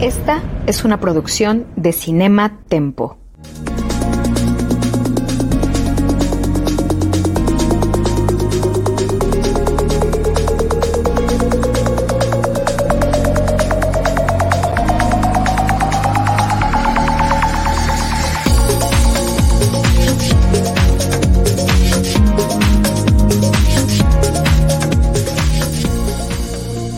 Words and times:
Esta 0.00 0.42
es 0.66 0.84
una 0.84 1.00
producción 1.00 1.66
de 1.74 1.92
Cinema 1.92 2.58
Tempo. 2.68 3.16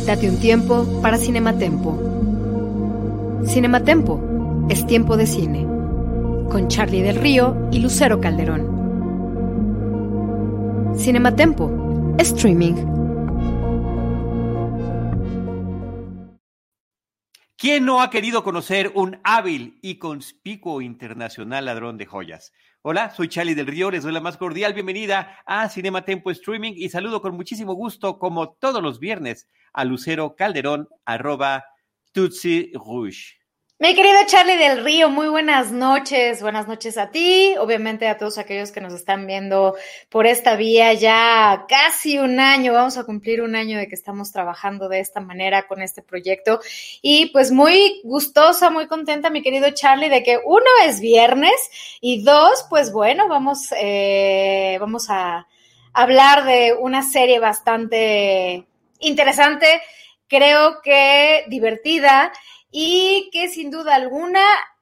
Date 0.04 0.28
un 0.28 0.38
tiempo 0.38 0.84
para 1.00 1.16
Cinematempo. 1.16 2.17
Cinematempo 3.48 4.66
es 4.68 4.86
tiempo 4.86 5.16
de 5.16 5.26
cine, 5.26 5.62
con 6.50 6.68
Charlie 6.68 7.00
del 7.00 7.16
Río 7.16 7.56
y 7.72 7.80
Lucero 7.80 8.20
Calderón. 8.20 8.76
Cinematempo, 10.94 12.14
streaming. 12.18 12.74
¿Quién 17.56 17.86
no 17.86 18.02
ha 18.02 18.10
querido 18.10 18.44
conocer 18.44 18.92
un 18.94 19.18
hábil 19.24 19.78
y 19.80 19.94
conspicuo 19.96 20.82
internacional 20.82 21.64
ladrón 21.64 21.96
de 21.96 22.04
joyas? 22.04 22.52
Hola, 22.82 23.14
soy 23.14 23.28
Charlie 23.28 23.54
del 23.54 23.66
Río, 23.66 23.90
les 23.90 24.02
doy 24.02 24.12
la 24.12 24.20
más 24.20 24.36
cordial 24.36 24.74
bienvenida 24.74 25.38
a 25.46 25.70
Cinema 25.70 26.04
Tempo 26.04 26.30
Streaming 26.30 26.74
y 26.76 26.90
saludo 26.90 27.22
con 27.22 27.34
muchísimo 27.34 27.72
gusto, 27.72 28.18
como 28.18 28.50
todos 28.50 28.82
los 28.82 29.00
viernes, 29.00 29.48
a 29.72 29.86
Lucero 29.86 30.36
Calderón, 30.36 30.86
arroba 31.06 31.64
Tutsi 32.12 32.72
Rouge. 32.74 33.37
Mi 33.80 33.94
querido 33.94 34.18
Charlie 34.26 34.56
del 34.56 34.82
Río, 34.82 35.08
muy 35.08 35.28
buenas 35.28 35.70
noches, 35.70 36.42
buenas 36.42 36.66
noches 36.66 36.98
a 36.98 37.12
ti, 37.12 37.54
obviamente 37.60 38.08
a 38.08 38.18
todos 38.18 38.36
aquellos 38.36 38.72
que 38.72 38.80
nos 38.80 38.92
están 38.92 39.24
viendo 39.24 39.76
por 40.08 40.26
esta 40.26 40.56
vía 40.56 40.94
ya 40.94 41.64
casi 41.68 42.18
un 42.18 42.40
año, 42.40 42.72
vamos 42.72 42.98
a 42.98 43.04
cumplir 43.04 43.40
un 43.40 43.54
año 43.54 43.78
de 43.78 43.86
que 43.86 43.94
estamos 43.94 44.32
trabajando 44.32 44.88
de 44.88 44.98
esta 44.98 45.20
manera 45.20 45.68
con 45.68 45.80
este 45.80 46.02
proyecto. 46.02 46.58
Y 47.02 47.26
pues 47.26 47.52
muy 47.52 48.00
gustosa, 48.02 48.68
muy 48.68 48.88
contenta 48.88 49.30
mi 49.30 49.42
querido 49.42 49.70
Charlie 49.70 50.08
de 50.08 50.24
que 50.24 50.40
uno 50.44 50.66
es 50.84 50.98
viernes 51.00 51.54
y 52.00 52.24
dos, 52.24 52.66
pues 52.68 52.92
bueno, 52.92 53.28
vamos, 53.28 53.72
eh, 53.80 54.76
vamos 54.80 55.08
a 55.08 55.46
hablar 55.92 56.44
de 56.46 56.74
una 56.76 57.04
serie 57.04 57.38
bastante 57.38 58.66
interesante, 58.98 59.80
creo 60.26 60.82
que 60.82 61.44
divertida 61.46 62.32
y 62.70 63.30
que 63.32 63.48
sin 63.48 63.70
duda 63.70 63.94
alguna 63.94 64.40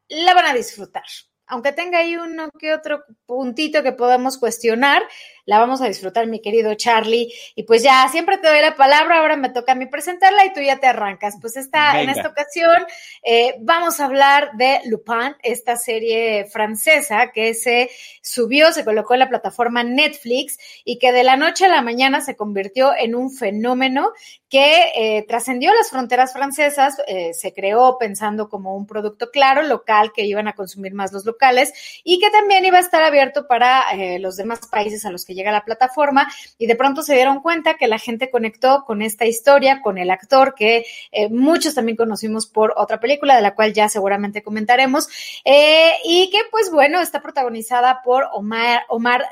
la 0.08 0.34
van 0.34 0.46
a 0.46 0.54
disfrutar. 0.54 1.04
Aunque 1.48 1.70
tenga 1.70 1.98
ahí 1.98 2.16
uno 2.16 2.50
que 2.58 2.72
otro 2.72 3.04
puntito 3.24 3.84
que 3.84 3.92
podamos 3.92 4.36
cuestionar, 4.36 5.04
la 5.44 5.60
vamos 5.60 5.80
a 5.80 5.86
disfrutar, 5.86 6.26
mi 6.26 6.40
querido 6.40 6.74
Charlie. 6.74 7.32
Y 7.54 7.62
pues 7.62 7.84
ya, 7.84 8.08
siempre 8.08 8.38
te 8.38 8.48
doy 8.48 8.60
la 8.60 8.74
palabra, 8.74 9.20
ahora 9.20 9.36
me 9.36 9.50
toca 9.50 9.72
a 9.72 9.74
mí 9.76 9.86
presentarla 9.86 10.44
y 10.44 10.52
tú 10.52 10.60
ya 10.60 10.80
te 10.80 10.88
arrancas. 10.88 11.36
Pues 11.40 11.56
esta, 11.56 12.00
en 12.02 12.08
esta 12.08 12.28
ocasión 12.28 12.84
eh, 13.22 13.54
vamos 13.60 14.00
a 14.00 14.06
hablar 14.06 14.50
de 14.54 14.80
Lupin, 14.86 15.36
esta 15.44 15.76
serie 15.76 16.46
francesa 16.46 17.30
que 17.32 17.54
se 17.54 17.90
subió, 18.22 18.72
se 18.72 18.84
colocó 18.84 19.14
en 19.14 19.20
la 19.20 19.28
plataforma 19.28 19.84
Netflix 19.84 20.58
y 20.84 20.98
que 20.98 21.12
de 21.12 21.22
la 21.22 21.36
noche 21.36 21.66
a 21.66 21.68
la 21.68 21.80
mañana 21.80 22.20
se 22.22 22.34
convirtió 22.34 22.92
en 22.98 23.14
un 23.14 23.30
fenómeno 23.30 24.10
que 24.48 24.92
eh, 24.94 25.24
trascendió 25.26 25.72
las 25.74 25.90
fronteras 25.90 26.32
francesas, 26.32 26.96
eh, 27.06 27.32
se 27.34 27.52
creó 27.52 27.98
pensando 27.98 28.48
como 28.48 28.76
un 28.76 28.86
producto 28.86 29.30
claro, 29.30 29.62
local, 29.62 30.12
que 30.14 30.24
iban 30.24 30.48
a 30.48 30.54
consumir 30.54 30.94
más 30.94 31.12
los 31.12 31.24
locales 31.24 31.72
y 32.04 32.18
que 32.20 32.30
también 32.30 32.64
iba 32.64 32.78
a 32.78 32.80
estar 32.80 33.02
abierto 33.02 33.46
para 33.46 33.84
los 34.18 34.36
demás 34.36 34.60
países 34.70 35.04
a 35.04 35.10
los 35.10 35.24
que 35.24 35.34
llega 35.34 35.50
la 35.50 35.64
plataforma. 35.64 36.30
Y 36.58 36.66
de 36.66 36.76
pronto 36.76 37.02
se 37.02 37.14
dieron 37.14 37.40
cuenta 37.40 37.76
que 37.76 37.88
la 37.88 37.98
gente 37.98 38.30
conectó 38.30 38.84
con 38.84 39.02
esta 39.02 39.26
historia, 39.26 39.80
con 39.82 39.98
el 39.98 40.10
actor 40.10 40.54
que 40.54 40.84
eh, 41.12 41.28
muchos 41.28 41.74
también 41.74 41.96
conocimos 41.96 42.46
por 42.46 42.74
otra 42.76 43.00
película 43.00 43.36
de 43.36 43.42
la 43.42 43.54
cual 43.54 43.72
ya 43.72 43.88
seguramente 43.88 44.42
comentaremos 44.42 45.08
eh, 45.44 45.92
y 46.04 46.30
que 46.30 46.40
pues 46.50 46.70
bueno 46.70 47.00
está 47.00 47.22
protagonizada 47.22 48.02
por 48.02 48.28
Omar, 48.32 48.82
Omar 48.88 49.26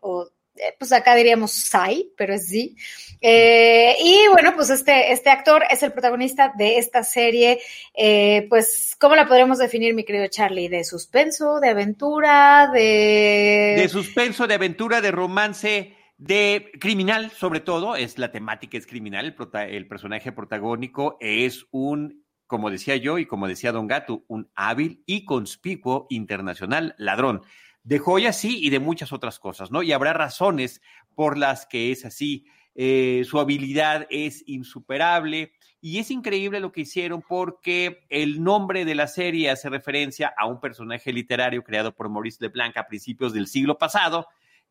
o 0.00 0.24
eh, 0.24 0.30
pues 0.78 0.92
acá 0.92 1.14
diríamos 1.14 1.52
Sai, 1.52 2.10
pero 2.16 2.34
es 2.34 2.48
Z. 2.48 2.74
Eh, 3.20 3.96
y 4.02 4.28
bueno, 4.30 4.54
pues 4.54 4.70
este, 4.70 5.12
este 5.12 5.30
actor 5.30 5.62
es 5.70 5.82
el 5.82 5.92
protagonista 5.92 6.52
de 6.56 6.78
esta 6.78 7.02
serie, 7.02 7.60
eh, 7.94 8.46
pues, 8.48 8.96
¿cómo 9.00 9.16
la 9.16 9.26
podremos 9.26 9.58
definir, 9.58 9.94
mi 9.94 10.04
querido 10.04 10.26
Charlie? 10.28 10.68
¿De 10.68 10.84
suspenso, 10.84 11.58
de 11.60 11.70
aventura, 11.70 12.70
de... 12.72 13.76
De 13.78 13.88
suspenso, 13.88 14.46
de 14.46 14.54
aventura, 14.54 15.00
de 15.00 15.10
romance, 15.10 15.96
de 16.18 16.70
criminal, 16.78 17.30
sobre 17.30 17.60
todo, 17.60 17.96
es 17.96 18.18
la 18.18 18.30
temática, 18.30 18.76
es 18.76 18.86
criminal, 18.86 19.34
el, 19.38 19.60
el 19.70 19.88
personaje 19.88 20.32
protagónico 20.32 21.16
es 21.20 21.66
un 21.70 22.24
como 22.46 22.70
decía 22.70 22.94
yo 22.96 23.18
y 23.18 23.26
como 23.26 23.48
decía 23.48 23.72
Don 23.72 23.88
Gato, 23.88 24.22
un 24.28 24.50
hábil 24.54 25.02
y 25.06 25.24
conspicuo 25.24 26.06
internacional 26.10 26.94
ladrón 26.98 27.42
de 27.84 27.98
joyas, 27.98 28.38
sí, 28.38 28.58
y 28.62 28.70
de 28.70 28.80
muchas 28.80 29.12
otras 29.12 29.38
cosas, 29.38 29.70
¿no? 29.70 29.82
Y 29.82 29.92
habrá 29.92 30.14
razones 30.14 30.80
por 31.14 31.36
las 31.38 31.66
que 31.66 31.92
es 31.92 32.04
así. 32.04 32.46
Eh, 32.74 33.22
su 33.24 33.38
habilidad 33.38 34.06
es 34.10 34.42
insuperable 34.46 35.52
y 35.80 35.98
es 35.98 36.10
increíble 36.10 36.58
lo 36.58 36.72
que 36.72 36.80
hicieron 36.80 37.22
porque 37.22 38.04
el 38.08 38.42
nombre 38.42 38.84
de 38.84 38.96
la 38.96 39.06
serie 39.06 39.50
hace 39.50 39.68
referencia 39.68 40.34
a 40.36 40.46
un 40.46 40.58
personaje 40.58 41.12
literario 41.12 41.62
creado 41.62 41.94
por 41.94 42.08
Maurice 42.08 42.38
Leblanc 42.40 42.76
a 42.76 42.88
principios 42.88 43.32
del 43.32 43.46
siglo 43.46 43.78
pasado 43.78 44.26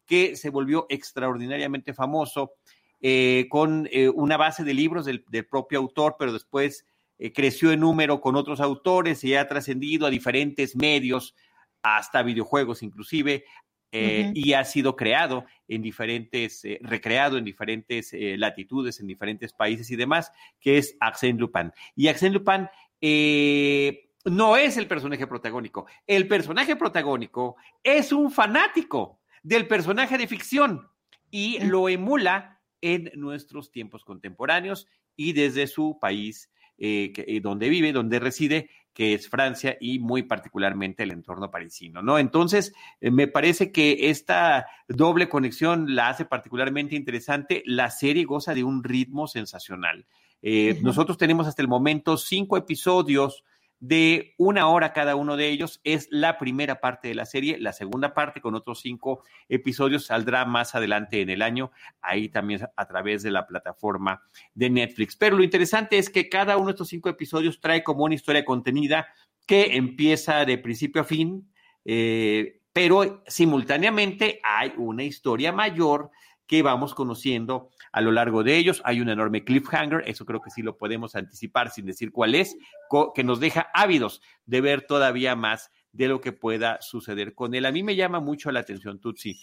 que 0.06 0.36
se 0.36 0.50
volvió 0.50 0.86
extraordinariamente 0.90 1.94
famoso 1.94 2.56
eh, 3.00 3.46
con 3.50 3.88
eh, 3.92 4.10
una 4.10 4.36
base 4.36 4.66
de 4.66 4.74
libros 4.74 5.06
del, 5.06 5.24
del 5.30 5.46
propio 5.46 5.80
autor, 5.80 6.16
pero 6.20 6.34
después 6.34 6.86
creció 7.34 7.72
en 7.72 7.80
número 7.80 8.20
con 8.20 8.36
otros 8.36 8.60
autores 8.60 9.24
y 9.24 9.34
ha 9.36 9.48
trascendido 9.48 10.06
a 10.06 10.10
diferentes 10.10 10.76
medios 10.76 11.36
hasta 11.84 12.24
videojuegos 12.24 12.82
inclusive, 12.82 13.46
eh, 13.96 14.32
y 14.34 14.54
ha 14.54 14.66
sido 14.66 14.96
creado 14.96 15.46
en 15.68 15.84
diferentes, 15.84 16.66
eh, 16.66 16.80
recreado 16.82 17.38
en 17.38 17.46
diferentes 17.46 18.12
eh, 18.14 18.36
latitudes, 18.40 19.00
en 19.00 19.06
diferentes 19.06 19.54
países 19.54 19.92
y 19.92 19.96
demás, 19.96 20.32
que 20.60 20.80
es 20.80 20.98
Arsène 21.00 21.38
Lupin. 21.38 21.72
Y 21.96 22.08
Arsène 22.08 22.34
Lupin 22.34 22.68
no 24.26 24.58
es 24.58 24.78
el 24.78 24.88
personaje 24.88 25.28
protagónico. 25.28 25.86
El 26.08 26.28
personaje 26.28 26.76
protagónico 26.76 27.56
es 27.84 28.12
un 28.12 28.32
fanático 28.32 29.20
del 29.44 29.68
personaje 29.68 30.18
de 30.18 30.26
ficción 30.26 30.90
y 31.30 31.60
lo 31.60 31.88
emula 31.88 32.62
en 32.82 33.12
nuestros 33.14 33.70
tiempos 33.70 34.04
contemporáneos 34.04 34.88
y 35.16 35.34
desde 35.34 35.68
su 35.68 36.00
país 36.02 36.50
donde 37.42 37.70
vive, 37.70 37.94
donde 37.94 38.20
reside, 38.20 38.70
que 38.94 39.14
es 39.14 39.28
Francia 39.28 39.78
y 39.80 40.00
muy 40.00 40.24
particularmente 40.24 41.04
el 41.04 41.12
entorno 41.12 41.50
parisino, 41.50 42.02
¿no? 42.02 42.20
Entonces, 42.20 42.74
eh, 43.02 43.10
me 43.12 43.28
parece 43.28 43.72
que 43.72 44.10
esta 44.10 44.68
doble 44.88 45.30
conexión 45.30 45.96
la 45.96 46.10
hace 46.10 46.26
particularmente 46.26 46.96
interesante. 46.96 47.64
La 47.66 47.90
serie 47.90 48.26
goza 48.26 48.54
de 48.54 48.64
un 48.64 48.84
ritmo 48.84 49.28
sensacional. 49.28 50.06
Eh, 50.42 50.80
nosotros 50.82 51.18
tenemos 51.18 51.48
hasta 51.48 51.62
el 51.62 51.68
momento 51.68 52.18
cinco 52.18 52.58
episodios 52.58 53.44
de 53.84 54.34
una 54.38 54.70
hora 54.70 54.94
cada 54.94 55.18
uno 55.18 55.36
de 55.36 55.50
ellos. 55.50 55.82
Es 55.84 56.08
la 56.10 56.38
primera 56.38 56.80
parte 56.80 57.10
de 57.10 57.16
la 57.16 57.26
serie. 57.26 57.58
La 57.60 57.74
segunda 57.74 58.14
parte, 58.14 58.40
con 58.40 58.56
otros 58.56 58.80
cinco 58.80 59.24
episodios, 59.50 60.06
saldrá 60.06 60.46
más 60.46 60.74
adelante 60.74 61.20
en 61.20 61.30
el 61.30 61.42
año, 61.42 61.70
ahí 62.02 62.30
también 62.30 62.62
a 62.78 62.88
través 62.88 63.24
de 63.24 63.32
la 63.32 63.46
plataforma 63.46 64.24
de 64.54 64.70
Netflix. 64.70 65.18
Pero 65.18 65.36
lo 65.36 65.44
interesante 65.44 65.98
es 65.98 66.10
que 66.10 66.30
cada 66.30 66.56
uno 66.56 66.68
de 66.68 66.72
estos 66.72 66.88
cinco 66.88 67.10
episodios 67.10 67.60
trae 67.60 67.84
como 67.84 68.06
una 68.06 68.16
historia 68.16 68.46
contenida 68.46 69.06
que 69.46 69.76
empieza 69.76 70.46
de 70.46 70.58
principio 70.58 71.02
a 71.02 71.06
fin, 71.06 71.52
eh, 71.84 72.62
pero 72.72 73.22
simultáneamente 73.28 74.40
hay 74.46 74.72
una 74.78 75.04
historia 75.04 75.52
mayor 75.52 76.10
que 76.54 76.62
vamos 76.62 76.94
conociendo 76.94 77.72
a 77.92 78.00
lo 78.00 78.12
largo 78.12 78.44
de 78.44 78.56
ellos. 78.56 78.80
Hay 78.86 79.02
un 79.02 79.10
enorme 79.10 79.44
cliffhanger, 79.44 80.04
eso 80.06 80.24
creo 80.24 80.40
que 80.40 80.52
sí 80.52 80.62
lo 80.62 80.78
podemos 80.78 81.16
anticipar 81.16 81.72
sin 81.72 81.88
decir 81.88 82.12
cuál 82.12 82.36
es, 82.36 82.56
que 83.16 83.24
nos 83.24 83.40
deja 83.40 83.72
ávidos 83.74 84.22
de 84.46 84.62
ver 84.62 84.86
todavía 84.86 85.36
más 85.36 85.72
de 85.94 86.08
lo 86.08 86.22
que 86.22 86.32
pueda 86.32 86.80
suceder 86.80 87.34
con 87.34 87.56
él. 87.56 87.66
A 87.66 87.72
mí 87.72 87.82
me 87.82 87.96
llama 87.96 88.20
mucho 88.20 88.52
la 88.52 88.60
atención, 88.60 89.00
Tutsi, 89.00 89.36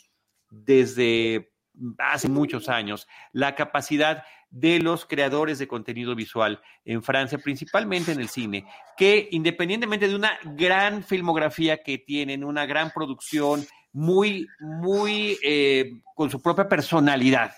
desde 0.50 1.50
hace 1.98 2.28
muchos 2.28 2.68
años, 2.68 3.08
la 3.32 3.56
capacidad 3.56 4.22
de 4.48 4.78
los 4.78 5.04
creadores 5.04 5.58
de 5.58 5.66
contenido 5.66 6.14
visual 6.14 6.62
en 6.84 7.02
Francia, 7.02 7.38
principalmente 7.38 8.12
en 8.12 8.20
el 8.20 8.28
cine, 8.28 8.66
que 8.96 9.28
independientemente 9.32 10.06
de 10.06 10.14
una 10.14 10.38
gran 10.44 11.02
filmografía 11.02 11.82
que 11.82 11.98
tienen, 11.98 12.44
una 12.44 12.66
gran 12.66 12.92
producción, 12.92 13.66
muy, 13.92 14.48
muy 14.60 15.38
eh, 15.42 16.00
con 16.14 16.30
su 16.30 16.40
propia 16.40 16.68
personalidad, 16.68 17.52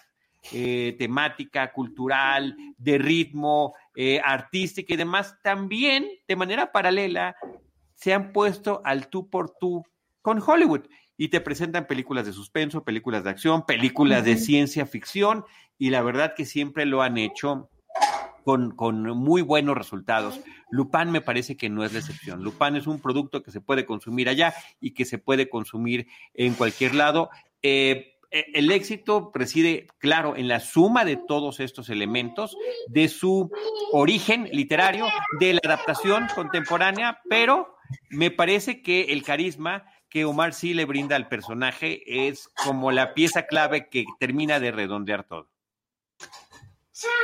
eh, 0.52 0.96
temática, 0.98 1.72
cultural, 1.72 2.56
de 2.76 2.98
ritmo, 2.98 3.74
eh, 3.94 4.20
artística 4.24 4.92
y 4.92 4.96
demás, 4.96 5.36
también 5.42 6.08
de 6.26 6.36
manera 6.36 6.72
paralela 6.72 7.36
se 7.94 8.12
han 8.12 8.32
puesto 8.32 8.80
al 8.84 9.08
tú 9.08 9.28
por 9.28 9.50
tú 9.60 9.84
con 10.20 10.42
Hollywood. 10.44 10.86
Y 11.16 11.28
te 11.28 11.40
presentan 11.40 11.86
películas 11.86 12.26
de 12.26 12.32
suspenso, 12.32 12.82
películas 12.82 13.22
de 13.22 13.30
acción, 13.30 13.64
películas 13.64 14.24
de 14.24 14.36
ciencia 14.36 14.86
ficción 14.86 15.44
y 15.78 15.90
la 15.90 16.02
verdad 16.02 16.34
que 16.34 16.44
siempre 16.44 16.86
lo 16.86 17.02
han 17.02 17.18
hecho 17.18 17.70
con, 18.42 18.74
con, 18.74 19.02
muy 19.16 19.42
buenos 19.42 19.76
resultados. 19.76 20.40
Lupin 20.70 21.10
me 21.10 21.20
parece 21.20 21.56
que 21.56 21.68
no 21.68 21.84
es 21.84 21.92
la 21.92 22.00
excepción. 22.00 22.42
Lupin 22.42 22.76
es 22.76 22.86
un 22.86 23.00
producto 23.00 23.42
que 23.42 23.50
se 23.50 23.60
puede 23.60 23.86
consumir 23.86 24.28
allá 24.28 24.54
y 24.80 24.92
que 24.92 25.04
se 25.04 25.18
puede 25.18 25.48
consumir 25.48 26.06
en 26.34 26.54
cualquier 26.54 26.94
lado. 26.94 27.30
Eh, 27.62 28.12
e, 28.32 28.46
el 28.54 28.72
éxito 28.72 29.30
reside, 29.34 29.86
claro, 29.98 30.36
en 30.36 30.48
la 30.48 30.60
suma 30.60 31.04
de 31.04 31.16
todos 31.16 31.60
estos 31.60 31.90
elementos, 31.90 32.56
de 32.88 33.08
su 33.08 33.50
origen 33.92 34.48
literario, 34.52 35.06
de 35.38 35.54
la 35.54 35.60
adaptación 35.64 36.26
contemporánea, 36.34 37.20
pero 37.28 37.76
me 38.08 38.30
parece 38.30 38.82
que 38.82 39.12
el 39.12 39.22
carisma 39.22 39.84
que 40.08 40.24
Omar 40.24 40.54
sí 40.54 40.74
le 40.74 40.84
brinda 40.84 41.16
al 41.16 41.28
personaje 41.28 42.28
es 42.28 42.48
como 42.64 42.90
la 42.90 43.14
pieza 43.14 43.46
clave 43.46 43.88
que 43.88 44.04
termina 44.18 44.60
de 44.60 44.72
redondear 44.72 45.24
todo. 45.24 45.51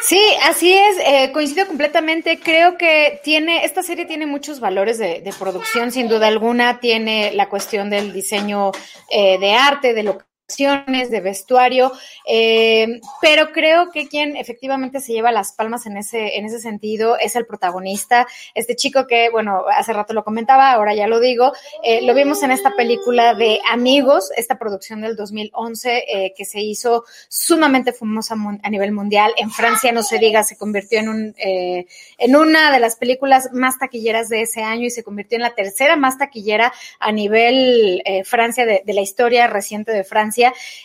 Sí, 0.02 0.20
así 0.42 0.72
es, 0.72 0.96
eh, 1.04 1.30
coincido 1.32 1.66
completamente. 1.66 2.38
Creo 2.40 2.78
que 2.78 3.20
tiene, 3.22 3.64
esta 3.64 3.82
serie 3.82 4.06
tiene 4.06 4.26
muchos 4.26 4.60
valores 4.60 4.98
de, 4.98 5.34
producción, 5.38 5.92
sin 5.92 6.08
duda 6.08 6.28
alguna. 6.28 6.80
Tiene 6.80 7.32
la 7.32 7.48
cuestión 7.48 7.90
del 7.90 8.12
diseño 8.12 8.72
eh, 9.10 9.38
de 9.38 9.54
arte, 9.54 9.94
de 9.94 10.02
lo 10.02 10.18
de 10.56 11.20
vestuario, 11.20 11.92
eh, 12.26 13.00
pero 13.20 13.52
creo 13.52 13.90
que 13.92 14.08
quien 14.08 14.34
efectivamente 14.34 14.98
se 14.98 15.12
lleva 15.12 15.30
las 15.30 15.52
palmas 15.52 15.84
en 15.86 15.98
ese, 15.98 16.38
en 16.38 16.46
ese 16.46 16.58
sentido 16.58 17.18
es 17.18 17.36
el 17.36 17.46
protagonista, 17.46 18.26
este 18.54 18.74
chico 18.74 19.06
que, 19.06 19.28
bueno, 19.28 19.64
hace 19.70 19.92
rato 19.92 20.14
lo 20.14 20.24
comentaba, 20.24 20.72
ahora 20.72 20.94
ya 20.94 21.06
lo 21.06 21.20
digo, 21.20 21.52
eh, 21.84 22.00
lo 22.02 22.14
vimos 22.14 22.42
en 22.42 22.50
esta 22.50 22.74
película 22.74 23.34
de 23.34 23.60
Amigos, 23.70 24.30
esta 24.36 24.58
producción 24.58 25.02
del 25.02 25.16
2011 25.16 26.04
eh, 26.08 26.34
que 26.34 26.46
se 26.46 26.60
hizo 26.60 27.04
sumamente 27.28 27.92
famosa 27.92 28.34
a 28.62 28.70
nivel 28.70 28.92
mundial, 28.92 29.32
en 29.36 29.50
Francia 29.50 29.92
no 29.92 30.02
se 30.02 30.18
diga, 30.18 30.44
se 30.44 30.56
convirtió 30.56 30.98
en, 30.98 31.08
un, 31.10 31.34
en 31.36 32.36
una 32.36 32.72
de 32.72 32.80
las 32.80 32.96
películas 32.96 33.50
más 33.52 33.78
taquilleras 33.78 34.30
de 34.30 34.42
ese 34.42 34.62
año 34.62 34.86
y 34.86 34.90
se 34.90 35.04
convirtió 35.04 35.36
en 35.36 35.42
la 35.42 35.54
tercera 35.54 35.96
más 35.96 36.16
taquillera 36.16 36.72
a 36.98 37.12
nivel 37.12 38.02
Francia 38.24 38.64
de 38.64 38.82
la 38.86 39.02
historia 39.02 39.46
reciente 39.46 39.92
de 39.92 40.04
Francia 40.04 40.37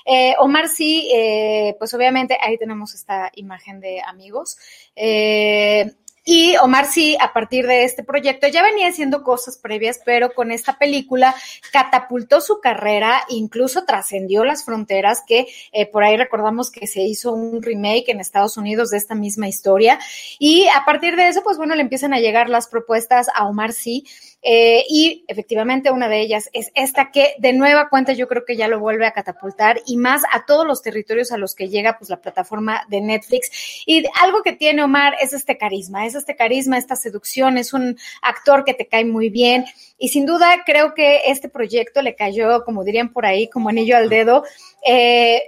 eh, 0.05 0.35
Omar 0.39 0.67
sí, 0.67 1.09
eh, 1.13 1.75
pues 1.79 1.93
obviamente 1.93 2.37
ahí 2.41 2.57
tenemos 2.57 2.93
esta 2.93 3.31
imagen 3.35 3.79
de 3.79 4.01
amigos. 4.01 4.57
Eh, 4.95 5.91
y 6.25 6.55
Omar 6.55 6.85
sí, 6.85 7.17
a 7.19 7.33
partir 7.33 7.67
de 7.67 7.83
este 7.83 8.01
proyecto, 8.01 8.47
ya 8.47 8.63
venía 8.63 8.87
haciendo 8.87 9.23
cosas 9.23 9.57
previas, 9.57 9.99
pero 10.05 10.33
con 10.33 10.51
esta 10.51 10.77
película 10.77 11.35
catapultó 11.73 12.39
su 12.39 12.61
carrera, 12.61 13.25
incluso 13.27 13.83
trascendió 13.83 14.45
las 14.45 14.63
fronteras, 14.63 15.21
que 15.27 15.47
por 15.91 16.05
ahí 16.05 16.15
recordamos 16.15 16.71
que 16.71 16.87
se 16.87 17.01
hizo 17.01 17.33
un 17.33 17.61
remake 17.61 18.07
en 18.07 18.21
Estados 18.21 18.55
Unidos 18.55 18.89
de 18.89 18.99
esta 18.99 19.15
misma 19.15 19.49
historia. 19.49 19.99
Y 20.39 20.65
a 20.73 20.85
partir 20.85 21.17
de 21.17 21.27
eso, 21.27 21.43
pues 21.43 21.57
bueno, 21.57 21.75
le 21.75 21.81
empiezan 21.81 22.13
a 22.13 22.19
llegar 22.21 22.47
las 22.47 22.67
propuestas 22.69 23.27
a 23.35 23.45
Omar 23.45 23.73
sí 23.73 24.05
eh, 24.43 24.83
y 24.89 25.23
efectivamente 25.29 25.89
una 25.89 26.09
de 26.09 26.19
ellas 26.19 26.49
es 26.51 26.69
esta 26.75 27.11
que 27.11 27.33
de 27.39 27.53
nueva 27.53 27.87
cuenta 27.89 28.11
yo 28.11 28.27
creo 28.27 28.43
que 28.43 28.57
ya 28.57 28.67
lo 28.67 28.79
vuelve 28.79 29.05
a 29.05 29.13
catapultar 29.13 29.81
y 29.85 29.95
más 29.95 30.23
a 30.31 30.45
todos 30.45 30.67
los 30.67 30.81
territorios 30.81 31.31
a 31.31 31.37
los 31.37 31.55
que 31.55 31.69
llega 31.69 31.97
pues 31.97 32.09
la 32.09 32.21
plataforma 32.21 32.83
de 32.89 32.99
Netflix. 32.99 33.83
Y 33.85 34.03
algo 34.21 34.43
que 34.43 34.51
tiene 34.51 34.83
Omar 34.83 35.15
es 35.21 35.31
este 35.31 35.57
carisma, 35.57 36.05
es 36.05 36.15
este 36.15 36.35
carisma, 36.35 36.77
esta 36.77 36.97
seducción, 36.97 37.57
es 37.57 37.73
un 37.73 37.97
actor 38.21 38.65
que 38.65 38.73
te 38.73 38.87
cae 38.87 39.05
muy 39.05 39.29
bien 39.29 39.65
y 39.97 40.09
sin 40.09 40.25
duda 40.25 40.63
creo 40.65 40.93
que 40.93 41.21
este 41.27 41.47
proyecto 41.47 42.01
le 42.01 42.15
cayó, 42.15 42.65
como 42.65 42.83
dirían 42.83 43.13
por 43.13 43.25
ahí, 43.25 43.49
como 43.49 43.69
anillo 43.69 43.95
al 43.95 44.09
dedo. 44.09 44.43
Eh, 44.85 45.41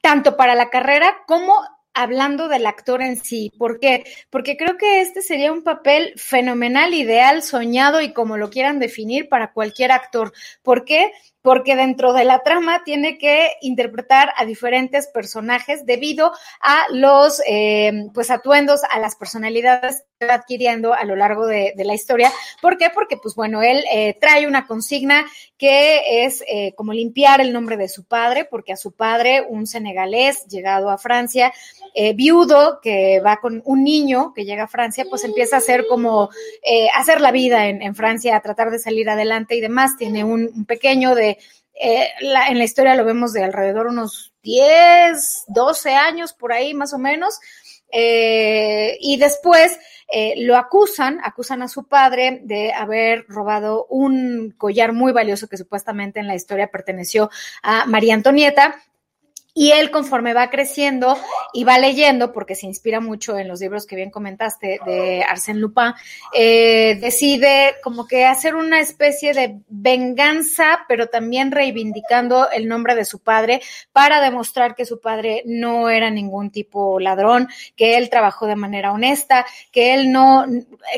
tanto 0.00 0.36
para 0.36 0.54
la 0.54 0.68
carrera 0.68 1.18
como 1.26 1.54
hablando 1.94 2.48
del 2.48 2.66
actor 2.66 3.02
en 3.02 3.16
sí. 3.16 3.52
¿Por 3.58 3.80
qué? 3.80 4.04
Porque 4.30 4.56
creo 4.56 4.76
que 4.76 5.00
este 5.00 5.22
sería 5.22 5.52
un 5.52 5.62
papel 5.62 6.12
fenomenal, 6.16 6.94
ideal, 6.94 7.42
soñado 7.42 8.00
y 8.00 8.12
como 8.12 8.36
lo 8.36 8.50
quieran 8.50 8.78
definir 8.78 9.28
para 9.28 9.52
cualquier 9.52 9.92
actor. 9.92 10.32
¿Por 10.62 10.84
qué? 10.84 11.12
Porque 11.42 11.74
dentro 11.74 12.12
de 12.12 12.24
la 12.24 12.42
trama 12.44 12.82
tiene 12.84 13.18
que 13.18 13.50
interpretar 13.60 14.32
a 14.36 14.44
diferentes 14.44 15.08
personajes 15.08 15.84
debido 15.84 16.32
a 16.60 16.84
los 16.90 17.42
eh, 17.46 18.06
pues 18.14 18.30
atuendos, 18.30 18.80
a 18.88 19.00
las 19.00 19.16
personalidades 19.16 20.04
que 20.18 20.26
va 20.26 20.34
adquiriendo 20.34 20.94
a 20.94 21.04
lo 21.04 21.16
largo 21.16 21.46
de, 21.46 21.74
la 21.82 21.94
historia. 21.94 22.30
¿Por 22.60 22.78
qué? 22.78 22.90
Porque 22.94 23.16
pues 23.16 23.34
bueno, 23.34 23.60
él 23.60 23.84
eh, 23.92 24.16
trae 24.20 24.46
una 24.46 24.68
consigna 24.68 25.26
que 25.58 26.24
es 26.24 26.44
eh, 26.46 26.74
como 26.76 26.92
limpiar 26.92 27.40
el 27.40 27.52
nombre 27.52 27.76
de 27.76 27.88
su 27.88 28.04
padre, 28.04 28.44
porque 28.44 28.72
a 28.72 28.76
su 28.76 28.92
padre, 28.92 29.44
un 29.48 29.66
senegalés 29.66 30.46
llegado 30.46 30.90
a 30.90 30.98
Francia, 30.98 31.52
viudo, 32.14 32.80
que 32.80 33.20
va 33.20 33.36
con 33.36 33.60
un 33.66 33.84
niño 33.84 34.32
que 34.34 34.46
llega 34.46 34.64
a 34.64 34.68
Francia, 34.68 35.04
pues 35.10 35.24
empieza 35.24 35.56
a 35.56 35.58
hacer 35.58 35.86
como 35.86 36.30
hacer 36.96 37.20
la 37.20 37.32
vida 37.32 37.66
en, 37.66 37.94
Francia, 37.94 38.34
a 38.34 38.40
tratar 38.40 38.70
de 38.70 38.78
salir 38.78 39.10
adelante 39.10 39.56
y 39.56 39.60
demás. 39.60 39.98
Tiene 39.98 40.24
un 40.24 40.64
pequeño 40.64 41.14
de 41.14 41.31
eh, 41.74 42.08
en 42.48 42.58
la 42.58 42.64
historia 42.64 42.94
lo 42.94 43.04
vemos 43.04 43.32
de 43.32 43.44
alrededor 43.44 43.86
unos 43.86 44.32
10, 44.42 45.44
12 45.48 45.94
años 45.94 46.32
por 46.32 46.52
ahí 46.52 46.74
más 46.74 46.92
o 46.92 46.98
menos. 46.98 47.38
Eh, 47.94 48.96
y 49.00 49.18
después 49.18 49.78
eh, 50.10 50.34
lo 50.38 50.56
acusan, 50.56 51.20
acusan 51.22 51.60
a 51.60 51.68
su 51.68 51.84
padre 51.84 52.40
de 52.42 52.72
haber 52.72 53.26
robado 53.28 53.86
un 53.90 54.54
collar 54.56 54.94
muy 54.94 55.12
valioso 55.12 55.46
que 55.46 55.58
supuestamente 55.58 56.18
en 56.18 56.26
la 56.26 56.34
historia 56.34 56.70
perteneció 56.70 57.30
a 57.62 57.84
María 57.84 58.14
Antonieta 58.14 58.80
y 59.54 59.72
él 59.72 59.90
conforme 59.90 60.32
va 60.32 60.48
creciendo 60.48 61.18
y 61.52 61.64
va 61.64 61.78
leyendo, 61.78 62.32
porque 62.32 62.54
se 62.54 62.66
inspira 62.66 63.00
mucho 63.00 63.36
en 63.36 63.48
los 63.48 63.60
libros 63.60 63.86
que 63.86 63.96
bien 63.96 64.10
comentaste 64.10 64.80
de 64.86 65.22
Arsène 65.22 65.58
Lupin, 65.58 65.92
eh, 66.32 66.96
decide 67.00 67.74
como 67.82 68.06
que 68.06 68.24
hacer 68.24 68.54
una 68.54 68.80
especie 68.80 69.34
de 69.34 69.58
venganza, 69.68 70.86
pero 70.88 71.08
también 71.08 71.50
reivindicando 71.50 72.50
el 72.50 72.66
nombre 72.66 72.94
de 72.94 73.04
su 73.04 73.18
padre 73.18 73.60
para 73.92 74.22
demostrar 74.22 74.74
que 74.74 74.86
su 74.86 75.00
padre 75.00 75.42
no 75.44 75.90
era 75.90 76.10
ningún 76.10 76.50
tipo 76.50 76.98
ladrón, 76.98 77.48
que 77.76 77.98
él 77.98 78.08
trabajó 78.08 78.46
de 78.46 78.56
manera 78.56 78.92
honesta, 78.92 79.44
que 79.70 79.92
él 79.92 80.10
no, 80.10 80.46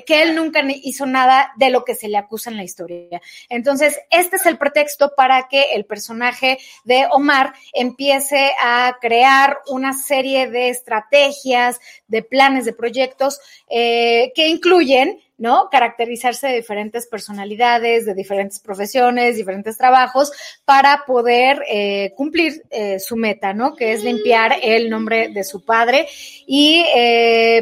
que 0.06 0.22
él 0.22 0.36
nunca 0.36 0.62
hizo 0.82 1.06
nada 1.06 1.52
de 1.56 1.70
lo 1.70 1.84
que 1.84 1.96
se 1.96 2.08
le 2.08 2.18
acusa 2.18 2.50
en 2.50 2.56
la 2.56 2.64
historia. 2.64 3.20
Entonces, 3.48 3.98
este 4.10 4.36
es 4.36 4.46
el 4.46 4.58
pretexto 4.58 5.12
para 5.16 5.48
que 5.48 5.74
el 5.74 5.86
personaje 5.86 6.58
de 6.84 7.06
Omar 7.10 7.54
empiece 7.72 8.43
a 8.60 8.96
crear 9.00 9.58
una 9.68 9.92
serie 9.92 10.48
de 10.48 10.68
estrategias, 10.68 11.80
de 12.08 12.22
planes, 12.22 12.64
de 12.64 12.72
proyectos 12.72 13.40
eh, 13.68 14.32
que 14.34 14.48
incluyen 14.48 15.20
¿no? 15.36 15.68
Caracterizarse 15.68 16.46
de 16.46 16.54
diferentes 16.54 17.08
personalidades, 17.08 18.06
de 18.06 18.14
diferentes 18.14 18.60
profesiones, 18.60 19.34
diferentes 19.34 19.76
trabajos, 19.76 20.30
para 20.64 21.02
poder 21.06 21.60
eh, 21.68 22.12
cumplir 22.16 22.62
eh, 22.70 23.00
su 23.00 23.16
meta, 23.16 23.52
¿no? 23.52 23.74
Que 23.74 23.92
es 23.92 24.04
limpiar 24.04 24.52
el 24.62 24.88
nombre 24.88 25.30
de 25.30 25.42
su 25.42 25.64
padre. 25.64 26.06
Y 26.46 26.84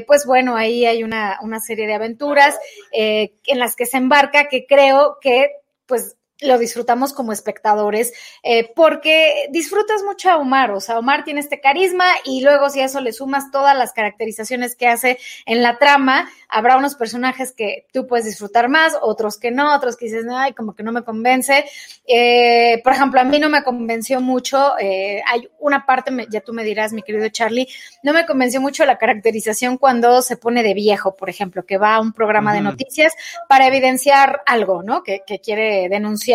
pues 0.06 0.26
bueno, 0.26 0.54
ahí 0.54 0.84
hay 0.84 1.02
una, 1.02 1.38
una 1.40 1.60
serie 1.60 1.86
de 1.86 1.94
aventuras 1.94 2.58
en 2.92 3.58
las 3.58 3.74
que 3.74 3.86
se 3.86 3.96
embarca 3.96 4.48
que 4.50 4.66
creo 4.66 5.16
que 5.18 5.50
pues 5.86 6.16
lo 6.42 6.58
disfrutamos 6.58 7.12
como 7.12 7.32
espectadores, 7.32 8.12
eh, 8.42 8.70
porque 8.75 9.49
disfrutas 9.50 10.02
mucho 10.02 10.30
a 10.30 10.37
Omar, 10.37 10.72
o 10.72 10.80
sea, 10.80 10.99
Omar 10.99 11.25
tiene 11.25 11.40
este 11.40 11.61
carisma 11.61 12.04
y 12.25 12.42
luego 12.42 12.68
si 12.70 12.80
a 12.80 12.87
eso 12.87 13.00
le 13.00 13.12
sumas 13.12 13.50
todas 13.50 13.76
las 13.76 13.92
caracterizaciones 13.92 14.76
que 14.76 14.88
hace 14.88 15.18
en 15.46 15.62
la 15.62 15.78
trama, 15.78 16.30
habrá 16.49 16.76
unos 16.76 16.94
personajes 16.94 17.52
que 17.52 17.87
tú 17.92 18.06
puedes 18.06 18.26
disfrutar 18.26 18.68
más, 18.68 18.96
otros 19.00 19.38
que 19.38 19.50
no, 19.50 19.75
otros 19.75 19.96
que 19.96 20.06
dices, 20.06 20.26
ay, 20.30 20.52
como 20.52 20.75
que 20.75 20.82
no 20.82 20.92
me 20.92 21.02
convence. 21.02 21.64
Eh, 22.06 22.80
por 22.82 22.92
ejemplo, 22.92 23.20
a 23.20 23.25
mí 23.25 23.38
no 23.38 23.49
me 23.49 23.62
convenció 23.62 24.20
mucho, 24.20 24.78
eh, 24.78 25.22
hay 25.26 25.49
una 25.61 25.87
parte, 25.87 26.11
ya 26.30 26.40
tú 26.40 26.52
me 26.52 26.64
dirás, 26.64 26.92
mi 26.92 27.02
querido 27.02 27.28
Charlie, 27.28 27.68
no 28.02 28.12
me 28.12 28.26
convenció 28.26 28.61
mucho 28.61 28.84
la 28.84 28.99
caracterización 28.99 29.78
cuando 29.78 30.22
se 30.22 30.37
pone 30.37 30.62
de 30.62 30.75
viejo, 30.75 31.16
por 31.16 31.30
ejemplo, 31.30 31.64
que 31.64 31.78
va 31.78 31.94
a 31.94 32.00
un 32.00 32.12
programa 32.12 32.52
de 32.52 32.61
noticias 32.61 33.14
para 33.49 33.66
evidenciar 33.66 34.42
algo, 34.46 34.82
¿no? 34.82 35.02
Que, 35.02 35.22
que 35.26 35.38
quiere 35.38 35.88
denunciar. 35.88 36.31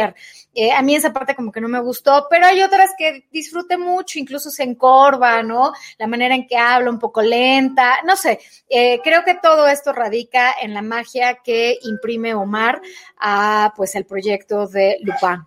Eh, 0.54 0.72
a 0.72 0.82
mí 0.82 0.96
esa 0.96 1.14
parte 1.14 1.36
como 1.36 1.52
que 1.52 1.62
no 1.62 1.68
me 1.68 1.80
gustó, 1.80 2.28
pero 2.30 2.48
hay 2.48 2.62
otras 2.62 2.92
que 2.98 3.28
disfruté 3.32 3.78
mucho, 3.78 4.20
incluso 4.20 4.50
se 4.50 4.64
encorva, 4.64 5.44
¿no? 5.44 5.72
La 5.98 6.08
manera 6.08 6.36
en 6.36 6.48
que 6.48 6.58
habla, 6.58 6.90
un 6.90 7.00
poco 7.00 7.22
lenta, 7.22 8.02
no 8.04 8.16
sé. 8.16 8.40
Eh, 8.70 9.00
creo 9.04 9.24
que 9.24 9.36
todo 9.36 9.68
esto 9.68 9.94
radica 9.94 10.54
en 10.62 10.74
la 10.74 10.82
magia 10.82 11.40
que 11.44 11.78
imprime 11.84 12.34
Omar 12.34 12.82
a, 13.20 13.74
pues, 13.76 13.96
el 13.96 14.06
proyecto 14.06 14.68
de 14.68 14.98
Lupin. 15.02 15.46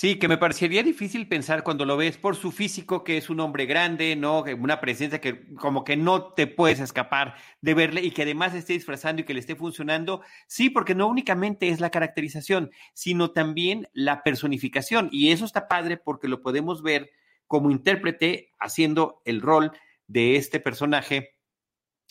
Sí, 0.00 0.14
que 0.16 0.28
me 0.28 0.38
parecería 0.38 0.84
difícil 0.84 1.26
pensar 1.26 1.64
cuando 1.64 1.84
lo 1.84 1.96
ves 1.96 2.18
por 2.18 2.36
su 2.36 2.52
físico, 2.52 3.02
que 3.02 3.16
es 3.16 3.30
un 3.30 3.40
hombre 3.40 3.66
grande, 3.66 4.14
¿no? 4.14 4.44
Una 4.56 4.80
presencia 4.80 5.20
que 5.20 5.52
como 5.56 5.82
que 5.82 5.96
no 5.96 6.34
te 6.34 6.46
puedes 6.46 6.78
escapar 6.78 7.34
de 7.62 7.74
verle 7.74 8.02
y 8.04 8.12
que 8.12 8.22
además 8.22 8.54
esté 8.54 8.74
disfrazando 8.74 9.22
y 9.22 9.24
que 9.24 9.34
le 9.34 9.40
esté 9.40 9.56
funcionando. 9.56 10.22
Sí, 10.46 10.70
porque 10.70 10.94
no 10.94 11.08
únicamente 11.08 11.70
es 11.70 11.80
la 11.80 11.90
caracterización, 11.90 12.70
sino 12.94 13.32
también 13.32 13.88
la 13.92 14.22
personificación. 14.22 15.08
Y 15.10 15.32
eso 15.32 15.44
está 15.44 15.66
padre 15.66 15.96
porque 15.96 16.28
lo 16.28 16.42
podemos 16.42 16.80
ver 16.80 17.10
como 17.48 17.72
intérprete 17.72 18.52
haciendo 18.60 19.20
el 19.24 19.40
rol 19.40 19.72
de 20.06 20.36
este 20.36 20.60
personaje 20.60 21.37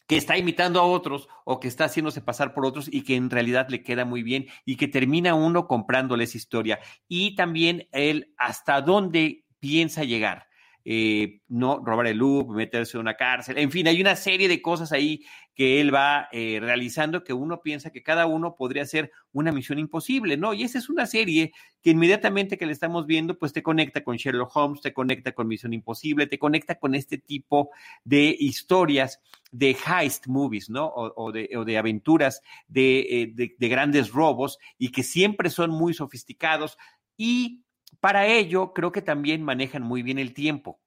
que 0.08 0.18
está 0.18 0.38
imitando 0.38 0.80
a 0.80 0.84
otros 0.84 1.28
o 1.46 1.60
que 1.60 1.68
está 1.68 1.86
haciéndose 1.86 2.22
pasar 2.22 2.54
por 2.54 2.66
otros 2.66 2.90
y 2.92 3.04
que 3.04 3.16
en 3.16 3.30
realidad 3.30 3.68
le 3.70 3.84
queda 3.84 4.06
muy 4.06 4.24
bien 4.24 4.48
y 4.66 4.78
que 4.78 4.88
termina 4.88 5.36
uno 5.36 5.68
comprándole 5.68 6.24
esa 6.24 6.38
historia. 6.38 6.80
Y 7.08 7.36
también 7.36 7.88
él 7.92 8.34
hasta 8.38 8.82
dónde 8.82 9.46
piensa 9.60 10.04
llegar. 10.04 10.48
Eh, 10.90 11.42
no 11.50 11.84
robar 11.84 12.08
el 12.08 12.18
loop, 12.18 12.56
meterse 12.56 12.96
en 12.96 13.02
una 13.02 13.18
cárcel, 13.18 13.58
en 13.58 13.72
fin, 13.72 13.90
hay 13.90 14.00
una 14.00 14.16
serie 14.16 14.48
de 14.48 14.62
cosas 14.62 14.94
ahí 14.94 15.26
que 15.54 15.82
él 15.82 15.94
va 15.94 16.30
eh, 16.32 16.60
realizando 16.62 17.26
que 17.26 17.34
uno 17.34 17.62
piensa 17.62 17.92
que 17.92 18.04
cada 18.04 18.26
uno 18.26 18.56
podría 18.56 18.86
ser 18.86 19.12
una 19.34 19.52
misión 19.52 19.80
imposible, 19.80 20.38
¿no? 20.38 20.54
Y 20.54 20.64
esa 20.64 20.78
es 20.78 20.88
una 20.88 21.06
serie 21.06 21.52
que 21.82 21.90
inmediatamente 21.90 22.58
que 22.58 22.66
le 22.66 22.72
estamos 22.72 23.06
viendo, 23.06 23.38
pues 23.38 23.52
te 23.52 23.62
conecta 23.62 24.02
con 24.02 24.16
Sherlock 24.16 24.56
Holmes, 24.56 24.80
te 24.80 24.94
conecta 24.94 25.34
con 25.34 25.50
Misión 25.50 25.74
Imposible, 25.74 26.26
te 26.26 26.40
conecta 26.40 26.76
con 26.76 26.96
este 26.96 27.18
tipo 27.18 27.72
de 28.06 28.34
historias 28.40 29.20
de 29.52 29.76
heist 29.86 30.28
movies, 30.28 30.70
¿no? 30.70 30.90
O, 30.96 31.34
de, 31.34 31.78
aventuras 31.78 32.42
eh, 32.74 33.34
de, 33.34 33.56
de 33.58 33.68
grandes 33.68 34.12
robos 34.12 34.58
y 34.78 34.94
que 34.94 35.04
siempre 35.04 35.50
son 35.50 35.72
muy 35.72 35.94
sofisticados 35.94 36.78
y 37.18 37.66
para 38.00 38.28
ello, 38.28 38.74
creo 38.74 38.92
que 38.92 39.02
también 39.02 39.44
manejan 39.44 39.84
muy 39.84 40.04
bien 40.04 40.20
el 40.20 40.34
tiempo. 40.34 40.80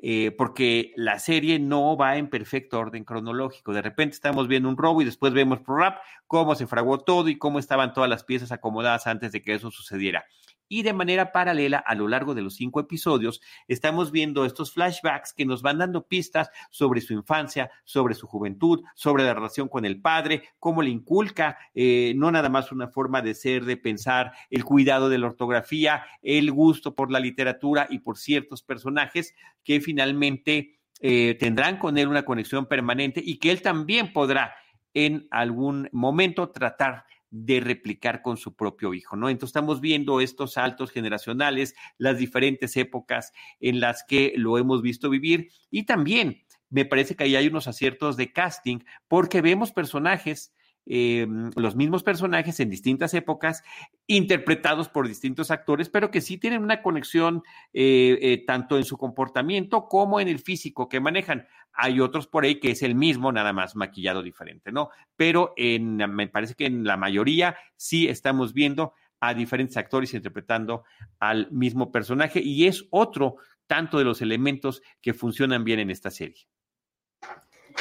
Eh, 0.00 0.30
porque 0.38 0.92
la 0.94 1.18
serie 1.18 1.58
no 1.58 1.96
va 1.96 2.18
en 2.18 2.30
perfecto 2.30 2.78
orden 2.78 3.02
cronológico. 3.02 3.72
De 3.72 3.82
repente 3.82 4.14
estamos 4.14 4.46
viendo 4.46 4.68
un 4.68 4.76
robo 4.76 5.02
y 5.02 5.04
después 5.04 5.32
vemos 5.32 5.58
por 5.58 5.80
rap 5.80 5.98
cómo 6.28 6.54
se 6.54 6.68
fraguó 6.68 7.00
todo 7.00 7.28
y 7.28 7.36
cómo 7.36 7.58
estaban 7.58 7.92
todas 7.92 8.08
las 8.08 8.22
piezas 8.22 8.52
acomodadas 8.52 9.08
antes 9.08 9.32
de 9.32 9.42
que 9.42 9.54
eso 9.54 9.72
sucediera 9.72 10.24
y 10.68 10.82
de 10.82 10.92
manera 10.92 11.32
paralela 11.32 11.78
a 11.78 11.94
lo 11.94 12.08
largo 12.08 12.34
de 12.34 12.42
los 12.42 12.54
cinco 12.54 12.80
episodios 12.80 13.40
estamos 13.66 14.12
viendo 14.12 14.44
estos 14.44 14.72
flashbacks 14.72 15.32
que 15.32 15.44
nos 15.44 15.62
van 15.62 15.78
dando 15.78 16.06
pistas 16.06 16.50
sobre 16.70 17.00
su 17.00 17.12
infancia, 17.12 17.70
sobre 17.84 18.14
su 18.14 18.26
juventud, 18.26 18.82
sobre 18.94 19.24
la 19.24 19.34
relación 19.34 19.68
con 19.68 19.84
el 19.84 20.00
padre, 20.00 20.44
cómo 20.58 20.82
le 20.82 20.90
inculca 20.90 21.58
eh, 21.74 22.12
no 22.16 22.30
nada 22.30 22.48
más 22.48 22.72
una 22.72 22.88
forma 22.88 23.22
de 23.22 23.34
ser, 23.34 23.64
de 23.64 23.76
pensar, 23.76 24.32
el 24.50 24.64
cuidado 24.64 25.08
de 25.08 25.18
la 25.18 25.26
ortografía, 25.26 26.04
el 26.22 26.52
gusto 26.52 26.94
por 26.94 27.10
la 27.10 27.20
literatura 27.20 27.86
y 27.90 28.00
por 28.00 28.18
ciertos 28.18 28.62
personajes 28.62 29.34
que 29.64 29.80
finalmente 29.80 30.78
eh, 31.00 31.36
tendrán 31.38 31.78
con 31.78 31.96
él 31.96 32.08
una 32.08 32.24
conexión 32.24 32.66
permanente 32.66 33.22
y 33.24 33.38
que 33.38 33.50
él 33.50 33.62
también 33.62 34.12
podrá 34.12 34.54
en 34.94 35.28
algún 35.30 35.88
momento 35.92 36.50
tratar 36.50 37.04
de 37.30 37.60
replicar 37.60 38.22
con 38.22 38.36
su 38.36 38.54
propio 38.54 38.94
hijo, 38.94 39.16
¿no? 39.16 39.28
Entonces 39.28 39.50
estamos 39.50 39.80
viendo 39.80 40.20
estos 40.20 40.54
saltos 40.54 40.90
generacionales, 40.90 41.74
las 41.98 42.18
diferentes 42.18 42.76
épocas 42.76 43.32
en 43.60 43.80
las 43.80 44.04
que 44.04 44.32
lo 44.36 44.58
hemos 44.58 44.82
visto 44.82 45.10
vivir 45.10 45.50
y 45.70 45.84
también 45.84 46.44
me 46.70 46.84
parece 46.84 47.16
que 47.16 47.24
ahí 47.24 47.36
hay 47.36 47.46
unos 47.48 47.68
aciertos 47.68 48.16
de 48.16 48.32
casting 48.32 48.80
porque 49.08 49.40
vemos 49.40 49.72
personajes 49.72 50.52
eh, 50.90 51.26
los 51.54 51.76
mismos 51.76 52.02
personajes 52.02 52.60
en 52.60 52.70
distintas 52.70 53.12
épocas, 53.12 53.62
interpretados 54.06 54.88
por 54.88 55.06
distintos 55.06 55.50
actores, 55.50 55.90
pero 55.90 56.10
que 56.10 56.22
sí 56.22 56.38
tienen 56.38 56.62
una 56.62 56.80
conexión 56.80 57.42
eh, 57.74 58.18
eh, 58.22 58.44
tanto 58.46 58.78
en 58.78 58.84
su 58.84 58.96
comportamiento 58.96 59.86
como 59.86 60.18
en 60.18 60.28
el 60.28 60.38
físico 60.38 60.88
que 60.88 60.98
manejan. 60.98 61.46
Hay 61.80 62.00
otros 62.00 62.26
por 62.26 62.44
ahí 62.44 62.58
que 62.58 62.72
es 62.72 62.82
el 62.82 62.96
mismo, 62.96 63.30
nada 63.30 63.52
más 63.52 63.76
maquillado 63.76 64.22
diferente, 64.22 64.72
¿no? 64.72 64.90
Pero 65.14 65.54
en, 65.56 65.96
me 65.96 66.26
parece 66.26 66.54
que 66.54 66.66
en 66.66 66.82
la 66.82 66.96
mayoría 66.96 67.56
sí 67.76 68.08
estamos 68.08 68.52
viendo 68.52 68.94
a 69.20 69.32
diferentes 69.32 69.76
actores 69.76 70.12
interpretando 70.12 70.82
al 71.20 71.50
mismo 71.52 71.92
personaje 71.92 72.40
y 72.40 72.66
es 72.66 72.84
otro 72.90 73.36
tanto 73.68 73.98
de 73.98 74.04
los 74.04 74.22
elementos 74.22 74.82
que 75.00 75.14
funcionan 75.14 75.62
bien 75.62 75.78
en 75.78 75.90
esta 75.90 76.10
serie. 76.10 76.48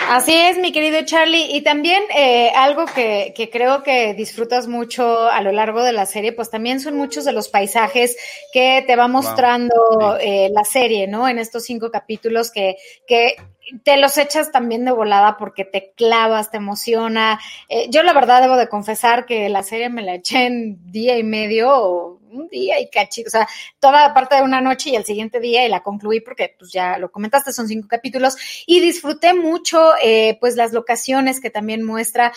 Así 0.10 0.34
es, 0.34 0.58
mi 0.58 0.72
querido 0.72 1.04
Charlie. 1.04 1.56
Y 1.56 1.62
también 1.62 2.04
eh, 2.16 2.52
algo 2.56 2.86
que, 2.86 3.34
que, 3.36 3.50
creo 3.50 3.84
que 3.84 4.14
disfrutas 4.14 4.68
mucho 4.68 5.28
a 5.28 5.42
lo 5.42 5.52
largo 5.52 5.84
de 5.84 5.92
la 5.92 6.06
serie, 6.06 6.34
pues 6.34 6.50
también 6.50 6.80
son 6.80 6.96
muchos 6.96 7.26
de 7.26 7.34
los 7.34 7.50
paisajes 7.50 8.16
que 8.54 8.84
te 8.86 8.96
va 8.96 9.08
mostrando 9.08 10.18
eh, 10.22 10.50
la 10.54 10.64
serie, 10.64 11.08
¿no? 11.08 11.28
En 11.28 11.40
estos 11.40 11.64
cinco 11.64 11.90
capítulos 11.90 12.52
que, 12.52 12.78
que 13.08 13.36
te 13.84 13.98
los 13.98 14.18
echas 14.18 14.52
también 14.52 14.86
de 14.86 14.92
volada 14.92 15.38
porque 15.38 15.66
te 15.66 15.94
clavas, 15.96 16.52
te 16.52 16.58
emociona. 16.58 17.40
Eh, 17.70 17.88
yo 17.90 18.04
la 18.04 18.14
verdad 18.14 18.42
debo 18.42 18.56
de 18.56 18.70
confesar 18.70 19.26
que 19.26 19.50
la 19.50 19.64
serie 19.64 19.90
me 19.90 20.02
la 20.02 20.16
eché 20.16 20.46
en 20.46 20.92
día 20.92 21.18
y 21.18 21.24
medio 21.24 22.20
un 22.32 22.48
día 22.48 22.80
y 22.80 22.90
cachito, 22.90 23.28
o 23.28 23.32
sea, 23.32 23.48
toda 23.80 24.14
parte 24.14 24.36
de 24.36 24.42
una 24.42 24.62
noche 24.62 24.90
y 24.90 24.96
el 24.96 25.06
siguiente 25.06 25.40
día 25.40 25.66
y 25.66 25.70
la 25.70 25.84
concluí 25.84 26.20
porque 26.22 26.56
pues 26.58 26.72
ya 26.72 26.98
lo 26.98 27.12
comentaste, 27.12 27.54
son 27.54 27.68
cinco 27.68 27.88
capítulos 27.88 28.36
y 28.66 28.80
disfruté 28.80 29.34
mucho 29.34 29.92
eh, 30.04 30.38
pues 30.40 30.56
las 30.56 30.74
locaciones 30.74 31.40
que 31.40 31.50
también 31.50 31.84
muestra, 31.84 32.34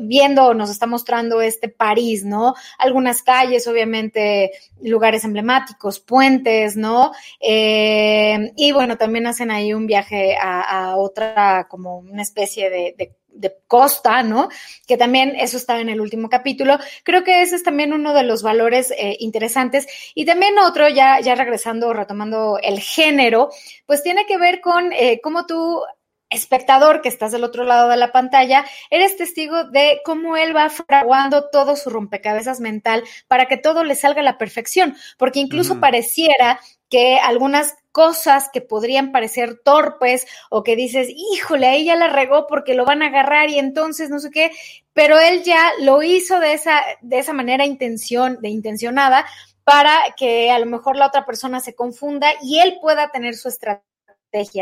viendo, 0.00 0.54
nos 0.54 0.70
está 0.70 0.86
mostrando 0.86 1.40
este 1.40 1.68
París, 1.68 2.24
¿no? 2.24 2.54
Algunas 2.78 3.22
calles, 3.22 3.66
obviamente, 3.66 4.52
lugares 4.82 5.24
emblemáticos, 5.24 6.00
puentes, 6.00 6.76
¿no? 6.76 7.12
Eh, 7.40 8.52
y 8.56 8.72
bueno, 8.72 8.98
también 8.98 9.26
hacen 9.26 9.50
ahí 9.50 9.72
un 9.72 9.86
viaje 9.86 10.21
a, 10.40 10.96
otra, 10.96 11.66
como 11.68 11.98
una 11.98 12.22
especie 12.22 12.70
de 12.70 13.16
de 13.34 13.56
costa, 13.66 14.22
¿no? 14.22 14.48
Que 14.86 14.96
también 14.96 15.34
eso 15.36 15.56
está 15.56 15.80
en 15.80 15.88
el 15.88 16.00
último 16.00 16.28
capítulo. 16.28 16.78
Creo 17.04 17.24
que 17.24 17.42
ese 17.42 17.56
es 17.56 17.62
también 17.62 17.92
uno 17.92 18.14
de 18.14 18.22
los 18.22 18.42
valores 18.42 18.92
eh, 18.92 19.16
interesantes. 19.20 19.86
Y 20.14 20.24
también 20.24 20.58
otro, 20.58 20.88
ya, 20.88 21.20
ya 21.20 21.34
regresando, 21.34 21.92
retomando 21.92 22.58
el 22.62 22.80
género, 22.80 23.50
pues 23.86 24.02
tiene 24.02 24.26
que 24.26 24.38
ver 24.38 24.60
con 24.60 24.92
eh, 24.92 25.20
cómo 25.22 25.46
tú 25.46 25.82
espectador 26.30 27.02
que 27.02 27.10
estás 27.10 27.30
del 27.30 27.44
otro 27.44 27.64
lado 27.64 27.90
de 27.90 27.98
la 27.98 28.10
pantalla, 28.10 28.64
eres 28.88 29.18
testigo 29.18 29.64
de 29.64 30.00
cómo 30.02 30.38
él 30.38 30.56
va 30.56 30.70
fraguando 30.70 31.50
todo 31.50 31.76
su 31.76 31.90
rompecabezas 31.90 32.58
mental 32.58 33.04
para 33.28 33.48
que 33.48 33.58
todo 33.58 33.84
le 33.84 33.94
salga 33.96 34.20
a 34.20 34.24
la 34.24 34.38
perfección, 34.38 34.96
porque 35.18 35.40
incluso 35.40 35.78
pareciera 35.78 36.58
que 36.92 37.18
algunas 37.18 37.74
cosas 37.90 38.50
que 38.52 38.60
podrían 38.60 39.12
parecer 39.12 39.58
torpes 39.64 40.26
o 40.50 40.62
que 40.62 40.76
dices, 40.76 41.08
híjole, 41.08 41.66
ahí 41.66 41.86
ya 41.86 41.96
la 41.96 42.08
regó 42.08 42.46
porque 42.46 42.74
lo 42.74 42.84
van 42.84 43.02
a 43.02 43.06
agarrar 43.06 43.48
y 43.48 43.58
entonces 43.58 44.10
no 44.10 44.18
sé 44.18 44.30
qué, 44.30 44.50
pero 44.92 45.18
él 45.18 45.42
ya 45.42 45.70
lo 45.80 46.02
hizo 46.02 46.38
de 46.38 46.52
esa, 46.52 46.82
de 47.00 47.18
esa 47.18 47.32
manera 47.32 47.64
intención, 47.64 48.36
de 48.42 48.50
intencionada 48.50 49.24
para 49.64 49.98
que 50.18 50.50
a 50.50 50.58
lo 50.58 50.66
mejor 50.66 50.96
la 50.96 51.06
otra 51.06 51.24
persona 51.24 51.60
se 51.60 51.74
confunda 51.74 52.28
y 52.42 52.58
él 52.60 52.76
pueda 52.82 53.10
tener 53.10 53.36
su 53.36 53.48
estrategia 53.48 53.91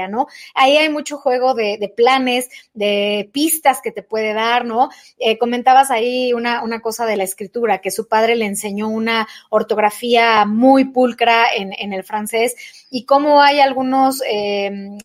¿no? 0.08 0.26
Ahí 0.54 0.76
hay 0.76 0.88
mucho 0.88 1.16
juego 1.16 1.54
de, 1.54 1.92
planes, 1.96 2.48
de 2.74 3.30
pistas 3.32 3.80
que 3.80 3.92
te 3.92 4.02
puede 4.02 4.32
dar, 4.34 4.64
¿no? 4.64 4.88
Eh, 5.18 5.38
comentabas 5.38 5.90
ahí 5.90 6.32
una, 6.32 6.62
una, 6.62 6.80
cosa 6.80 7.06
de 7.06 7.16
la 7.16 7.24
escritura, 7.24 7.80
que 7.80 7.90
su 7.90 8.08
padre 8.08 8.34
le 8.34 8.46
enseñó 8.46 8.88
una 8.88 9.28
ortografía 9.50 10.44
muy 10.44 10.86
pulcra 10.86 11.46
en, 11.54 11.72
en 11.78 11.92
el 11.92 12.04
francés 12.04 12.56
y 12.90 13.04
cómo 13.04 13.40
hay 13.40 13.60
algunos 13.60 14.22
em, 14.26 14.98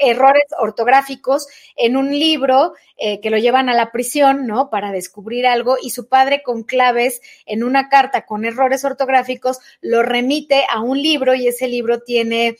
errores 0.00 0.44
ortográficos 0.58 1.48
en 1.76 1.96
un 1.96 2.10
libro 2.10 2.74
eh, 2.96 3.20
que 3.20 3.30
lo 3.30 3.38
llevan 3.38 3.68
a 3.68 3.74
la 3.74 3.90
prisión, 3.90 4.46
¿no? 4.46 4.70
Para 4.70 4.92
descubrir 4.92 5.46
algo 5.46 5.76
y 5.82 5.90
su 5.90 6.08
padre 6.08 6.42
con 6.42 6.62
claves 6.62 7.20
en 7.46 7.64
una 7.64 7.88
carta 7.88 8.26
con 8.26 8.44
errores 8.44 8.84
ortográficos 8.84 9.58
lo 9.80 10.02
remite 10.02 10.64
a 10.70 10.80
un 10.80 11.00
libro 11.00 11.34
y 11.34 11.48
ese 11.48 11.66
libro 11.66 12.00
tiene 12.00 12.56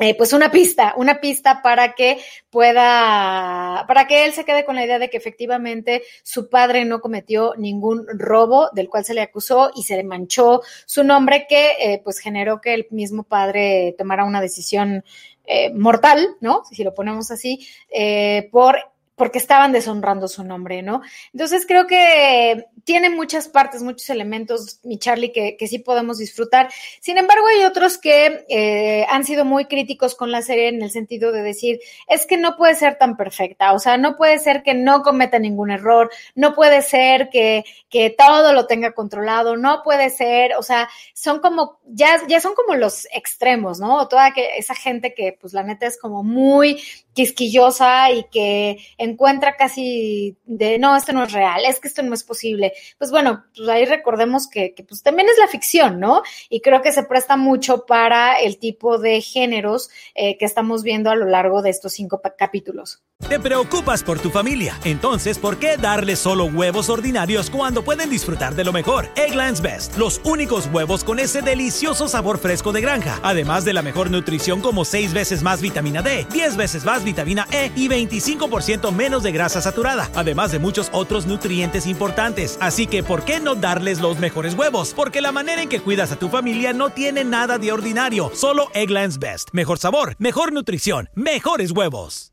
eh, 0.00 0.16
pues 0.16 0.32
una 0.32 0.50
pista, 0.50 0.94
una 0.96 1.20
pista 1.20 1.60
para 1.62 1.94
que 1.94 2.18
pueda, 2.48 3.84
para 3.86 4.06
que 4.06 4.24
él 4.24 4.32
se 4.32 4.44
quede 4.44 4.64
con 4.64 4.74
la 4.76 4.84
idea 4.84 4.98
de 4.98 5.10
que 5.10 5.18
efectivamente 5.18 6.02
su 6.22 6.48
padre 6.48 6.84
no 6.84 7.00
cometió 7.00 7.54
ningún 7.56 8.06
robo 8.08 8.70
del 8.72 8.88
cual 8.88 9.04
se 9.04 9.14
le 9.14 9.20
acusó 9.20 9.70
y 9.74 9.82
se 9.82 9.96
le 9.96 10.04
manchó 10.04 10.62
su 10.86 11.04
nombre 11.04 11.46
que 11.48 11.72
eh, 11.78 12.00
pues 12.02 12.18
generó 12.18 12.60
que 12.60 12.72
el 12.72 12.86
mismo 12.90 13.24
padre 13.24 13.94
tomara 13.98 14.24
una 14.24 14.40
decisión 14.40 15.04
eh, 15.44 15.70
mortal, 15.74 16.26
¿no? 16.40 16.62
Si 16.70 16.82
lo 16.82 16.94
ponemos 16.94 17.30
así, 17.30 17.66
por 18.50 18.76
porque 19.20 19.36
estaban 19.36 19.70
deshonrando 19.70 20.28
su 20.28 20.44
nombre, 20.44 20.80
¿no? 20.80 21.02
Entonces 21.34 21.66
creo 21.68 21.86
que 21.86 22.68
tiene 22.84 23.10
muchas 23.10 23.48
partes, 23.48 23.82
muchos 23.82 24.08
elementos, 24.08 24.80
mi 24.82 24.98
Charlie, 24.98 25.30
que, 25.30 25.58
sí 25.68 25.78
podemos 25.78 26.16
disfrutar. 26.16 26.70
Sin 27.00 27.18
embargo, 27.18 27.46
hay 27.48 27.64
otros 27.64 27.98
que 27.98 28.46
eh, 28.48 29.04
han 29.10 29.24
sido 29.24 29.44
muy 29.44 29.66
críticos 29.66 30.14
con 30.14 30.32
la 30.32 30.40
serie 30.40 30.68
en 30.68 30.80
el 30.80 30.90
sentido 30.90 31.32
de 31.32 31.42
decir, 31.42 31.80
es 32.08 32.24
que 32.24 32.38
no 32.38 32.56
puede 32.56 32.74
ser 32.74 32.96
tan 32.96 33.18
perfecta, 33.18 33.74
o 33.74 33.78
sea, 33.78 33.98
no 33.98 34.16
puede 34.16 34.38
ser 34.38 34.62
que 34.62 34.72
no 34.72 35.02
cometa 35.02 35.38
ningún 35.38 35.70
error, 35.70 36.10
no 36.34 36.54
puede 36.54 36.80
ser 36.80 37.28
que, 37.28 37.66
que 37.90 38.08
todo 38.08 38.54
lo 38.54 38.66
tenga 38.66 38.92
controlado, 38.92 39.58
no 39.58 39.82
puede 39.82 40.08
ser, 40.08 40.54
o 40.54 40.62
sea, 40.62 40.88
son 41.12 41.40
como, 41.40 41.78
ya, 41.84 42.26
ya 42.26 42.40
son 42.40 42.54
como 42.54 42.74
los 42.74 43.06
extremos, 43.12 43.80
¿no? 43.80 44.08
Toda 44.08 44.32
que, 44.32 44.56
esa 44.56 44.74
gente 44.74 45.12
que, 45.12 45.36
pues 45.38 45.52
la 45.52 45.62
neta 45.62 45.86
es 45.86 45.98
como 45.98 46.22
muy 46.22 46.80
quisquillosa 47.12 48.10
y 48.12 48.24
que 48.24 48.78
encuentra 49.10 49.56
casi 49.56 50.36
de, 50.44 50.78
no, 50.78 50.96
esto 50.96 51.12
no 51.12 51.24
es 51.24 51.32
real, 51.32 51.62
es 51.66 51.80
que 51.80 51.88
esto 51.88 52.02
no 52.02 52.14
es 52.14 52.24
posible. 52.24 52.72
Pues 52.98 53.10
bueno, 53.10 53.44
pues 53.54 53.68
ahí 53.68 53.84
recordemos 53.84 54.48
que, 54.48 54.74
pues 54.88 55.02
también 55.02 55.28
es 55.28 55.38
la 55.38 55.48
ficción, 55.48 56.00
¿no? 56.00 56.22
Y 56.48 56.60
creo 56.60 56.82
que 56.82 56.92
se 56.92 57.02
presta 57.04 57.36
mucho 57.36 57.86
para 57.86 58.34
el 58.34 58.58
tipo 58.58 58.98
de 58.98 59.20
géneros 59.20 59.90
eh, 60.14 60.38
que 60.38 60.44
estamos 60.44 60.82
viendo 60.82 61.10
a 61.10 61.16
lo 61.16 61.26
largo 61.26 61.62
de 61.62 61.70
estos 61.70 61.92
cinco 61.92 62.20
capítulos. 62.36 63.02
Te 63.28 63.38
preocupas 63.38 64.02
por 64.02 64.18
tu 64.18 64.30
familia, 64.30 64.78
entonces 64.82 65.38
¿por 65.38 65.58
qué 65.58 65.76
darles 65.76 66.18
solo 66.18 66.46
huevos 66.46 66.88
ordinarios 66.88 67.50
cuando 67.50 67.84
pueden 67.84 68.08
disfrutar 68.08 68.54
de 68.54 68.64
lo 68.64 68.72
mejor? 68.72 69.08
Egglands 69.14 69.60
Best, 69.60 69.96
los 69.98 70.20
únicos 70.24 70.68
huevos 70.72 71.04
con 71.04 71.18
ese 71.18 71.42
delicioso 71.42 72.08
sabor 72.08 72.38
fresco 72.38 72.72
de 72.72 72.80
granja, 72.80 73.20
además 73.22 73.64
de 73.64 73.74
la 73.74 73.82
mejor 73.82 74.10
nutrición 74.10 74.60
como 74.62 74.84
6 74.84 75.12
veces 75.12 75.42
más 75.42 75.60
vitamina 75.60 76.02
D, 76.02 76.26
10 76.32 76.56
veces 76.56 76.84
más 76.84 77.04
vitamina 77.04 77.46
E 77.52 77.70
y 77.76 77.88
25% 77.88 78.90
menos 78.90 78.99
de 79.00 79.32
grasa 79.32 79.62
saturada, 79.62 80.10
además 80.14 80.52
de 80.52 80.58
muchos 80.58 80.90
otros 80.92 81.24
nutrientes 81.24 81.86
importantes. 81.86 82.58
Así 82.60 82.86
que, 82.86 83.02
¿por 83.02 83.24
qué 83.24 83.40
no 83.40 83.54
darles 83.54 83.98
los 83.98 84.18
mejores 84.18 84.52
huevos? 84.52 84.92
Porque 84.94 85.22
la 85.22 85.32
manera 85.32 85.62
en 85.62 85.70
que 85.70 85.80
cuidas 85.80 86.12
a 86.12 86.18
tu 86.18 86.28
familia 86.28 86.74
no 86.74 86.90
tiene 86.90 87.24
nada 87.24 87.56
de 87.56 87.72
ordinario, 87.72 88.30
solo 88.34 88.68
Egglands 88.74 89.18
Best. 89.18 89.48
Mejor 89.52 89.78
sabor, 89.78 90.16
mejor 90.18 90.52
nutrición, 90.52 91.08
mejores 91.14 91.70
huevos. 91.70 92.29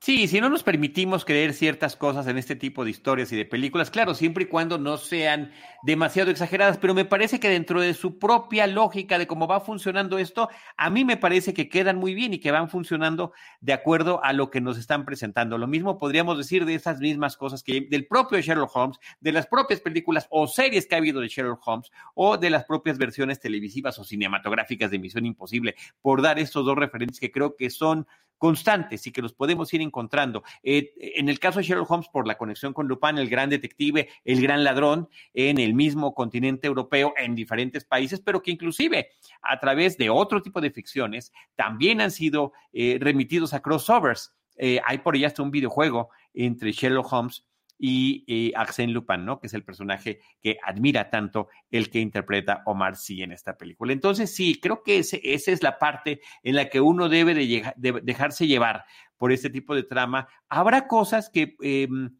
Sí, 0.00 0.28
si 0.28 0.40
no 0.40 0.48
nos 0.48 0.62
permitimos 0.62 1.24
creer 1.24 1.52
ciertas 1.52 1.96
cosas 1.96 2.28
en 2.28 2.38
este 2.38 2.54
tipo 2.54 2.84
de 2.84 2.90
historias 2.90 3.32
y 3.32 3.36
de 3.36 3.44
películas, 3.44 3.90
claro, 3.90 4.14
siempre 4.14 4.44
y 4.44 4.46
cuando 4.46 4.78
no 4.78 4.96
sean 4.96 5.50
demasiado 5.82 6.30
exageradas, 6.30 6.78
pero 6.78 6.94
me 6.94 7.04
parece 7.04 7.40
que 7.40 7.48
dentro 7.48 7.80
de 7.80 7.92
su 7.94 8.16
propia 8.16 8.68
lógica 8.68 9.18
de 9.18 9.26
cómo 9.26 9.48
va 9.48 9.58
funcionando 9.58 10.18
esto, 10.18 10.48
a 10.76 10.88
mí 10.88 11.04
me 11.04 11.16
parece 11.16 11.52
que 11.52 11.68
quedan 11.68 11.96
muy 11.96 12.14
bien 12.14 12.32
y 12.32 12.38
que 12.38 12.52
van 12.52 12.68
funcionando 12.68 13.32
de 13.60 13.72
acuerdo 13.72 14.22
a 14.22 14.32
lo 14.32 14.50
que 14.50 14.60
nos 14.60 14.78
están 14.78 15.04
presentando. 15.04 15.58
Lo 15.58 15.66
mismo 15.66 15.98
podríamos 15.98 16.38
decir 16.38 16.64
de 16.64 16.76
esas 16.76 17.00
mismas 17.00 17.36
cosas 17.36 17.64
que 17.64 17.80
del 17.90 18.06
propio 18.06 18.40
Sherlock 18.40 18.76
Holmes, 18.76 18.98
de 19.18 19.32
las 19.32 19.48
propias 19.48 19.80
películas 19.80 20.28
o 20.30 20.46
series 20.46 20.86
que 20.86 20.94
ha 20.94 20.98
habido 20.98 21.20
de 21.20 21.26
Sherlock 21.26 21.66
Holmes 21.66 21.90
o 22.14 22.38
de 22.38 22.50
las 22.50 22.64
propias 22.64 22.98
versiones 22.98 23.40
televisivas 23.40 23.98
o 23.98 24.04
cinematográficas 24.04 24.92
de 24.92 25.00
Misión 25.00 25.26
Imposible, 25.26 25.74
por 26.00 26.22
dar 26.22 26.38
estos 26.38 26.64
dos 26.64 26.76
referentes 26.76 27.18
que 27.18 27.32
creo 27.32 27.56
que 27.56 27.68
son 27.68 28.06
constantes 28.38 29.06
y 29.06 29.12
que 29.12 29.20
los 29.20 29.34
podemos 29.34 29.72
ir 29.74 29.82
encontrando. 29.88 30.42
Eh, 30.62 30.92
en 31.16 31.28
el 31.28 31.38
caso 31.38 31.58
de 31.58 31.64
Sherlock 31.64 31.90
Holmes, 31.90 32.08
por 32.08 32.26
la 32.26 32.38
conexión 32.38 32.72
con 32.72 32.86
Lupin, 32.86 33.18
el 33.18 33.28
gran 33.28 33.50
detective, 33.50 34.08
el 34.24 34.40
gran 34.40 34.62
ladrón, 34.62 35.08
en 35.34 35.58
el 35.58 35.74
mismo 35.74 36.14
continente 36.14 36.66
europeo, 36.66 37.14
en 37.16 37.34
diferentes 37.34 37.84
países, 37.84 38.20
pero 38.20 38.42
que 38.42 38.50
inclusive 38.50 39.08
a 39.42 39.58
través 39.58 39.96
de 39.98 40.10
otro 40.10 40.42
tipo 40.42 40.60
de 40.60 40.70
ficciones 40.70 41.32
también 41.56 42.00
han 42.00 42.10
sido 42.10 42.52
eh, 42.72 42.98
remitidos 43.00 43.54
a 43.54 43.60
crossovers. 43.60 44.34
Eh, 44.56 44.80
hay 44.84 44.98
por 44.98 45.14
allá 45.14 45.28
hasta 45.28 45.42
un 45.42 45.50
videojuego 45.50 46.10
entre 46.34 46.72
Sherlock 46.72 47.12
Holmes 47.12 47.44
y, 47.78 48.24
y 48.26 48.52
Arsène 48.54 48.92
Lupin, 48.92 49.24
¿no? 49.24 49.38
Que 49.38 49.46
es 49.46 49.54
el 49.54 49.62
personaje 49.62 50.20
que 50.42 50.58
admira 50.64 51.10
tanto 51.10 51.48
el 51.70 51.90
que 51.90 52.00
interpreta 52.00 52.62
Omar 52.66 52.96
Sy 52.96 53.22
en 53.22 53.32
esta 53.32 53.56
película. 53.56 53.92
Entonces, 53.92 54.34
sí, 54.34 54.60
creo 54.60 54.82
que 54.82 54.98
esa 54.98 55.16
es 55.22 55.62
la 55.62 55.78
parte 55.78 56.20
en 56.42 56.56
la 56.56 56.68
que 56.68 56.80
uno 56.80 57.08
debe 57.08 57.34
de, 57.34 57.72
dejarse 58.02 58.46
llevar 58.46 58.84
por 59.18 59.32
este 59.32 59.50
tipo 59.50 59.74
de 59.74 59.82
trama. 59.82 60.28
Habrá 60.48 60.86
cosas 60.86 61.28
que... 61.28 61.56
Em, 61.60 62.16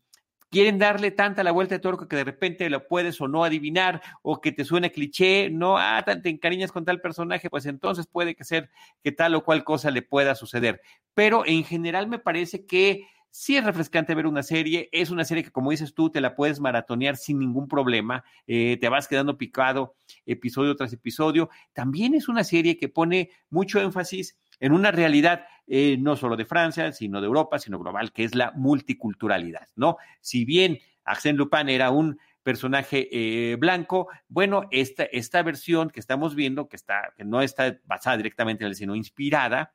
quieren 0.50 0.78
darle 0.78 1.10
tanta 1.10 1.44
la 1.44 1.52
vuelta 1.52 1.74
de 1.74 1.80
torco 1.80 2.08
que 2.08 2.16
de 2.16 2.24
repente 2.24 2.70
lo 2.70 2.86
puedes 2.88 3.20
o 3.20 3.28
no 3.28 3.44
adivinar 3.44 4.00
o 4.22 4.40
que 4.40 4.50
te 4.50 4.64
suene 4.64 4.90
cliché, 4.90 5.50
no, 5.50 5.76
ah, 5.76 6.02
te 6.02 6.30
encariñas 6.30 6.72
con 6.72 6.86
tal 6.86 7.02
personaje, 7.02 7.50
pues 7.50 7.66
entonces 7.66 8.06
puede 8.06 8.34
que 8.34 8.44
ser 8.44 8.70
que 9.02 9.12
tal 9.12 9.34
o 9.34 9.44
cual 9.44 9.62
cosa 9.62 9.90
le 9.90 10.00
pueda 10.00 10.34
suceder. 10.34 10.80
Pero 11.12 11.44
en 11.44 11.64
general 11.64 12.08
me 12.08 12.18
parece 12.18 12.64
que 12.64 13.04
Sí 13.30 13.56
es 13.56 13.64
refrescante 13.64 14.14
ver 14.14 14.26
una 14.26 14.42
serie, 14.42 14.88
es 14.90 15.10
una 15.10 15.24
serie 15.24 15.44
que 15.44 15.50
como 15.50 15.70
dices 15.70 15.94
tú, 15.94 16.10
te 16.10 16.20
la 16.20 16.34
puedes 16.34 16.60
maratonear 16.60 17.16
sin 17.16 17.38
ningún 17.38 17.68
problema, 17.68 18.24
eh, 18.46 18.78
te 18.80 18.88
vas 18.88 19.06
quedando 19.06 19.36
picado 19.36 19.94
episodio 20.24 20.74
tras 20.76 20.92
episodio. 20.92 21.50
También 21.72 22.14
es 22.14 22.28
una 22.28 22.42
serie 22.42 22.78
que 22.78 22.88
pone 22.88 23.30
mucho 23.50 23.80
énfasis 23.80 24.38
en 24.60 24.72
una 24.72 24.90
realidad 24.90 25.46
eh, 25.66 25.96
no 25.98 26.16
solo 26.16 26.36
de 26.36 26.46
Francia, 26.46 26.92
sino 26.92 27.20
de 27.20 27.26
Europa, 27.26 27.58
sino 27.58 27.78
global, 27.78 28.12
que 28.12 28.24
es 28.24 28.34
la 28.34 28.52
multiculturalidad, 28.52 29.68
¿no? 29.76 29.96
Si 30.20 30.44
bien 30.44 30.78
Arsène 31.04 31.36
Lupin 31.36 31.68
era 31.68 31.90
un 31.90 32.18
personaje 32.42 33.08
eh, 33.12 33.56
blanco. 33.56 34.08
Bueno, 34.28 34.68
esta, 34.70 35.04
esta 35.04 35.42
versión 35.42 35.90
que 35.90 36.00
estamos 36.00 36.34
viendo, 36.34 36.68
que, 36.68 36.76
está, 36.76 37.12
no 37.18 37.42
está 37.42 37.78
basada 37.84 38.16
directamente 38.16 38.64
en 38.64 38.68
él, 38.68 38.74
sino 38.74 38.94
inspirada, 38.94 39.74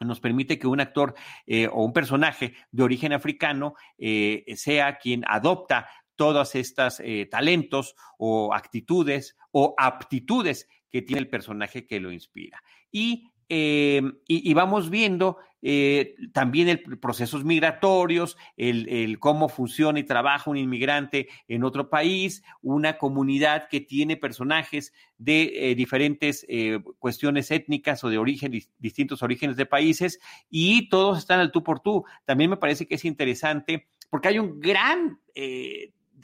nos 0.00 0.20
permite 0.20 0.58
que 0.58 0.66
un 0.66 0.80
actor 0.80 1.14
eh, 1.46 1.68
o 1.68 1.84
un 1.84 1.92
personaje 1.92 2.54
de 2.70 2.82
origen 2.82 3.12
africano 3.12 3.74
eh, 3.98 4.44
sea 4.56 4.98
quien 4.98 5.24
adopta 5.26 5.88
todos 6.16 6.54
estos 6.54 7.00
eh, 7.00 7.26
talentos 7.30 7.94
o 8.18 8.52
actitudes 8.54 9.36
o 9.52 9.74
aptitudes 9.78 10.68
que 10.90 11.02
tiene 11.02 11.20
el 11.20 11.28
personaje 11.28 11.86
que 11.86 12.00
lo 12.00 12.12
inspira. 12.12 12.62
Y 12.90 13.30
Em, 13.52 14.12
y, 14.28 14.54
vamos 14.54 14.90
viendo 14.90 15.38
eh, 15.60 16.14
también 16.32 16.68
el 16.68 17.00
procesos 17.00 17.44
migratorios, 17.44 18.36
el, 18.56 19.18
cómo 19.18 19.48
funciona 19.48 19.98
y 19.98 20.04
trabaja 20.04 20.48
un 20.48 20.56
inmigrante 20.56 21.26
en 21.48 21.64
otro 21.64 21.90
país, 21.90 22.44
una 22.62 22.96
comunidad 22.96 23.66
que 23.68 23.80
tiene 23.80 24.16
personajes 24.16 24.92
de 25.18 25.50
eh, 25.52 25.74
diferentes 25.74 26.46
eh, 26.48 26.78
cuestiones 27.00 27.50
étnicas 27.50 28.04
o 28.04 28.08
de 28.08 28.18
origen, 28.18 28.52
distintos 28.78 29.20
orígenes 29.20 29.56
de 29.56 29.66
países, 29.66 30.20
y 30.48 30.88
todos 30.88 31.18
están 31.18 31.40
al 31.40 31.50
tú 31.50 31.64
por 31.64 31.80
tú. 31.80 32.04
También 32.24 32.50
me 32.50 32.56
parece 32.56 32.86
que 32.86 32.94
es 32.94 33.04
interesante 33.04 33.88
porque 34.10 34.28
hay 34.28 34.38
un 34.38 34.60
gran 34.60 35.18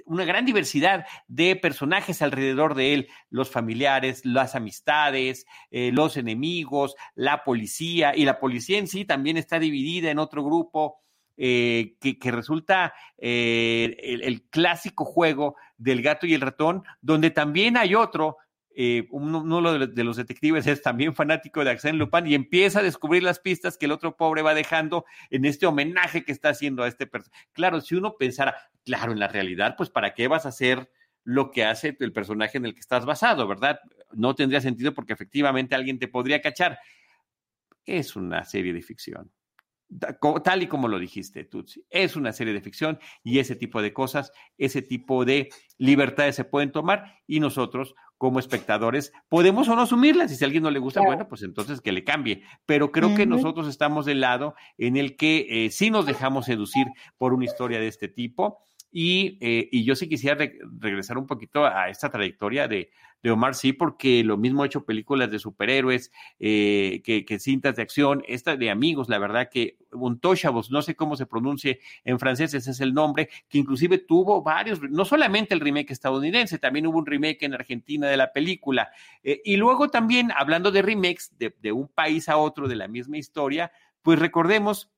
una 0.05 0.25
gran 0.25 0.45
diversidad 0.45 1.07
de 1.29 1.57
personajes 1.57 2.23
alrededor 2.23 2.75
de 2.75 2.95
él, 2.95 3.09
los 3.31 3.51
familiares, 3.51 4.25
las 4.25 4.55
amistades, 4.55 5.47
eh, 5.71 5.91
los 5.93 6.17
enemigos, 6.17 6.95
la 7.15 7.45
policía, 7.45 8.15
y 8.15 8.25
la 8.25 8.39
policía 8.39 8.79
en 8.79 8.87
sí 8.87 9.05
también 9.05 9.37
está 9.37 9.59
dividida 9.59 10.11
en 10.11 10.19
otro 10.19 10.45
grupo. 10.45 11.01
Eh, 11.39 11.97
que, 12.01 12.31
resulta 12.31 12.95
eh, 13.19 13.95
el, 14.01 14.49
clásico 14.49 15.05
juego 15.05 15.57
del 15.77 16.01
gato 16.01 16.27
y 16.27 16.33
el 16.33 16.41
ratón, 16.41 16.83
donde 17.03 17.31
también 17.31 17.77
hay 17.77 17.95
otro 17.95 18.39
eh, 18.79 19.09
uno, 19.11 19.63
de 19.87 20.05
los 20.05 20.17
detectives 20.19 20.67
es 20.67 20.83
también 20.83 21.15
fanático 21.15 21.65
de 21.65 21.71
Arsène 21.71 21.97
Lupin 21.97 22.27
y 22.27 22.35
empieza 22.35 22.81
a 22.81 22.83
descubrir 22.83 23.23
las 23.23 23.41
pistas 23.41 23.79
que 23.79 23.87
el 23.87 23.93
otro 23.93 24.19
pobre 24.19 24.43
va 24.43 24.53
dejando 24.53 25.07
en 25.31 25.47
este 25.47 25.65
homenaje 25.65 26.25
que 26.25 26.33
está 26.33 26.51
haciendo 26.51 26.83
a 26.83 26.89
este 26.89 27.07
personaje. 27.07 27.49
Claro, 27.53 27.81
si 27.81 27.95
uno 27.95 28.17
pensara, 28.19 28.55
claro, 28.85 29.13
en 29.13 29.19
la 29.19 29.29
realidad, 29.29 29.77
pues 29.79 29.89
¿para 29.89 30.13
qué 30.13 30.29
vas 30.29 30.45
a 30.45 30.51
hacer 30.51 30.91
lo 31.25 31.51
que 31.53 31.65
hace 31.65 31.97
el 31.99 32.13
personaje 32.13 32.59
en 32.59 32.67
el 32.67 32.75
que 32.75 32.81
estás 32.81 33.07
basado, 33.07 33.49
verdad? 33.49 33.81
No 34.13 34.35
tendría 34.35 34.61
sentido 34.61 34.93
porque 34.93 35.15
efectivamente 35.15 35.75
alguien 35.75 35.99
te 35.99 36.09
podría 36.09 36.43
cachar. 36.43 36.79
Es 37.87 38.15
una 38.15 38.45
serie 38.45 38.75
de 38.75 38.83
ficción 38.83 39.33
tal 40.43 40.63
y 40.63 40.67
como 40.67 40.89
lo 40.89 40.99
dijiste, 40.99 41.45
Tutsi, 41.45 41.85
es 41.91 42.17
una 42.17 42.33
serie 42.33 42.53
de 42.53 42.61
ficción 42.61 42.99
y 43.23 43.39
ese 43.39 43.55
tipo 43.55 43.81
de 43.83 43.93
cosas, 43.93 44.33
ese 44.59 44.83
tipo 44.83 45.25
de 45.25 45.49
libertades 45.79 46.35
se 46.35 46.45
pueden 46.45 46.73
tomar 46.73 47.21
y 47.27 47.41
nosotros 47.41 47.95
como 48.19 48.39
espectadores 48.39 49.13
podemos 49.29 49.69
o 49.69 49.77
no 49.77 49.83
asumirlas 49.83 50.33
y 50.33 50.37
si 50.37 50.45
a 50.45 50.47
alguien 50.47 50.63
no 50.63 50.71
le 50.71 50.79
gusta, 50.79 51.01
bueno, 51.01 51.29
pues 51.29 51.43
entonces 51.43 51.81
que 51.81 51.93
le 51.93 52.05
cambie. 52.05 52.43
Pero 52.65 52.93
creo 52.93 53.15
que 53.15 53.27
nosotros 53.27 53.69
estamos 53.69 54.07
del 54.07 54.21
lado 54.21 54.55
en 54.79 54.97
el 54.97 55.17
que 55.17 55.47
eh, 55.49 55.71
sí 55.71 55.91
nos 55.91 56.07
dejamos 56.07 56.47
seducir 56.47 56.87
por 57.19 57.35
una 57.35 57.45
historia 57.45 57.79
de 57.79 57.89
este 57.89 58.09
tipo 58.09 58.67
Y, 58.99 59.37
eh, 59.43 59.69
y 59.71 59.85
yo 59.85 59.95
sí 59.95 60.09
quisiera 60.09 60.43
regresar 60.81 61.19
un 61.19 61.27
poquito 61.27 61.67
a 61.67 61.91
esta 61.91 62.09
trayectoria 62.09 62.67
de, 62.67 62.93
de 63.23 63.31
Omar 63.31 63.55
sí, 63.55 63.75
porque 63.75 64.25
lo 64.25 64.39
mismo 64.39 64.63
ha 64.63 64.67
hecho 64.67 64.87
películas 64.87 65.31
de 65.31 65.39
superhéroes, 65.39 66.11
eh, 66.39 67.03
que, 67.05 67.39
cintas 67.39 67.77
de 67.77 67.83
acción, 67.83 68.23
esta 68.27 68.57
de 68.57 68.71
amigos, 68.71 69.11
la 69.11 69.19
verdad 69.19 69.51
que 69.53 69.77
Untouchables, 69.93 70.71
no 70.71 70.81
sé 70.81 70.97
cómo 70.97 71.15
se 71.15 71.27
pronuncie 71.27 71.81
en 72.05 72.19
francés, 72.19 72.55
ese 72.55 72.71
es 72.71 72.81
el 72.81 72.95
nombre, 72.95 73.29
que 73.51 73.59
inclusive 73.59 73.99
tuvo 73.99 74.41
varios, 74.41 74.81
no 74.81 75.05
solamente 75.05 75.53
el 75.53 75.61
remake 75.61 75.91
estadounidense, 75.91 76.59
también 76.59 76.87
hubo 76.87 76.97
un 76.97 77.05
remake 77.05 77.43
en 77.43 77.53
Argentina 77.53 78.07
de 78.07 78.17
la 78.17 78.33
película. 78.33 78.89
Eh, 79.23 79.43
y 79.45 79.59
luego 79.59 79.91
también, 79.91 80.33
hablando 80.35 80.71
de 80.71 80.81
remakes 80.81 81.37
de, 81.37 81.55
de 81.61 81.71
un 81.71 81.89
país 81.89 82.31
a 82.31 82.39
otro 82.39 82.67
de 82.67 82.77
la 82.77 82.89
misma 82.89 83.19
historia, 83.19 83.71
pues 84.01 84.19
recordemos 84.19 84.91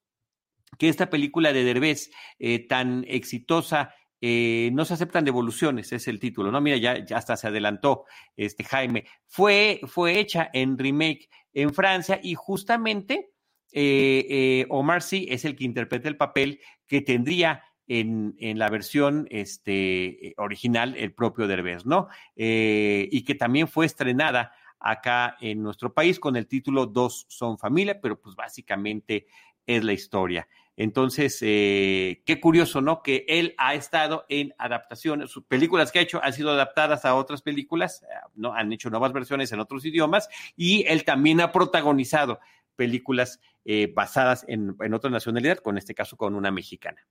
que 0.79 0.89
esta 0.89 1.11
película 1.11 1.53
de 1.53 1.65
Derbez, 1.65 2.11
eh, 2.39 2.67
tan 2.67 3.05
exitosa 3.09 3.95
eh, 4.21 4.71
no 4.73 4.85
se 4.85 4.95
aceptan 4.95 5.25
devoluciones, 5.25 5.93
es 5.93 6.09
el 6.09 6.19
título, 6.19 6.51
¿no? 6.51 6.61
Mira, 6.61 6.77
ya, 6.77 7.05
ya 7.05 7.19
hasta 7.19 7.37
se 7.37 7.47
adelantó 7.47 8.05
este 8.37 8.65
Jaime. 8.65 9.05
Fue, 9.27 9.81
fue 9.87 10.19
hecha 10.19 10.51
en 10.53 10.77
remake 10.77 11.29
en 11.53 11.73
Francia 11.73 12.19
y 12.23 12.35
justamente 12.35 13.31
eh, 13.73 14.27
eh, 14.29 14.67
Omar 14.71 15.03
Sy 15.03 15.27
es 15.31 15.45
el 15.45 15.55
que 15.55 15.65
interpreta 15.65 16.09
el 16.09 16.17
papel 16.17 16.61
que 16.87 17.01
tendría 17.01 17.63
en, 17.87 18.35
en 18.39 18.59
la 18.59 18.69
versión 18.69 19.29
este, 19.31 20.35
original 20.37 20.97
el 20.97 21.15
propio 21.15 21.47
Derbez, 21.47 21.87
¿no? 21.87 22.09
y 22.37 23.25
que 23.25 23.35
también 23.35 23.67
fue 23.67 23.87
estrenada 23.87 24.53
acá 24.81 25.37
en 25.41 25.63
nuestro 25.63 25.93
país 25.95 26.21
con 26.21 26.37
el 26.37 26.47
título 26.47 26.87
Dos 26.87 27.25
son 27.29 27.59
familia, 27.59 27.99
pero 28.01 28.21
pues 28.21 28.37
básicamente 28.37 29.27
es 29.69 29.85
la 29.85 29.93
historia. 29.93 30.49
Entonces, 30.77 31.39
eh, 31.43 32.23
qué 32.25 32.41
curioso, 32.41 32.81
¿no? 32.81 33.03
Que 33.03 33.27
él 33.29 33.55
ha 33.59 33.75
estado 33.75 34.25
en 34.29 34.55
adaptaciones, 34.59 35.31
sus 35.31 35.45
películas 35.45 35.93
que 35.93 35.99
ha 35.99 36.03
hecho 36.03 36.23
han 36.23 36.33
sido 36.33 36.51
adaptadas 36.51 37.05
a 37.05 37.15
otras 37.15 37.43
películas, 37.43 38.03
eh, 38.03 38.07
¿no? 38.35 38.55
Han 38.55 38.73
hecho 38.73 38.89
nuevas 38.89 39.13
versiones 39.13 39.53
en 39.53 39.61
otros 39.61 39.85
idiomas 39.85 40.29
y 40.57 40.85
él 40.87 41.05
también 41.05 41.41
ha 41.41 41.53
protagonizado 41.53 42.41
películas 42.77 43.41
eh, 43.65 43.93
basadas 43.95 44.45
en, 44.49 44.77
en 44.81 44.95
otra 44.95 45.11
nacionalidad, 45.11 45.59
con 45.59 45.79
este 45.79 45.95
caso 45.95 46.17
con 46.17 46.35
una 46.35 46.51
mexicana. 46.51 47.07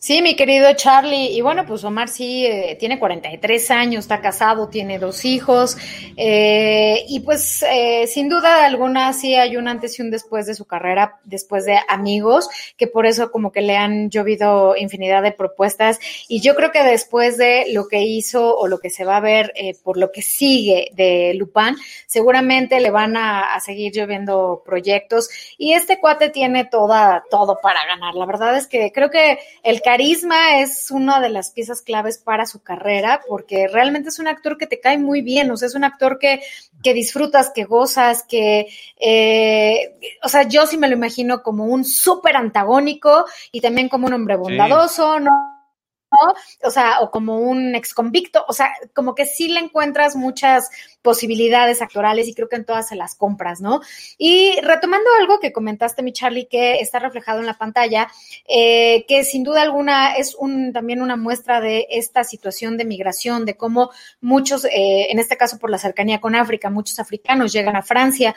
Sí, 0.00 0.22
mi 0.22 0.36
querido 0.36 0.72
Charlie. 0.74 1.32
Y 1.36 1.40
bueno, 1.40 1.66
pues 1.66 1.82
Omar 1.82 2.08
sí 2.08 2.46
eh, 2.46 2.76
tiene 2.78 3.00
43 3.00 3.70
años, 3.72 4.04
está 4.04 4.20
casado, 4.20 4.68
tiene 4.68 4.96
dos 5.00 5.24
hijos. 5.24 5.76
Eh, 6.16 7.04
y 7.08 7.18
pues 7.20 7.64
eh, 7.68 8.06
sin 8.06 8.28
duda 8.28 8.64
alguna 8.64 9.12
sí 9.12 9.34
hay 9.34 9.56
un 9.56 9.66
antes 9.66 9.98
y 9.98 10.02
un 10.02 10.12
después 10.12 10.46
de 10.46 10.54
su 10.54 10.66
carrera, 10.66 11.18
después 11.24 11.64
de 11.64 11.80
amigos, 11.88 12.48
que 12.76 12.86
por 12.86 13.06
eso 13.06 13.32
como 13.32 13.50
que 13.50 13.60
le 13.60 13.76
han 13.76 14.08
llovido 14.08 14.76
infinidad 14.76 15.20
de 15.20 15.32
propuestas. 15.32 15.98
Y 16.28 16.42
yo 16.42 16.54
creo 16.54 16.70
que 16.70 16.84
después 16.84 17.36
de 17.36 17.66
lo 17.72 17.88
que 17.88 18.02
hizo 18.02 18.56
o 18.56 18.68
lo 18.68 18.78
que 18.78 18.90
se 18.90 19.04
va 19.04 19.16
a 19.16 19.20
ver 19.20 19.52
por 19.82 19.96
lo 19.96 20.12
que 20.12 20.22
sigue 20.22 20.90
de 20.94 21.34
Lupin, 21.34 21.74
seguramente 22.06 22.78
le 22.78 22.90
van 22.90 23.16
a, 23.16 23.52
a 23.52 23.58
seguir 23.58 23.92
lloviendo 23.92 24.62
proyectos. 24.64 25.28
Y 25.58 25.72
este 25.72 25.98
cuate 25.98 26.28
tiene 26.28 26.66
toda, 26.66 27.24
todo 27.28 27.58
para 27.60 27.84
ganar. 27.84 28.14
La 28.14 28.26
verdad 28.26 28.56
es 28.56 28.68
que 28.68 28.92
creo 28.92 29.10
que 29.10 29.40
el 29.64 29.82
carisma 29.88 30.60
es 30.60 30.90
una 30.90 31.18
de 31.18 31.30
las 31.30 31.50
piezas 31.50 31.80
claves 31.80 32.18
para 32.18 32.44
su 32.44 32.62
carrera, 32.62 33.22
porque 33.26 33.68
realmente 33.68 34.10
es 34.10 34.18
un 34.18 34.28
actor 34.28 34.58
que 34.58 34.66
te 34.66 34.80
cae 34.80 34.98
muy 34.98 35.22
bien, 35.22 35.50
o 35.50 35.56
sea, 35.56 35.66
es 35.66 35.74
un 35.74 35.82
actor 35.82 36.18
que, 36.18 36.42
que 36.82 36.92
disfrutas, 36.92 37.50
que 37.54 37.64
gozas, 37.64 38.22
que, 38.22 38.66
eh, 39.00 39.94
o 40.22 40.28
sea, 40.28 40.42
yo 40.42 40.66
sí 40.66 40.76
me 40.76 40.88
lo 40.88 40.94
imagino 40.94 41.42
como 41.42 41.64
un 41.64 41.86
súper 41.86 42.36
antagónico 42.36 43.24
y 43.50 43.62
también 43.62 43.88
como 43.88 44.08
un 44.08 44.12
hombre 44.12 44.36
bondadoso, 44.36 45.20
¿no? 45.20 45.57
O 46.64 46.70
sea, 46.70 47.00
o 47.00 47.10
como 47.10 47.38
un 47.38 47.74
ex 47.74 47.94
convicto, 47.94 48.44
o 48.48 48.52
sea, 48.52 48.70
como 48.94 49.14
que 49.14 49.26
sí 49.26 49.48
le 49.48 49.60
encuentras 49.60 50.16
muchas 50.16 50.70
posibilidades 51.02 51.80
actorales 51.82 52.28
y 52.28 52.34
creo 52.34 52.48
que 52.48 52.56
en 52.56 52.64
todas 52.64 52.88
se 52.88 52.96
las 52.96 53.14
compras, 53.14 53.60
¿no? 53.60 53.80
Y 54.16 54.58
retomando 54.60 55.08
algo 55.18 55.40
que 55.40 55.52
comentaste, 55.52 56.02
mi 56.02 56.12
Charlie, 56.12 56.46
que 56.46 56.80
está 56.80 56.98
reflejado 56.98 57.40
en 57.40 57.46
la 57.46 57.58
pantalla, 57.58 58.08
eh, 58.46 59.04
que 59.06 59.24
sin 59.24 59.44
duda 59.44 59.62
alguna 59.62 60.14
es 60.14 60.34
un, 60.34 60.72
también 60.72 61.02
una 61.02 61.16
muestra 61.16 61.60
de 61.60 61.86
esta 61.90 62.24
situación 62.24 62.76
de 62.76 62.84
migración, 62.84 63.44
de 63.44 63.56
cómo 63.56 63.90
muchos, 64.20 64.64
eh, 64.64 65.10
en 65.10 65.18
este 65.18 65.36
caso 65.36 65.58
por 65.58 65.70
la 65.70 65.78
cercanía 65.78 66.20
con 66.20 66.34
África, 66.34 66.70
muchos 66.70 66.98
africanos 66.98 67.52
llegan 67.52 67.76
a 67.76 67.82
Francia 67.82 68.34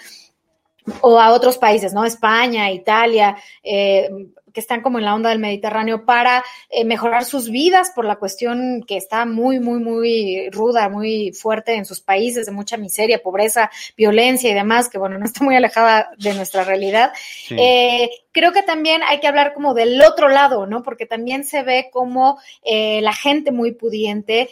o 1.01 1.19
a 1.19 1.31
otros 1.31 1.57
países, 1.57 1.93
¿no? 1.93 2.05
España, 2.05 2.71
Italia, 2.71 3.37
eh, 3.63 4.09
que 4.53 4.59
están 4.59 4.81
como 4.81 4.99
en 4.99 5.05
la 5.05 5.15
onda 5.15 5.29
del 5.29 5.39
Mediterráneo 5.39 6.05
para 6.05 6.43
eh, 6.69 6.83
mejorar 6.85 7.25
sus 7.25 7.49
vidas 7.49 7.91
por 7.95 8.05
la 8.05 8.17
cuestión 8.17 8.83
que 8.87 8.97
está 8.97 9.25
muy, 9.25 9.59
muy, 9.59 9.79
muy 9.79 10.49
ruda, 10.49 10.89
muy 10.89 11.31
fuerte 11.33 11.75
en 11.75 11.85
sus 11.85 12.01
países, 12.01 12.45
de 12.45 12.51
mucha 12.51 12.77
miseria, 12.77 13.21
pobreza, 13.21 13.71
violencia 13.95 14.49
y 14.49 14.53
demás, 14.53 14.89
que 14.89 14.97
bueno, 14.97 15.17
no 15.17 15.25
está 15.25 15.43
muy 15.43 15.55
alejada 15.55 16.11
de 16.17 16.33
nuestra 16.33 16.63
realidad. 16.63 17.11
Eh, 17.49 18.09
creo 18.31 18.51
que 18.51 18.63
también 18.63 19.01
hay 19.07 19.19
que 19.19 19.27
hablar 19.27 19.53
como 19.53 19.73
del 19.73 20.01
otro 20.01 20.29
lado, 20.29 20.65
¿no? 20.65 20.83
Porque 20.83 21.05
también 21.05 21.43
se 21.43 21.63
ve 21.63 21.89
como 21.91 22.39
eh, 22.63 23.01
la 23.01 23.13
gente 23.13 23.51
muy 23.51 23.71
pudiente 23.71 24.49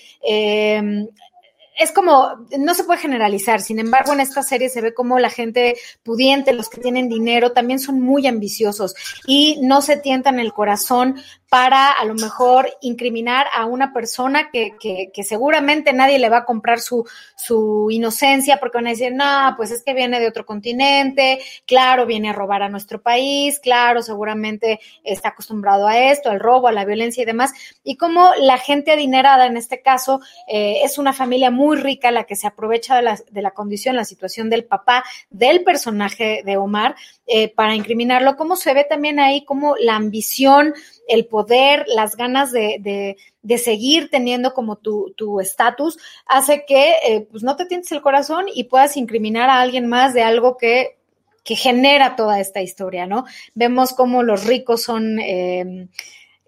es 1.80 1.94
como, 1.94 2.46
no 2.60 2.76
se 2.76 2.84
puede 2.84 3.00
generalizar, 3.00 3.62
sin 3.62 3.80
embargo, 3.80 4.12
en 4.12 4.20
esta 4.20 4.44
serie 4.44 4.68
se 4.68 4.82
ve 4.82 4.94
como 4.94 5.18
la 5.18 5.30
gente 5.30 5.78
pudiente, 6.04 6.52
los 6.52 6.68
que 6.68 6.82
tienen 6.82 7.08
dinero, 7.08 7.54
también 7.54 7.80
son 7.80 8.02
muy 8.02 8.28
ambiciosos 8.28 8.94
y 9.26 9.60
no 9.62 9.82
se 9.82 9.96
tientan 9.96 10.40
el 10.40 10.52
corazón 10.52 11.16
para 11.50 11.92
a 11.92 12.06
lo 12.06 12.14
mejor 12.14 12.70
incriminar 12.82 13.48
a 13.54 13.66
una 13.66 13.92
persona 13.92 14.52
que, 14.52 14.76
que, 14.80 15.10
que, 15.12 15.24
seguramente 15.24 15.94
nadie 15.94 16.20
le 16.20 16.30
va 16.30 16.38
a 16.38 16.46
comprar 16.46 16.80
su, 16.80 17.08
su 17.36 17.88
inocencia 17.90 18.58
porque 18.58 18.78
van 18.78 18.88
a 18.88 18.92
decir, 18.92 19.14
no, 19.14 19.56
pues 19.58 19.72
es 19.72 19.84
que 19.84 19.96
viene 19.96 20.20
de 20.20 20.28
otro 20.28 20.46
continente, 20.46 21.40
claro, 21.66 22.06
viene 22.06 22.30
a 22.30 22.34
robar 22.34 22.62
a 22.62 22.70
nuestro 22.70 23.02
país, 23.02 23.60
claro, 23.60 24.04
seguramente 24.04 24.80
está 25.04 25.30
acostumbrado 25.30 25.88
a 25.88 25.98
esto, 25.98 26.30
al 26.30 26.40
robo, 26.40 26.68
a 26.68 26.72
la 26.72 26.86
violencia 26.86 27.24
y 27.24 27.26
demás. 27.26 27.52
Y 27.84 27.98
como 27.98 28.32
la 28.38 28.60
gente 28.60 28.92
adinerada 28.92 29.48
en 29.48 29.58
este 29.58 29.82
caso 29.82 30.22
eh, 30.48 30.82
es 30.84 31.00
una 31.00 31.14
familia 31.14 31.50
muy 31.50 31.78
rica 31.78 32.12
la 32.12 32.26
que 32.26 32.36
se 32.36 32.46
aprovecha 32.46 32.96
de 32.96 33.02
la, 33.02 33.20
de 33.30 33.42
la 33.42 33.52
condición, 33.52 33.96
la 33.96 34.06
situación 34.06 34.52
del 34.52 34.66
papá 34.66 35.04
del 35.32 35.64
personaje 35.64 36.44
de 36.46 36.58
Omar 36.58 36.96
eh, 37.26 37.54
para 37.54 37.76
incriminarlo, 37.76 38.36
cómo 38.36 38.56
se 38.56 38.74
ve 38.74 38.84
también 38.84 39.20
ahí 39.20 39.46
como 39.46 39.76
la 39.78 39.96
ambición, 39.96 40.74
el 41.10 41.26
poder, 41.26 41.86
las 41.88 42.16
ganas 42.16 42.52
de, 42.52 43.16
de, 43.42 43.58
seguir 43.58 44.10
teniendo 44.10 44.54
como 44.54 44.78
tu 44.78 45.40
estatus, 45.42 45.98
hace 46.26 46.66
que 46.66 46.94
eh, 47.06 47.28
pues 47.30 47.44
no 47.44 47.56
te 47.56 47.66
tientes 47.66 47.92
el 47.92 48.02
corazón 48.02 48.46
y 48.54 48.66
puedas 48.66 48.96
incriminar 48.96 49.50
a 49.50 49.60
alguien 49.60 49.88
más 49.88 50.14
de 50.14 50.24
algo 50.24 50.56
que, 50.58 50.98
que 51.44 51.56
genera 51.56 52.16
toda 52.16 52.40
esta 52.40 52.62
historia, 52.62 53.08
¿no? 53.08 53.26
Vemos 53.56 53.94
cómo 53.94 54.24
los 54.24 54.46
ricos 54.46 54.84
son... 54.84 55.20
Eh, 55.20 55.88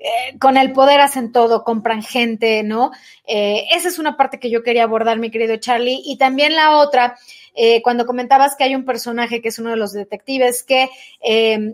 eh, 0.03 0.35
con 0.39 0.57
el 0.57 0.73
poder 0.73 0.99
hacen 0.99 1.31
todo, 1.31 1.63
compran 1.63 2.01
gente, 2.01 2.63
¿no? 2.63 2.91
Eh, 3.27 3.67
esa 3.71 3.87
es 3.87 3.99
una 3.99 4.17
parte 4.17 4.39
que 4.39 4.49
yo 4.49 4.63
quería 4.63 4.83
abordar, 4.83 5.19
mi 5.19 5.29
querido 5.29 5.57
Charlie. 5.57 6.01
Y 6.03 6.17
también 6.17 6.55
la 6.55 6.77
otra, 6.77 7.19
eh, 7.53 7.81
cuando 7.81 8.05
comentabas 8.05 8.55
que 8.55 8.63
hay 8.63 8.75
un 8.75 8.85
personaje 8.85 9.41
que 9.41 9.49
es 9.49 9.59
uno 9.59 9.71
de 9.71 9.77
los 9.77 9.93
detectives 9.93 10.63
que 10.63 10.89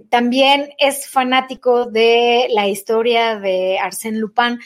también 0.10 0.70
es 0.78 1.08
fanático 1.10 1.86
de 1.86 2.48
la 2.50 2.68
historia 2.68 3.40
de 3.40 3.78
Arsène 3.80 4.18
Lupin 4.18 4.60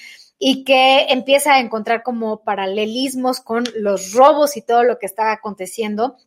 y 0.43 0.63
que 0.63 1.05
empieza 1.09 1.53
a 1.53 1.59
encontrar 1.59 2.01
como 2.01 2.43
paralelismos 2.43 3.41
con 3.41 3.63
los 3.75 4.13
robos 4.13 4.57
y 4.57 4.63
todo 4.63 4.83
lo 4.83 4.97
que 4.97 5.05
está 5.05 5.31
aconteciendo. 5.31 6.17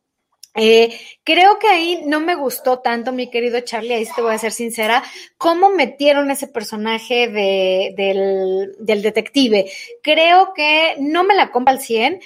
Eh, 0.56 0.96
creo 1.24 1.58
que 1.58 1.66
ahí 1.66 2.02
no 2.06 2.20
me 2.20 2.36
gustó 2.36 2.78
tanto, 2.78 3.10
mi 3.10 3.28
querido 3.28 3.58
Charlie, 3.60 3.94
ahí 3.94 4.06
te 4.14 4.22
voy 4.22 4.32
a 4.32 4.38
ser 4.38 4.52
sincera, 4.52 5.02
cómo 5.36 5.70
metieron 5.70 6.30
ese 6.30 6.46
personaje 6.46 7.26
de, 7.26 7.92
del, 7.96 8.76
del 8.78 9.02
detective. 9.02 9.68
Creo 10.00 10.52
que 10.54 10.94
no 11.00 11.24
me 11.24 11.34
la 11.34 11.50
compra 11.50 11.72
al 11.74 11.80
100, 11.80 12.20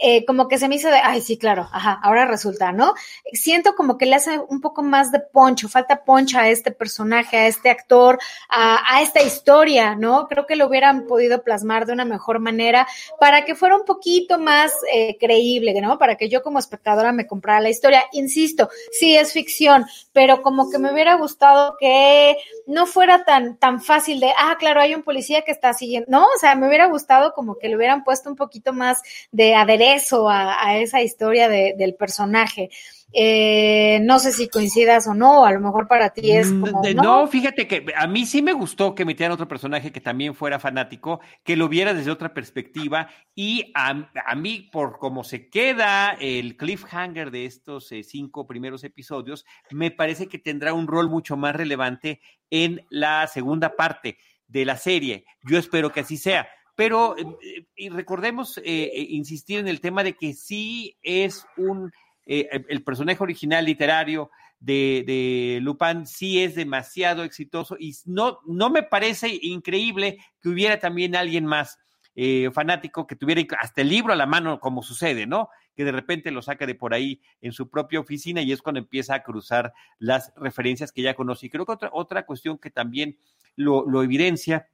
eh, 0.00 0.24
como 0.24 0.48
que 0.48 0.58
se 0.58 0.68
me 0.68 0.74
hizo 0.74 0.88
de, 0.88 0.96
ay, 0.96 1.20
sí, 1.20 1.38
claro, 1.38 1.68
ajá, 1.72 1.98
ahora 2.02 2.26
resulta, 2.26 2.72
¿no? 2.72 2.94
Siento 3.32 3.74
como 3.74 3.96
que 3.96 4.06
le 4.06 4.16
hace 4.16 4.38
un 4.48 4.60
poco 4.60 4.82
más 4.82 5.12
de 5.12 5.20
poncho, 5.20 5.68
falta 5.68 6.04
poncho 6.04 6.38
a 6.38 6.48
este 6.48 6.70
personaje, 6.72 7.36
a 7.36 7.46
este 7.46 7.70
actor, 7.70 8.18
a, 8.48 9.02
esta 9.02 9.22
historia, 9.22 9.94
¿no? 9.94 10.26
Creo 10.28 10.46
que 10.46 10.56
lo 10.56 10.66
hubieran 10.66 11.06
podido 11.06 11.42
plasmar 11.42 11.86
de 11.86 11.92
una 11.92 12.04
mejor 12.04 12.38
manera 12.38 12.86
para 13.20 13.44
que 13.44 13.54
fuera 13.54 13.76
un 13.76 13.84
poquito 13.84 14.38
más 14.38 14.72
eh, 14.92 15.16
creíble, 15.18 15.80
¿no? 15.80 15.98
Para 15.98 16.16
que 16.16 16.28
yo 16.28 16.42
como 16.42 16.58
espectadora 16.58 17.12
me 17.12 17.26
comprara 17.26 17.60
la 17.60 17.70
historia. 17.70 18.04
Insisto, 18.12 18.68
sí 18.92 19.16
es 19.16 19.32
ficción, 19.32 19.86
pero 20.12 20.42
como 20.42 20.70
que 20.70 20.78
me 20.78 20.92
hubiera 20.92 21.14
gustado 21.16 21.76
que 21.78 22.36
no 22.66 22.86
fuera 22.86 23.24
tan, 23.24 23.56
tan 23.58 23.80
fácil 23.82 24.20
de, 24.20 24.30
ah, 24.38 24.56
claro, 24.58 24.80
hay 24.80 24.94
un 24.94 25.02
policía 25.02 25.42
que 25.42 25.52
está 25.52 25.72
siguiendo, 25.72 26.10
no, 26.10 26.24
o 26.24 26.38
sea, 26.38 26.54
me 26.54 26.68
hubiera 26.68 26.86
gustado 26.86 27.32
como 27.34 27.58
que 27.58 27.68
le 27.68 27.76
hubieran 27.76 28.04
puesto 28.04 28.30
un 28.30 28.36
poquito 28.36 28.72
más 28.72 29.02
de 29.30 29.54
aderezo 29.84 30.28
a, 30.28 30.66
a 30.66 30.78
esa 30.78 31.02
historia 31.02 31.48
de, 31.48 31.74
del 31.76 31.94
personaje. 31.94 32.70
Eh, 33.16 34.00
no 34.02 34.18
sé 34.18 34.32
si 34.32 34.48
coincidas 34.48 35.06
o 35.06 35.14
no, 35.14 35.44
a 35.44 35.52
lo 35.52 35.60
mejor 35.60 35.86
para 35.86 36.10
ti 36.10 36.32
es 36.32 36.50
Mm, 36.50 36.60
como. 36.60 36.82
No, 36.82 37.02
No, 37.02 37.26
fíjate 37.28 37.68
que 37.68 37.86
a 37.96 38.08
mí 38.08 38.26
sí 38.26 38.42
me 38.42 38.52
gustó 38.52 38.92
que 38.94 39.04
metieran 39.04 39.32
otro 39.32 39.46
personaje 39.46 39.92
que 39.92 40.00
también 40.00 40.34
fuera 40.34 40.58
fanático, 40.58 41.20
que 41.44 41.54
lo 41.56 41.68
viera 41.68 41.94
desde 41.94 42.10
otra 42.10 42.34
perspectiva 42.34 43.08
y 43.34 43.70
a, 43.76 44.10
a 44.26 44.34
mí, 44.34 44.68
por 44.72 44.98
cómo 44.98 45.22
se 45.22 45.48
queda 45.48 46.16
el 46.18 46.56
cliffhanger 46.56 47.30
de 47.30 47.44
estos 47.46 47.92
eh, 47.92 48.02
cinco 48.02 48.48
primeros 48.48 48.82
episodios, 48.82 49.44
me 49.70 49.92
parece 49.92 50.26
que 50.26 50.38
tendrá 50.38 50.72
un 50.74 50.88
rol 50.88 51.08
mucho 51.08 51.36
más 51.36 51.54
relevante 51.54 52.20
en 52.50 52.84
la 52.90 53.28
segunda 53.28 53.76
parte 53.76 54.18
de 54.48 54.64
la 54.64 54.76
serie. 54.76 55.24
Yo 55.44 55.56
espero 55.56 55.92
que 55.92 56.00
así 56.00 56.16
sea. 56.16 56.48
Pero 56.74 57.16
eh, 57.16 57.66
y 57.76 57.88
recordemos 57.88 58.58
eh, 58.58 58.62
eh, 58.64 59.06
insistir 59.10 59.58
en 59.60 59.68
el 59.68 59.80
tema 59.80 60.02
de 60.02 60.14
que 60.14 60.34
sí 60.34 60.96
es 61.02 61.46
un 61.56 61.92
eh, 62.26 62.48
el- 62.68 62.82
personaje 62.82 63.22
original 63.22 63.64
literario 63.64 64.30
de, 64.58 65.04
de 65.06 65.58
Lupin 65.60 66.06
sí 66.06 66.42
es 66.42 66.54
demasiado 66.54 67.22
exitoso 67.22 67.76
y 67.78 67.94
no, 68.06 68.38
no 68.46 68.70
me 68.70 68.82
parece 68.82 69.38
increíble 69.42 70.18
que 70.40 70.48
hubiera 70.48 70.78
también 70.78 71.14
alguien 71.16 71.44
más 71.44 71.78
eh, 72.16 72.50
fanático 72.52 73.06
que 73.06 73.16
tuviera 73.16 73.42
hasta 73.60 73.82
el 73.82 73.88
libro 73.88 74.12
a 74.12 74.16
la 74.16 74.24
mano, 74.26 74.60
como 74.60 74.82
sucede, 74.82 75.26
¿no? 75.26 75.48
Que 75.76 75.84
de 75.84 75.90
repente 75.92 76.30
lo 76.30 76.40
saca 76.42 76.64
de 76.64 76.76
por 76.76 76.94
ahí 76.94 77.20
en 77.42 77.52
su 77.52 77.68
propia 77.68 77.98
oficina 78.00 78.40
y 78.40 78.52
es 78.52 78.62
cuando 78.62 78.78
empieza 78.78 79.16
a 79.16 79.22
cruzar 79.24 79.72
las 79.98 80.32
referencias 80.36 80.92
que 80.92 81.02
ya 81.02 81.14
conoce. 81.14 81.46
Y 81.46 81.50
creo 81.50 81.66
que 81.66 81.72
otra, 81.72 81.90
otra 81.92 82.24
cuestión 82.24 82.56
que 82.58 82.70
también 82.70 83.18
lo, 83.56 83.84
lo 83.84 84.02
evidencia 84.04 84.68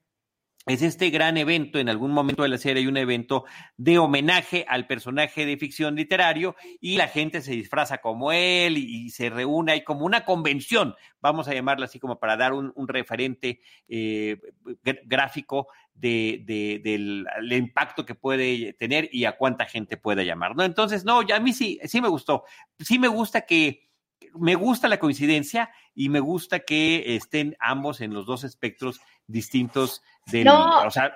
es 0.66 0.82
este 0.82 1.08
gran 1.10 1.38
evento, 1.38 1.78
en 1.78 1.88
algún 1.88 2.12
momento 2.12 2.42
de 2.42 2.50
la 2.50 2.58
serie 2.58 2.82
hay 2.82 2.86
un 2.86 2.98
evento 2.98 3.44
de 3.78 3.98
homenaje 3.98 4.66
al 4.68 4.86
personaje 4.86 5.46
de 5.46 5.56
ficción 5.56 5.96
literario 5.96 6.54
y 6.80 6.96
la 6.98 7.08
gente 7.08 7.40
se 7.40 7.52
disfraza 7.52 7.98
como 7.98 8.30
él 8.30 8.76
y, 8.76 9.08
se 9.10 9.30
reúne, 9.30 9.72
hay 9.72 9.84
como 9.84 10.04
una 10.04 10.24
convención, 10.24 10.94
vamos 11.20 11.48
a 11.48 11.54
llamarla 11.54 11.86
así 11.86 11.98
como 11.98 12.18
para 12.20 12.36
dar 12.36 12.52
un, 12.52 12.72
referente 12.88 13.62
eh, 13.88 14.36
gr- 14.84 15.00
gráfico 15.06 15.68
de, 15.94 16.42
de- 16.44 16.80
del 16.84 17.26
el 17.38 17.52
impacto 17.54 18.04
que 18.04 18.14
puede 18.14 18.74
tener 18.74 19.08
y 19.12 19.24
a 19.24 19.36
cuánta 19.36 19.64
gente 19.64 19.96
pueda 19.96 20.22
llamar. 20.22 20.52
Entonces, 20.58 21.04
no, 21.04 21.22
ya 21.22 21.36
a 21.36 21.40
mí 21.40 21.52
sí, 21.54 21.80
sí 21.84 22.00
me 22.00 22.08
gustó, 22.08 22.44
sí 22.78 22.98
me 22.98 23.08
gusta 23.08 23.42
que, 23.46 23.89
me 24.34 24.54
gusta 24.54 24.88
la 24.88 24.98
coincidencia 24.98 25.70
y 25.94 26.08
me 26.08 26.20
gusta 26.20 26.60
que 26.60 27.16
estén 27.16 27.56
ambos 27.60 28.00
en 28.00 28.14
los 28.14 28.26
dos 28.26 28.44
espectros 28.44 29.00
distintos 29.26 30.02
del, 30.26 30.44
No. 30.44 30.82
o 30.82 30.90
sea, 30.90 31.12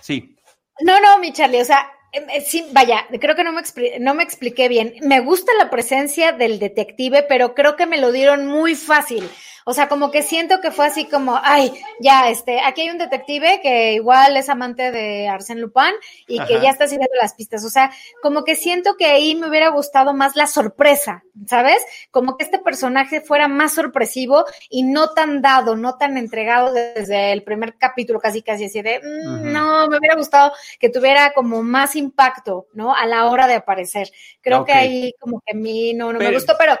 sí. 0.00 0.36
No, 0.80 1.00
no, 1.00 1.18
mi 1.18 1.32
Charlie, 1.32 1.60
o 1.60 1.64
sea, 1.64 1.90
eh, 2.12 2.26
eh, 2.32 2.40
sí, 2.40 2.66
vaya, 2.72 3.06
creo 3.20 3.34
que 3.34 3.44
no 3.44 3.52
me, 3.52 3.62
no 4.00 4.14
me 4.14 4.22
expliqué 4.22 4.68
bien. 4.68 4.94
Me 5.02 5.20
gusta 5.20 5.52
la 5.58 5.70
presencia 5.70 6.32
del 6.32 6.58
detective, 6.58 7.24
pero 7.28 7.54
creo 7.54 7.76
que 7.76 7.86
me 7.86 8.00
lo 8.00 8.12
dieron 8.12 8.46
muy 8.46 8.74
fácil. 8.74 9.28
O 9.64 9.72
sea, 9.72 9.88
como 9.88 10.10
que 10.10 10.22
siento 10.22 10.60
que 10.60 10.70
fue 10.70 10.86
así 10.86 11.06
como, 11.06 11.40
ay, 11.42 11.72
ya, 11.98 12.28
este, 12.28 12.60
aquí 12.60 12.82
hay 12.82 12.90
un 12.90 12.98
detective 12.98 13.60
que 13.62 13.94
igual 13.94 14.36
es 14.36 14.48
amante 14.48 14.90
de 14.92 15.26
Arsène 15.26 15.60
Lupin 15.60 15.94
y 16.28 16.38
que 16.44 16.60
ya 16.60 16.70
está 16.70 16.86
siguiendo 16.86 17.14
las 17.20 17.34
pistas. 17.34 17.64
O 17.64 17.70
sea, 17.70 17.90
como 18.22 18.44
que 18.44 18.56
siento 18.56 18.96
que 18.96 19.06
ahí 19.06 19.34
me 19.34 19.48
hubiera 19.48 19.68
gustado 19.68 20.12
más 20.12 20.36
la 20.36 20.46
sorpresa, 20.46 21.24
¿sabes? 21.46 21.78
Como 22.10 22.36
que 22.36 22.44
este 22.44 22.58
personaje 22.58 23.22
fuera 23.22 23.48
más 23.48 23.74
sorpresivo 23.74 24.44
y 24.68 24.82
no 24.82 25.14
tan 25.14 25.40
dado, 25.40 25.76
no 25.76 25.96
tan 25.96 26.18
entregado 26.18 26.72
desde 26.72 27.32
el 27.32 27.42
primer 27.42 27.76
capítulo, 27.78 28.20
casi 28.20 28.42
casi 28.42 28.66
así 28.66 28.82
de, 28.82 29.00
mm, 29.00 29.50
no, 29.50 29.88
me 29.88 29.98
hubiera 29.98 30.16
gustado 30.16 30.52
que 30.78 30.90
tuviera 30.90 31.32
como 31.32 31.62
más 31.62 31.96
impacto, 31.96 32.66
¿no? 32.74 32.94
A 32.94 33.06
la 33.06 33.26
hora 33.26 33.46
de 33.46 33.54
aparecer. 33.54 34.10
Creo 34.42 34.64
que 34.64 34.72
ahí 34.72 35.14
como 35.18 35.40
que 35.40 35.56
a 35.56 35.58
mí 35.58 35.94
no, 35.94 36.12
no 36.12 36.18
me 36.18 36.32
gustó, 36.32 36.54
pero 36.58 36.76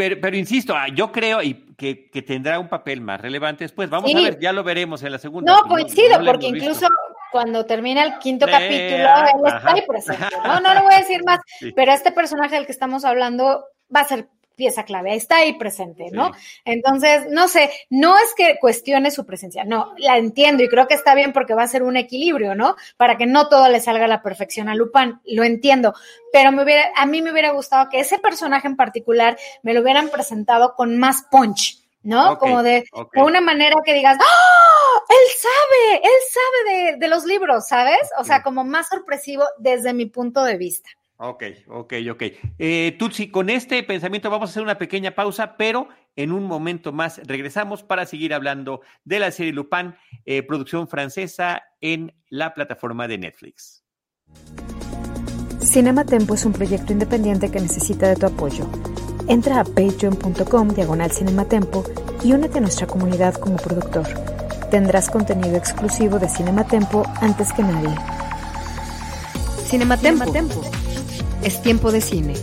Pero, 0.00 0.16
pero 0.18 0.34
insisto, 0.36 0.74
ah, 0.74 0.86
yo 0.88 1.12
creo 1.12 1.42
y 1.42 1.52
que, 1.76 2.08
que 2.10 2.22
tendrá 2.22 2.58
un 2.58 2.68
papel 2.68 3.02
más 3.02 3.20
relevante 3.20 3.64
después. 3.64 3.90
Vamos 3.90 4.10
a 4.14 4.18
ver, 4.18 4.38
ya 4.40 4.50
lo 4.52 4.64
veremos 4.64 5.02
en 5.02 5.12
la 5.12 5.18
segunda. 5.18 5.52
no 5.52 5.60
pues 5.68 5.84
coincido, 5.84 6.16
no 6.18 6.24
lo 6.24 6.30
porque 6.32 6.46
incluso 6.46 6.86
cuando 7.30 7.66
termina 7.66 8.02
el 8.02 8.18
quinto 8.18 8.46
Eh, 8.48 8.50
capítulo, 8.50 9.08
él 9.36 9.46
está 9.46 9.56
ajá. 9.58 9.72
ahí 9.74 9.82
presente. 9.86 10.36
No, 10.42 10.60
no 10.60 10.72
le 10.74 10.80
voy 10.84 10.94
a 10.94 10.98
decir 10.98 11.20
más, 11.26 11.40
Sí. 11.58 11.70
pero 11.76 11.92
este 11.92 12.12
personaje 12.12 12.54
del 12.54 12.64
que 12.64 12.72
estamos 12.72 13.04
hablando 13.04 13.66
va 13.94 14.00
a 14.00 14.04
ser 14.04 14.26
pieza 14.60 14.84
clave, 14.84 15.14
está 15.14 15.36
ahí 15.36 15.54
presente, 15.54 16.10
¿no? 16.12 16.34
Sí. 16.34 16.60
Entonces, 16.66 17.24
no 17.30 17.48
sé, 17.48 17.70
no 17.88 18.14
es 18.18 18.34
que 18.36 18.58
cuestione 18.60 19.10
su 19.10 19.24
presencia, 19.24 19.64
no, 19.64 19.94
la 19.96 20.18
entiendo 20.18 20.62
y 20.62 20.68
creo 20.68 20.86
que 20.86 20.92
está 20.92 21.14
bien 21.14 21.32
porque 21.32 21.54
va 21.54 21.62
a 21.62 21.66
ser 21.66 21.82
un 21.82 21.96
equilibrio, 21.96 22.54
¿no? 22.54 22.76
Para 22.98 23.16
que 23.16 23.24
no 23.24 23.48
todo 23.48 23.70
le 23.70 23.80
salga 23.80 24.04
a 24.04 24.08
la 24.08 24.20
perfección 24.22 24.68
a 24.68 24.74
Lupin, 24.74 25.18
lo 25.24 25.44
entiendo, 25.44 25.94
pero 26.30 26.52
me 26.52 26.62
hubiera, 26.62 26.90
a 26.94 27.06
mí 27.06 27.22
me 27.22 27.32
hubiera 27.32 27.52
gustado 27.52 27.88
que 27.88 28.00
ese 28.00 28.18
personaje 28.18 28.68
en 28.68 28.76
particular 28.76 29.38
me 29.62 29.72
lo 29.72 29.80
hubieran 29.80 30.10
presentado 30.10 30.74
con 30.74 30.98
más 30.98 31.22
punch, 31.30 31.78
¿no? 32.02 32.36
Como 32.36 32.62
de, 32.62 32.84
una 33.14 33.40
manera 33.40 33.76
que 33.82 33.94
digas, 33.94 34.18
¡ah! 34.20 35.02
Él 35.08 35.16
sabe, 35.40 36.02
él 36.04 36.20
sabe 36.34 36.74
de, 36.74 36.96
de 36.98 37.08
los 37.08 37.24
libros, 37.24 37.66
¿sabes? 37.66 38.10
O 38.18 38.24
sea, 38.24 38.42
como 38.42 38.62
más 38.62 38.88
sorpresivo 38.88 39.44
desde 39.56 39.94
mi 39.94 40.04
punto 40.04 40.44
de 40.44 40.58
vista. 40.58 40.90
Ok, 41.22 41.44
ok, 41.68 41.92
ok. 42.12 42.22
Eh, 42.58 42.96
Tutsi, 42.98 43.30
con 43.30 43.50
este 43.50 43.82
pensamiento 43.82 44.30
vamos 44.30 44.48
a 44.48 44.52
hacer 44.52 44.62
una 44.62 44.78
pequeña 44.78 45.14
pausa, 45.14 45.58
pero 45.58 45.88
en 46.16 46.32
un 46.32 46.44
momento 46.44 46.92
más 46.92 47.20
regresamos 47.26 47.82
para 47.82 48.06
seguir 48.06 48.32
hablando 48.32 48.80
de 49.04 49.18
la 49.18 49.30
serie 49.30 49.52
Lupin, 49.52 49.94
eh, 50.24 50.42
producción 50.42 50.88
francesa 50.88 51.62
en 51.82 52.14
la 52.30 52.54
plataforma 52.54 53.06
de 53.06 53.18
Netflix. 53.18 53.84
Cinema 55.60 56.06
Tempo 56.06 56.32
es 56.32 56.46
un 56.46 56.54
proyecto 56.54 56.94
independiente 56.94 57.50
que 57.50 57.60
necesita 57.60 58.08
de 58.08 58.16
tu 58.16 58.24
apoyo. 58.24 58.66
Entra 59.28 59.60
a 59.60 59.64
patreon.com 59.64 60.68
diagonal 60.68 61.10
cinematempo 61.10 61.84
y 62.24 62.32
únete 62.32 62.58
a 62.58 62.60
nuestra 62.62 62.86
comunidad 62.86 63.34
como 63.34 63.56
productor. 63.56 64.06
Tendrás 64.70 65.10
contenido 65.10 65.56
exclusivo 65.56 66.18
de 66.18 66.30
Cinematempo 66.30 67.02
antes 67.20 67.52
que 67.52 67.62
nadie. 67.62 67.94
Cinematempo. 69.66 70.79
Es 71.42 71.62
tiempo 71.62 71.90
de 71.90 72.02
cine. 72.02 72.34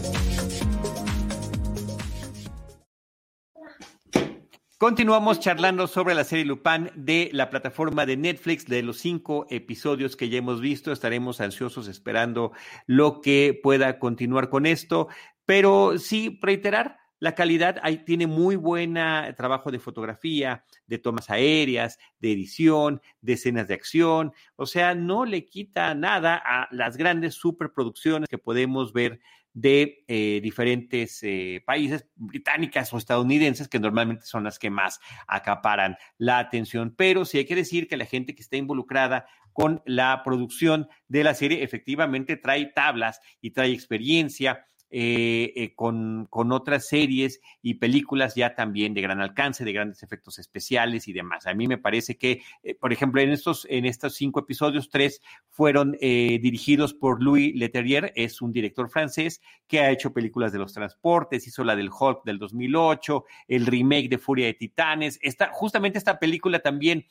Continuamos 4.79 5.39
charlando 5.39 5.85
sobre 5.85 6.15
la 6.15 6.23
serie 6.23 6.45
Lupin 6.45 6.89
de 6.95 7.29
la 7.31 7.51
plataforma 7.51 8.07
de 8.07 8.17
Netflix, 8.17 8.65
de 8.65 8.81
los 8.81 8.97
cinco 8.97 9.45
episodios 9.51 10.15
que 10.15 10.29
ya 10.29 10.39
hemos 10.39 10.61
visto. 10.61 10.91
Estaremos 10.91 11.41
ansiosos 11.41 11.87
esperando 11.87 12.53
lo 12.87 13.21
que 13.21 13.59
pueda 13.61 13.99
continuar 13.99 14.49
con 14.49 14.65
esto, 14.65 15.09
pero 15.45 15.99
sí 15.99 16.39
reiterar. 16.41 16.97
La 17.19 17.33
calidad 17.33 17.81
tiene 18.05 18.27
muy 18.27 18.55
buen 18.55 18.93
trabajo 19.35 19.71
de 19.71 19.79
fotografía, 19.79 20.63
de 20.85 20.99
tomas 20.99 21.29
aéreas, 21.29 21.97
de 22.19 22.31
edición, 22.31 23.01
de 23.21 23.33
escenas 23.33 23.67
de 23.67 23.73
acción. 23.73 24.33
O 24.55 24.65
sea, 24.65 24.93
no 24.93 25.25
le 25.25 25.45
quita 25.45 25.95
nada 25.95 26.41
a 26.43 26.67
las 26.71 26.97
grandes 26.97 27.35
superproducciones 27.35 28.29
que 28.29 28.37
podemos 28.37 28.93
ver 28.93 29.19
de 29.57 30.03
eh, 30.07 30.39
diferentes 30.43 31.23
eh, 31.23 31.63
países 31.65 32.05
británicas 32.15 32.93
o 32.93 32.97
estadounidenses, 32.99 33.67
que 33.67 33.79
normalmente 33.79 34.27
son 34.27 34.43
las 34.43 34.59
que 34.59 34.69
más 34.69 34.99
acaparan 35.25 35.97
la 36.19 36.37
atención. 36.37 36.93
Pero 36.95 37.25
sí 37.25 37.39
hay 37.39 37.45
que 37.45 37.55
decir 37.55 37.87
que 37.87 37.97
la 37.97 38.05
gente 38.05 38.35
que 38.35 38.43
está 38.43 38.55
involucrada 38.57 39.25
con 39.53 39.81
la 39.87 40.21
producción 40.23 40.87
de 41.07 41.23
la 41.23 41.33
serie 41.33 41.63
efectivamente 41.63 42.37
trae 42.37 42.67
tablas 42.67 43.19
y 43.41 43.49
trae 43.49 43.71
experiencia. 43.71 44.67
Eh, 44.89 45.51
eh, 45.57 45.75
con, 45.75 46.29
otras 46.31 46.87
series 46.87 47.41
y 47.61 47.73
películas 47.73 48.35
ya 48.35 48.55
también 48.55 48.93
de 48.93 49.01
gran 49.01 49.19
alcance, 49.19 49.65
de 49.65 49.73
grandes 49.73 50.01
efectos 50.01 50.39
especiales 50.39 51.09
y 51.09 51.13
demás. 51.13 51.45
A 51.45 51.53
mí 51.53 51.67
me 51.67 51.77
parece 51.77 52.17
que, 52.17 52.41
eh, 52.63 52.73
por 52.73 52.93
ejemplo, 52.93 53.19
en 53.19 53.31
estos, 53.31 53.67
en 53.69 53.85
estos 53.85 54.15
cinco 54.15 54.39
episodios, 54.39 54.89
tres 54.89 55.21
fueron 55.49 55.97
dirigidos 55.99 56.93
por 56.93 57.21
Louis 57.21 57.53
Leterrier, 57.55 58.13
es 58.15 58.41
un 58.41 58.53
director 58.53 58.89
francés 58.89 59.41
que 59.67 59.81
ha 59.81 59.91
hecho 59.91 60.13
películas 60.13 60.53
de 60.53 60.59
los 60.59 60.73
transportes, 60.73 61.47
hizo 61.47 61.63
la 61.63 61.75
del 61.75 61.89
Hulk 61.89 62.23
del 62.23 62.39
2008, 62.39 63.25
el 63.47 63.65
remake 63.65 64.09
de 64.09 64.17
Furia 64.17 64.45
de 64.45 64.53
Titanes, 64.53 65.19
esta, 65.21 65.49
justamente 65.51 65.97
esta 65.97 66.19
película 66.19 66.59
también 66.59 67.07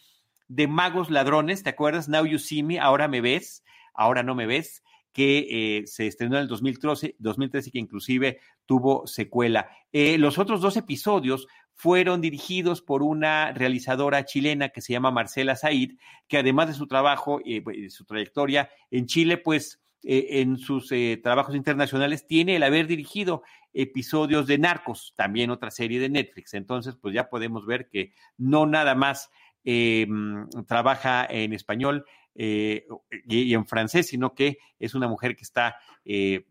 de 0.48 0.66
magos 0.68 1.10
ladrones, 1.10 1.62
¿te 1.62 1.70
acuerdas? 1.70 2.08
Now 2.08 2.24
You 2.24 2.38
See 2.38 2.62
Me, 2.62 2.78
ahora 2.78 3.08
me 3.08 3.20
ves, 3.20 3.64
ahora 3.92 4.22
no 4.22 4.34
me 4.34 4.46
ves 4.46 4.82
que 5.16 5.46
eh, 5.79 5.87
se 5.87 6.07
estrenó 6.07 6.37
en 6.37 6.42
el 6.42 6.48
2013, 6.48 7.16
2013 7.18 7.70
y 7.70 7.72
que 7.72 7.79
inclusive 7.79 8.38
tuvo 8.66 9.07
secuela. 9.07 9.66
Eh, 9.90 10.18
los 10.18 10.38
otros 10.38 10.61
dos 10.61 10.76
episodios 10.76 11.48
fueron 11.72 12.20
dirigidos 12.20 12.83
por 12.83 13.02
una 13.02 13.50
realizadora 13.52 14.26
chilena 14.26 14.68
que 14.68 14.83
se 14.83 14.92
llama 14.92 15.11
Marcela 15.11 15.57
Said, 15.57 15.92
que 16.29 16.37
además 16.37 16.68
de 16.68 16.74
su 16.74 16.87
trabajo 16.87 17.40
y 17.42 17.57
eh, 17.57 17.88
su 17.88 18.05
trayectoria 18.05 18.68
en 18.90 19.07
Chile, 19.07 19.38
pues 19.38 19.81
en 20.02 20.59
sus 20.59 20.92
trabajos 21.22 21.57
internacionales 21.57 22.26
tiene 22.29 22.57
el 22.57 22.62
haber 22.62 22.87
dirigido 22.87 23.42
episodios 23.72 24.46
de 24.46 24.59
Narcos, 24.59 25.14
también 25.16 25.50
otra 25.50 25.70
serie 25.70 25.98
de 25.98 26.11
Netflix. 26.11 26.55
Entonces, 26.55 26.94
pues 27.00 27.12
ya 27.12 27.29
podemos 27.29 27.66
ver 27.66 27.88
que 27.88 28.12
no 28.37 28.66
nada 28.66 28.94
más 28.94 29.31
trabaja 30.68 31.26
en 31.29 31.52
español 31.55 32.05
y, 32.37 32.83
y, 33.27 33.55
en 33.55 33.66
francés, 33.66 34.09
sino 34.09 34.35
que 34.35 34.59
es 34.79 34.94
una 34.94 35.09
mujer 35.09 35.37
que 35.37 35.42
está 35.42 35.77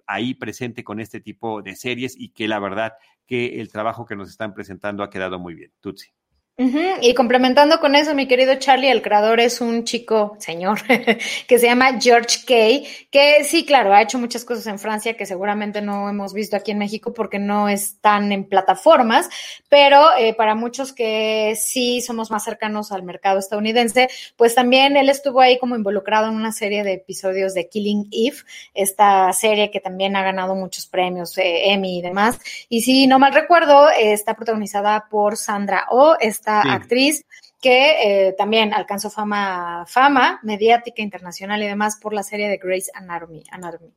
ahí 0.07 0.33
presente 0.33 0.83
con 0.83 0.99
este 0.99 1.21
tipo 1.21 1.61
de 1.61 1.75
series 1.75 2.15
y 2.17 2.29
que 2.29 2.47
la 2.47 2.59
verdad 2.59 2.93
que 3.25 3.59
el 3.59 3.71
trabajo 3.71 4.05
que 4.05 4.15
nos 4.15 4.29
están 4.29 4.53
presentando 4.53 5.03
ha 5.03 5.09
quedado 5.09 5.39
muy 5.39 5.55
bien. 5.55 5.71
Tutsi. 5.79 6.11
Y 6.57 7.13
complementando 7.15 7.81
con 7.81 7.95
eso, 7.95 8.15
mi 8.15 8.29
querido 8.29 8.55
Charlie, 8.55 8.89
el 8.89 9.01
creador 9.01 9.41
es 9.41 9.59
un 9.59 9.83
chico, 9.83 10.37
señor, 10.39 10.79
que 11.47 11.59
se 11.59 11.65
llama 11.65 11.99
George 11.99 12.45
Kay, 12.47 12.87
que 13.11 13.43
sí, 13.43 13.65
claro, 13.65 13.93
ha 13.93 14.01
hecho 14.01 14.17
muchas 14.19 14.45
cosas 14.45 14.65
en 14.67 14.79
Francia 14.79 15.17
que 15.17 15.25
seguramente 15.25 15.81
no 15.81 16.09
hemos 16.09 16.33
visto 16.33 16.55
aquí 16.55 16.71
en 16.71 16.77
México 16.77 17.13
porque 17.13 17.39
no 17.39 17.67
están 17.67 18.31
en 18.31 18.45
plataformas, 18.45 19.27
pero 19.67 20.15
eh, 20.17 20.33
para 20.33 20.55
muchos 20.55 20.93
que 20.93 21.57
sí 21.57 21.99
somos 21.99 22.31
más 22.31 22.45
cercanos 22.45 22.93
al 22.93 23.03
mercado 23.03 23.39
estadounidense, 23.39 24.07
pues 24.37 24.55
también 24.55 24.95
él 24.95 25.09
estuvo 25.09 25.41
ahí 25.41 25.59
como 25.59 25.75
involucrado 25.75 26.29
en 26.29 26.35
una 26.35 26.53
serie 26.53 26.85
de 26.85 26.93
episodios 26.93 27.53
de 27.53 27.67
Killing 27.67 28.07
Eve, 28.13 28.37
esta 28.73 29.33
serie 29.33 29.71
que 29.71 29.81
también 29.81 30.15
ha 30.15 30.23
ganado 30.23 30.55
muchos 30.55 30.87
premios, 30.87 31.37
eh, 31.37 31.73
Emmy 31.73 31.99
y 31.99 32.01
demás. 32.01 32.39
Y 32.69 32.83
si 32.83 33.07
no 33.07 33.19
mal 33.19 33.33
recuerdo, 33.33 33.89
eh, 33.89 34.13
está 34.13 34.35
protagonizada 34.35 35.07
por 35.09 35.35
Sandra 35.35 35.85
Oh, 35.89 36.15
esta 36.45 36.73
actriz 36.73 37.25
que 37.61 38.27
eh, 38.27 38.35
también 38.37 38.73
alcanzó 38.73 39.09
fama, 39.09 39.85
fama 39.87 40.39
mediática 40.43 41.01
internacional 41.01 41.63
y 41.63 41.67
demás 41.67 41.97
por 41.99 42.13
la 42.13 42.21
serie 42.21 42.47
de 42.47 42.57
Grey's 42.57 42.91
Anatomy. 42.93 43.43
Anatomy. 43.49 43.91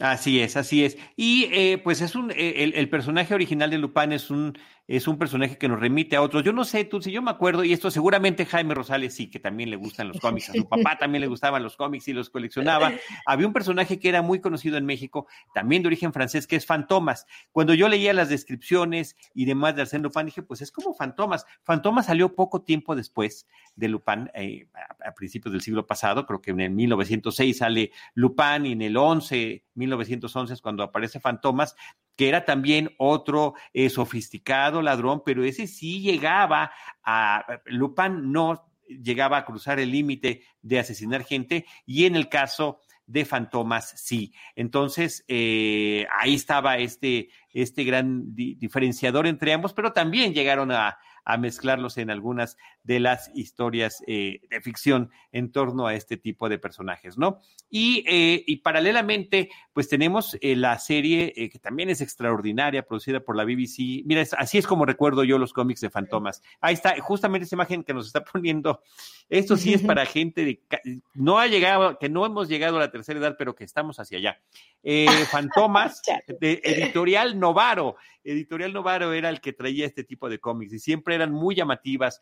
Así 0.00 0.40
es, 0.40 0.56
así 0.56 0.84
es. 0.84 0.96
Y 1.14 1.48
eh, 1.52 1.78
pues 1.78 2.00
es 2.00 2.14
un, 2.14 2.30
eh, 2.30 2.54
el, 2.64 2.74
el, 2.74 2.88
personaje 2.88 3.34
original 3.34 3.70
de 3.70 3.78
Lupin 3.78 4.12
es 4.12 4.30
un, 4.30 4.58
es 4.96 5.06
un 5.06 5.18
personaje 5.18 5.56
que 5.56 5.68
nos 5.68 5.78
remite 5.78 6.16
a 6.16 6.22
otros. 6.22 6.42
Yo 6.42 6.52
no 6.52 6.64
sé, 6.64 6.84
tú, 6.84 7.00
si 7.00 7.12
yo 7.12 7.22
me 7.22 7.30
acuerdo, 7.30 7.62
y 7.62 7.72
esto 7.72 7.92
seguramente 7.92 8.44
Jaime 8.44 8.74
Rosales 8.74 9.14
sí, 9.14 9.30
que 9.30 9.38
también 9.38 9.70
le 9.70 9.76
gustan 9.76 10.08
los 10.08 10.18
cómics, 10.18 10.50
a 10.50 10.52
su 10.52 10.68
papá 10.68 10.98
también 10.98 11.20
le 11.20 11.28
gustaban 11.28 11.62
los 11.62 11.76
cómics 11.76 12.08
y 12.08 12.12
los 12.12 12.28
coleccionaba. 12.28 12.90
Había 13.26 13.46
un 13.46 13.52
personaje 13.52 14.00
que 14.00 14.08
era 14.08 14.20
muy 14.20 14.40
conocido 14.40 14.76
en 14.78 14.86
México, 14.86 15.28
también 15.54 15.82
de 15.82 15.86
origen 15.86 16.12
francés, 16.12 16.48
que 16.48 16.56
es 16.56 16.66
Fantomas. 16.66 17.26
Cuando 17.52 17.72
yo 17.72 17.88
leía 17.88 18.12
las 18.12 18.30
descripciones 18.30 19.16
y 19.32 19.44
demás 19.44 19.76
de 19.76 19.82
Arsène 19.82 20.02
Lupin, 20.02 20.26
dije, 20.26 20.42
pues 20.42 20.60
es 20.60 20.72
como 20.72 20.92
Fantomas. 20.92 21.46
Fantomas 21.62 22.06
salió 22.06 22.34
poco 22.34 22.62
tiempo 22.62 22.96
después 22.96 23.46
de 23.76 23.86
Lupin, 23.86 24.28
eh, 24.34 24.66
a, 24.74 25.08
a, 25.10 25.14
principios 25.14 25.52
del 25.52 25.62
siglo 25.62 25.86
pasado, 25.86 26.26
creo 26.26 26.40
que 26.40 26.50
en 26.50 26.60
el 26.60 26.70
1906 26.70 27.58
sale 27.58 27.92
Lupin 28.14 28.66
y 28.66 28.72
en 28.72 28.82
el 28.82 28.96
11, 28.96 29.64
1911 29.74 30.54
es 30.54 30.60
cuando 30.60 30.82
aparece 30.82 31.20
Fantomas, 31.20 31.76
que 32.20 32.28
era 32.28 32.44
también 32.44 32.94
otro 32.98 33.54
eh, 33.72 33.88
sofisticado 33.88 34.82
ladrón, 34.82 35.22
pero 35.24 35.42
ese 35.42 35.66
sí 35.66 36.02
llegaba 36.02 36.70
a, 37.02 37.62
Lupin 37.64 38.30
no 38.30 38.62
llegaba 38.86 39.38
a 39.38 39.46
cruzar 39.46 39.80
el 39.80 39.90
límite 39.90 40.42
de 40.60 40.78
asesinar 40.78 41.24
gente 41.24 41.64
y 41.86 42.04
en 42.04 42.16
el 42.16 42.28
caso 42.28 42.78
de 43.06 43.24
Fantomas 43.24 43.94
sí. 43.96 44.34
Entonces, 44.54 45.24
eh, 45.28 46.06
ahí 46.20 46.34
estaba 46.34 46.76
este, 46.76 47.30
este 47.54 47.84
gran 47.84 48.34
di 48.34 48.54
diferenciador 48.56 49.26
entre 49.26 49.54
ambos, 49.54 49.72
pero 49.72 49.94
también 49.94 50.34
llegaron 50.34 50.72
a, 50.72 50.98
a 51.24 51.38
mezclarlos 51.38 51.96
en 51.96 52.10
algunas 52.10 52.58
de 52.82 53.00
las 53.00 53.30
historias 53.34 54.02
eh, 54.06 54.40
de 54.48 54.60
ficción 54.60 55.10
en 55.32 55.52
torno 55.52 55.86
a 55.86 55.94
este 55.94 56.16
tipo 56.16 56.48
de 56.48 56.58
personajes, 56.58 57.18
¿no? 57.18 57.40
Y, 57.68 58.04
eh, 58.08 58.42
y 58.46 58.56
paralelamente, 58.58 59.50
pues 59.72 59.88
tenemos 59.88 60.36
eh, 60.40 60.56
la 60.56 60.78
serie 60.78 61.32
que 61.50 61.58
también 61.58 61.90
es 61.90 62.00
extraordinaria, 62.00 62.82
producida 62.82 63.20
por 63.20 63.36
la 63.36 63.44
BBC. 63.44 64.02
Mira, 64.04 64.22
es, 64.22 64.34
así 64.34 64.58
es 64.58 64.66
como 64.66 64.86
recuerdo 64.86 65.24
yo 65.24 65.38
los 65.38 65.52
cómics 65.52 65.80
de 65.80 65.90
Fantomas. 65.90 66.42
Ahí 66.60 66.74
está, 66.74 66.98
justamente 67.00 67.44
esa 67.44 67.56
imagen 67.56 67.84
que 67.84 67.94
nos 67.94 68.06
está 68.06 68.24
poniendo. 68.32 68.82
Esto 69.28 69.56
sí 69.56 69.72
es 69.72 69.82
para 69.82 70.06
gente 70.06 70.44
de, 70.44 71.00
no 71.14 71.38
ha 71.38 71.46
llegado, 71.46 71.98
que 71.98 72.08
no 72.08 72.26
hemos 72.26 72.48
llegado 72.48 72.78
a 72.78 72.80
la 72.80 72.90
tercera 72.90 73.20
edad, 73.20 73.36
pero 73.38 73.54
que 73.54 73.64
estamos 73.64 74.00
hacia 74.00 74.18
allá. 74.18 74.40
Fantomas, 75.30 76.02
de 76.40 76.60
Editorial 76.64 77.38
Novaro. 77.38 77.96
Editorial 78.24 78.72
Novaro 78.72 79.12
era 79.12 79.28
el 79.28 79.40
que 79.40 79.52
traía 79.52 79.86
este 79.86 80.04
tipo 80.04 80.28
de 80.28 80.38
cómics 80.38 80.72
y 80.72 80.78
siempre 80.78 81.14
eran 81.14 81.32
muy 81.32 81.54
llamativas 81.54 82.20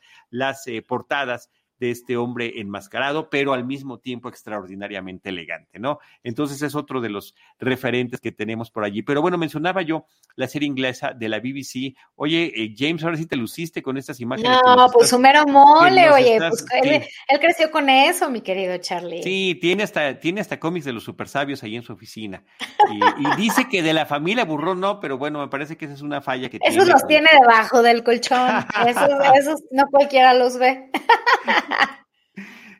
eh, 0.67 0.83
portadas 0.83 1.51
de 1.79 1.91
este 1.91 2.17
hombre 2.17 2.61
enmascarado, 2.61 3.31
pero 3.31 3.53
al 3.53 3.65
mismo 3.65 3.99
tiempo 3.99 4.29
extraordinariamente 4.29 5.29
elegante, 5.29 5.79
¿no? 5.79 5.99
Entonces 6.23 6.61
es 6.63 6.75
otro 6.75 7.01
de 7.01 7.11
los 7.11 7.35
referentes 7.59 8.21
que 8.21 8.33
tenemos 8.33 8.71
por 8.71 8.85
allí. 8.85 9.03
Pero 9.03 9.23
bueno, 9.23 9.39
mencionaba 9.39 9.83
yo 9.83 10.07
la 10.37 10.49
serie 10.49 10.67
inglesa 10.67 11.13
de 11.13 11.29
la 11.29 11.39
BBC. 11.41 11.95
Oye, 12.17 12.53
eh, 12.55 12.75
James, 12.77 13.03
ahora 13.05 13.17
sí 13.17 13.27
te 13.27 13.37
luciste 13.37 13.83
con 13.83 13.97
estas 13.97 14.21
imágenes. 14.21 14.59
No, 14.65 14.89
pues 14.93 15.13
un 15.13 15.23
mero 15.23 15.47
mole, 15.47 16.11
oye, 16.11 16.35
estás, 16.35 16.65
pues 16.69 16.83
él, 16.83 17.05
él, 17.29 17.41
creció 17.41 17.71
con 17.71 17.89
eso, 17.89 18.31
mi 18.31 18.41
querido 18.41 18.77
Charlie. 18.79 19.23
Sí, 19.23 19.59
tiene 19.61 19.83
hasta, 19.83 20.19
tiene 20.19 20.41
hasta 20.41 20.59
cómics 20.59 20.85
de 20.85 20.93
los 20.93 21.05
super 21.05 21.29
sabios 21.29 21.63
ahí 21.63 21.77
en 21.77 21.83
su 21.83 21.93
oficina. 21.93 22.45
Y, 22.91 22.99
y 23.27 23.37
dice 23.37 23.69
que 23.69 23.83
de 23.83 23.93
la 23.93 24.07
familia 24.07 24.45
Burrón 24.45 24.81
no, 24.81 25.01
pero 25.01 25.19
bueno, 25.19 25.41
me 25.41 25.49
parece 25.49 25.77
que 25.77 25.85
esa 25.85 25.95
es 25.95 26.03
una 26.03 26.21
falla 26.21 26.49
que 26.49 26.59
esos 26.59 26.69
tiene. 26.69 26.83
Esos 26.83 26.89
los 26.89 27.07
tiene 27.07 27.29
debajo 27.41 27.83
del 27.83 28.05
colchón. 28.05 28.65
esos, 28.87 29.11
esos 29.37 29.61
no 29.71 29.87
cualquiera 29.91 30.35
los 30.35 30.59
ve. 30.59 30.91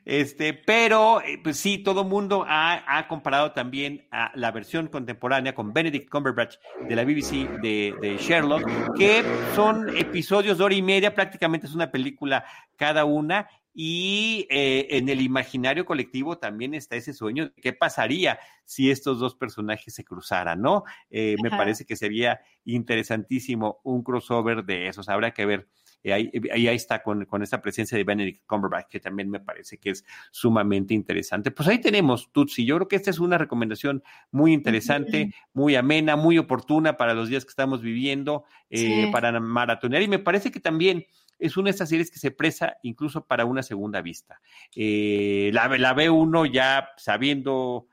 Este, 0.05 0.55
pero 0.55 1.21
pues 1.43 1.57
sí, 1.57 1.77
todo 1.77 2.03
mundo 2.03 2.43
ha, 2.47 2.97
ha, 2.97 3.07
comparado 3.07 3.51
también 3.51 4.07
a 4.09 4.31
la 4.33 4.49
versión 4.49 4.87
contemporánea 4.87 5.53
con 5.53 5.71
Benedict 5.71 6.09
Cumberbatch 6.09 6.55
de 6.87 6.95
la 6.95 7.03
BBC 7.03 7.47
de, 7.61 7.93
de, 8.01 8.17
Sherlock, 8.17 8.63
que 8.97 9.23
son 9.55 9.95
episodios 9.95 10.57
de 10.57 10.63
hora 10.63 10.73
y 10.73 10.81
media, 10.81 11.13
prácticamente 11.13 11.67
es 11.67 11.75
una 11.75 11.91
película 11.91 12.43
cada 12.75 13.05
una. 13.05 13.47
Y 13.71 14.47
eh, 14.49 14.87
en 14.97 15.09
el 15.09 15.21
imaginario 15.21 15.85
colectivo 15.85 16.39
también 16.39 16.73
está 16.73 16.95
ese 16.95 17.13
sueño 17.13 17.45
de 17.45 17.61
qué 17.61 17.71
pasaría 17.71 18.39
si 18.65 18.89
estos 18.89 19.19
dos 19.19 19.35
personajes 19.35 19.93
se 19.93 20.03
cruzaran, 20.03 20.59
¿no? 20.59 20.83
Eh, 21.11 21.35
me 21.43 21.51
parece 21.51 21.85
que 21.85 21.95
sería 21.95 22.41
interesantísimo 22.65 23.79
un 23.83 24.03
crossover 24.03 24.65
de 24.65 24.87
esos. 24.87 25.07
Habrá 25.07 25.31
que 25.35 25.45
ver 25.45 25.67
y 26.01 26.11
ahí, 26.11 26.31
ahí, 26.53 26.67
está 26.67 27.03
con, 27.03 27.25
con, 27.25 27.43
esta 27.43 27.61
presencia 27.61 27.97
de 27.97 28.03
Benedict 28.03 28.45
Cumberbatch, 28.45 28.87
que 28.87 28.99
también 28.99 29.29
me 29.29 29.39
parece 29.39 29.77
que 29.77 29.89
es 29.89 30.05
sumamente 30.31 30.93
interesante. 30.93 31.51
Pues 31.51 31.67
ahí 31.67 31.79
tenemos, 31.79 32.31
Tutsi. 32.31 32.65
Yo 32.65 32.75
creo 32.77 32.87
que 32.87 32.95
esta 32.95 33.09
es 33.09 33.19
una 33.19 33.37
recomendación 33.37 34.01
muy 34.31 34.53
interesante, 34.53 35.33
muy 35.53 35.75
amena, 35.75 36.15
muy 36.15 36.37
oportuna 36.37 36.95
para 36.95 37.13
los 37.13 37.27
días 37.27 37.43
que 37.43 37.49
estamos 37.49 37.81
viviendo, 37.81 38.45
eh, 38.69 39.05
sí. 39.05 39.09
para 39.11 39.37
maratonear. 39.39 40.01
Y 40.01 40.07
me 40.07 40.19
parece 40.19 40.51
que 40.51 40.61
también 40.61 41.05
es 41.37 41.57
una 41.57 41.65
de 41.65 41.71
estas 41.71 41.89
series 41.89 42.11
que 42.11 42.19
se 42.19 42.31
presa 42.31 42.77
incluso 42.81 43.25
para 43.25 43.45
una 43.45 43.63
segunda 43.63 44.01
vista. 44.01 44.41
Eh, 44.75 45.51
la, 45.53 45.67
la 45.77 45.93
ve 45.93 46.09
uno 46.09 46.45
ya 46.45 46.89
sabiendo 46.97 47.87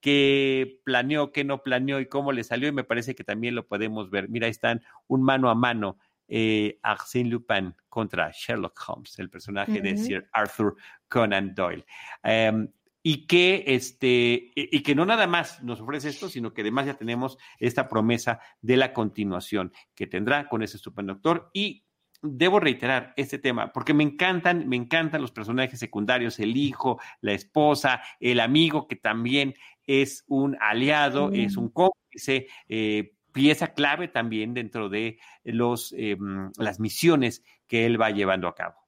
qué 0.00 0.80
planeó, 0.84 1.32
qué 1.32 1.44
no 1.44 1.62
planeó 1.62 2.00
y 2.00 2.06
cómo 2.06 2.32
le 2.32 2.44
salió, 2.44 2.68
y 2.68 2.72
me 2.72 2.84
parece 2.84 3.14
que 3.14 3.24
también 3.24 3.54
lo 3.54 3.66
podemos 3.66 4.10
ver. 4.10 4.28
Mira, 4.28 4.46
ahí 4.46 4.50
están 4.50 4.82
un 5.06 5.22
mano 5.22 5.48
a 5.48 5.54
mano 5.54 5.98
eh, 6.34 6.78
Arsène 6.82 7.28
Lupin 7.28 7.74
contra 7.90 8.30
Sherlock 8.32 8.80
Holmes, 8.88 9.18
el 9.18 9.28
personaje 9.28 9.72
uh 9.72 9.74
-huh. 9.76 9.82
de 9.82 9.96
Sir 9.98 10.28
Arthur 10.32 10.76
Conan 11.06 11.54
Doyle. 11.54 11.84
Um, 12.24 12.68
y 13.02 13.26
que 13.26 13.64
este 13.66 14.52
y 14.54 14.82
que 14.82 14.94
no 14.94 15.04
nada 15.04 15.26
más 15.26 15.62
nos 15.62 15.80
ofrece 15.80 16.08
esto, 16.08 16.28
sino 16.28 16.54
que 16.54 16.62
además 16.62 16.86
ya 16.86 16.94
tenemos 16.94 17.36
esta 17.58 17.86
promesa 17.86 18.38
de 18.62 18.76
la 18.76 18.94
continuación 18.94 19.72
que 19.94 20.06
tendrá 20.06 20.48
con 20.48 20.62
ese 20.62 20.76
estupendo 20.76 21.12
actor 21.12 21.50
y 21.52 21.84
debo 22.22 22.60
reiterar 22.60 23.12
este 23.16 23.38
tema 23.38 23.72
porque 23.72 23.92
me 23.92 24.04
encantan, 24.04 24.68
me 24.68 24.76
encantan 24.76 25.20
los 25.20 25.32
personajes 25.32 25.80
secundarios, 25.80 26.38
el 26.38 26.56
hijo, 26.56 26.98
la 27.20 27.32
esposa, 27.32 28.00
el 28.20 28.40
amigo 28.40 28.86
que 28.86 28.96
también 28.96 29.54
es 29.86 30.24
un 30.28 30.56
aliado, 30.60 31.28
mm. 31.28 31.34
es 31.34 31.56
un 31.56 31.68
cómplice, 31.70 32.46
eh, 32.68 33.12
pieza 33.32 33.74
clave 33.74 34.08
también 34.08 34.54
dentro 34.54 34.88
de 34.88 35.18
los, 35.44 35.94
eh, 35.96 36.16
las 36.58 36.80
misiones 36.80 37.42
que 37.66 37.86
él 37.86 38.00
va 38.00 38.10
llevando 38.10 38.48
a 38.48 38.54
cabo. 38.54 38.81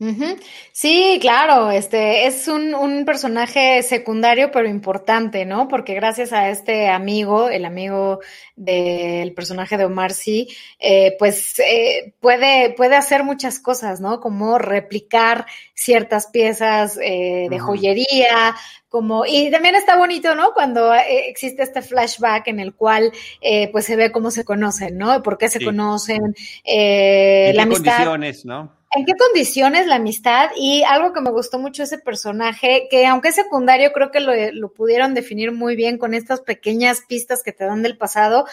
Uh 0.00 0.06
-huh. 0.06 0.40
Sí, 0.72 1.18
claro, 1.20 1.70
este 1.70 2.26
es 2.26 2.48
un, 2.48 2.74
un, 2.74 3.04
personaje 3.04 3.80
secundario 3.84 4.50
pero 4.50 4.68
importante, 4.68 5.44
¿no? 5.44 5.68
Porque 5.68 5.94
gracias 5.94 6.32
a 6.32 6.50
este 6.50 6.88
amigo, 6.88 7.48
el 7.48 7.64
amigo 7.64 8.18
del 8.56 9.32
personaje 9.34 9.76
de 9.76 9.84
Omar 9.84 10.12
Sy, 10.12 10.48
eh, 10.80 11.14
pues 11.16 11.60
eh, 11.60 12.12
puede, 12.20 12.74
puede 12.76 12.96
hacer 12.96 13.22
muchas 13.22 13.60
cosas, 13.60 14.00
¿no? 14.00 14.20
Como 14.20 14.58
replicar 14.58 15.46
ciertas 15.74 16.26
piezas 16.26 16.98
eh, 17.00 17.46
de 17.48 17.56
uh 17.56 17.58
-huh. 17.60 17.66
joyería, 17.66 18.56
como, 18.94 19.26
y 19.26 19.50
también 19.50 19.74
está 19.74 19.96
bonito, 19.96 20.36
¿no? 20.36 20.52
Cuando 20.54 20.94
eh, 20.94 21.28
existe 21.28 21.64
este 21.64 21.82
flashback 21.82 22.46
en 22.46 22.60
el 22.60 22.74
cual 22.74 23.10
eh, 23.40 23.68
pues 23.72 23.86
se 23.86 23.96
ve 23.96 24.12
cómo 24.12 24.30
se 24.30 24.44
conocen, 24.44 24.96
¿no? 24.96 25.20
¿Por 25.20 25.36
qué 25.36 25.48
se 25.48 25.58
sí. 25.58 25.64
conocen? 25.64 26.36
Eh, 26.62 27.50
la 27.56 27.64
amistad. 27.64 27.90
condiciones, 27.90 28.44
¿no? 28.44 28.72
En 28.94 29.04
qué 29.04 29.12
condiciones 29.14 29.86
la 29.86 29.96
amistad 29.96 30.50
y 30.56 30.82
algo 30.84 31.12
que 31.12 31.20
me 31.20 31.30
gustó 31.30 31.58
mucho 31.58 31.82
ese 31.82 31.98
personaje, 31.98 32.86
que 32.90 33.06
aunque 33.06 33.28
es 33.28 33.34
secundario, 33.34 33.92
creo 33.92 34.10
que 34.10 34.20
lo, 34.20 34.32
lo, 34.52 34.72
pudieron 34.72 35.14
definir 35.14 35.52
muy 35.52 35.74
bien 35.74 35.98
con 35.98 36.14
estas 36.14 36.40
pequeñas 36.40 37.02
pistas 37.08 37.42
que 37.42 37.52
te 37.52 37.64
dan 37.64 37.82
del 37.82 37.96
pasado, 37.98 38.46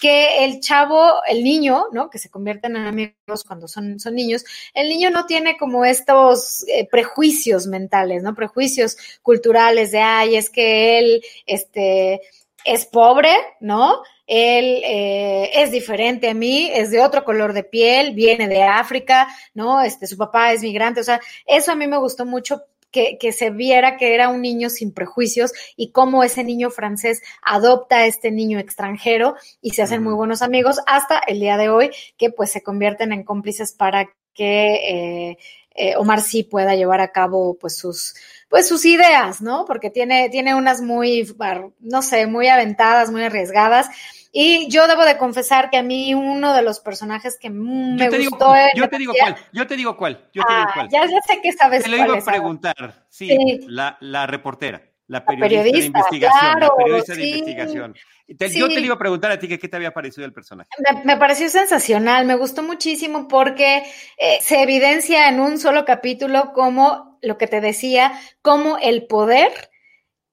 que 0.00 0.44
el 0.44 0.60
chavo, 0.60 1.22
el 1.28 1.42
niño, 1.42 1.86
¿no? 1.92 2.10
Que 2.10 2.18
se 2.18 2.30
convierten 2.30 2.76
en 2.76 2.86
amigos 2.86 3.44
cuando 3.46 3.66
son, 3.66 3.98
son 3.98 4.14
niños, 4.14 4.44
el 4.74 4.88
niño 4.88 5.10
no 5.10 5.26
tiene 5.26 5.56
como 5.56 5.84
estos 5.84 6.64
eh, 6.68 6.86
prejuicios 6.90 7.66
mentales, 7.66 8.22
¿no? 8.22 8.34
Prejuicios 8.34 8.96
culturales 9.22 9.90
de, 9.90 10.00
ay, 10.00 10.36
es 10.36 10.50
que 10.50 10.98
él, 10.98 11.22
este, 11.46 12.20
es 12.68 12.86
pobre, 12.86 13.32
¿no? 13.60 14.02
Él 14.26 14.82
eh, 14.84 15.50
es 15.54 15.70
diferente 15.70 16.28
a 16.28 16.34
mí, 16.34 16.70
es 16.72 16.90
de 16.90 17.00
otro 17.00 17.24
color 17.24 17.54
de 17.54 17.64
piel, 17.64 18.14
viene 18.14 18.46
de 18.46 18.62
África, 18.62 19.26
¿no? 19.54 19.80
Este, 19.82 20.06
su 20.06 20.16
papá 20.16 20.52
es 20.52 20.62
migrante, 20.62 21.00
o 21.00 21.04
sea, 21.04 21.20
eso 21.46 21.72
a 21.72 21.74
mí 21.74 21.86
me 21.86 21.96
gustó 21.96 22.26
mucho 22.26 22.62
que, 22.90 23.18
que, 23.18 23.32
se 23.32 23.50
viera 23.50 23.96
que 23.96 24.14
era 24.14 24.28
un 24.28 24.40
niño 24.40 24.70
sin 24.70 24.92
prejuicios 24.92 25.52
y 25.76 25.92
cómo 25.92 26.24
ese 26.24 26.44
niño 26.44 26.70
francés 26.70 27.22
adopta 27.42 27.98
a 27.98 28.06
este 28.06 28.30
niño 28.30 28.58
extranjero 28.58 29.34
y 29.60 29.70
se 29.70 29.82
hacen 29.82 30.02
muy 30.02 30.14
buenos 30.14 30.40
amigos 30.40 30.78
hasta 30.86 31.18
el 31.18 31.40
día 31.40 31.58
de 31.58 31.68
hoy 31.68 31.90
que 32.16 32.30
pues 32.30 32.50
se 32.50 32.62
convierten 32.62 33.12
en 33.12 33.24
cómplices 33.24 33.72
para 33.72 34.08
que 34.32 35.30
eh, 35.30 35.38
eh, 35.78 35.96
Omar 35.96 36.20
sí 36.20 36.42
pueda 36.42 36.74
llevar 36.74 37.00
a 37.00 37.12
cabo 37.12 37.56
pues 37.58 37.76
sus 37.76 38.14
pues 38.48 38.66
sus 38.66 38.84
ideas, 38.86 39.42
¿no? 39.42 39.64
Porque 39.66 39.90
tiene, 39.90 40.30
tiene 40.30 40.54
unas 40.54 40.80
muy, 40.80 41.34
no 41.80 42.02
sé, 42.02 42.26
muy 42.26 42.48
aventadas, 42.48 43.10
muy 43.10 43.22
arriesgadas. 43.22 43.88
Y 44.32 44.68
yo 44.68 44.86
debo 44.86 45.04
de 45.04 45.18
confesar 45.18 45.70
que 45.70 45.78
a 45.78 45.82
mí 45.82 46.14
uno 46.14 46.54
de 46.54 46.62
los 46.62 46.80
personajes 46.80 47.38
que 47.38 47.50
me 47.50 48.08
gustó. 48.08 48.54
yo 48.74 48.88
te 48.88 48.98
digo 48.98 49.12
cuál, 49.18 49.36
yo 49.52 49.66
te 49.66 49.76
digo 49.76 49.96
cuál, 49.96 50.28
yo 50.32 50.42
te 50.44 50.52
digo 50.52 50.66
ah, 50.66 50.70
cuál. 50.74 50.88
Ya, 50.90 51.06
ya 51.06 51.20
sé 51.26 51.40
que 51.42 51.52
sabes 51.52 51.84
Te 51.84 51.90
lo 51.90 51.96
iba 51.96 52.18
a 52.18 52.24
preguntar, 52.24 53.06
sí, 53.08 53.60
La, 53.66 53.96
la 54.00 54.26
reportera. 54.26 54.82
La 55.08 55.24
periodista, 55.24 55.78
de 55.78 55.86
investigación. 55.86 56.60
la 56.60 56.70
periodista 56.76 57.14
de 57.14 57.26
investigación. 57.26 57.94
Yo 58.28 58.68
te 58.68 58.80
iba 58.80 58.94
a 58.94 58.98
preguntar 58.98 59.30
a 59.30 59.38
ti 59.38 59.48
que 59.48 59.58
qué 59.58 59.66
te 59.66 59.76
había 59.76 59.92
parecido 59.92 60.26
el 60.26 60.34
personaje. 60.34 60.68
Me, 61.04 61.16
pareció 61.16 61.48
sensacional, 61.48 62.26
me 62.26 62.34
gustó 62.36 62.62
muchísimo 62.62 63.26
porque 63.26 63.84
eh, 64.18 64.38
se 64.42 64.62
evidencia 64.62 65.28
en 65.28 65.40
un 65.40 65.58
solo 65.58 65.86
capítulo 65.86 66.52
como 66.52 67.18
lo 67.22 67.38
que 67.38 67.46
te 67.46 67.62
decía, 67.62 68.12
cómo 68.42 68.76
el 68.76 69.06
poder 69.06 69.50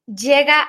llega 0.06 0.68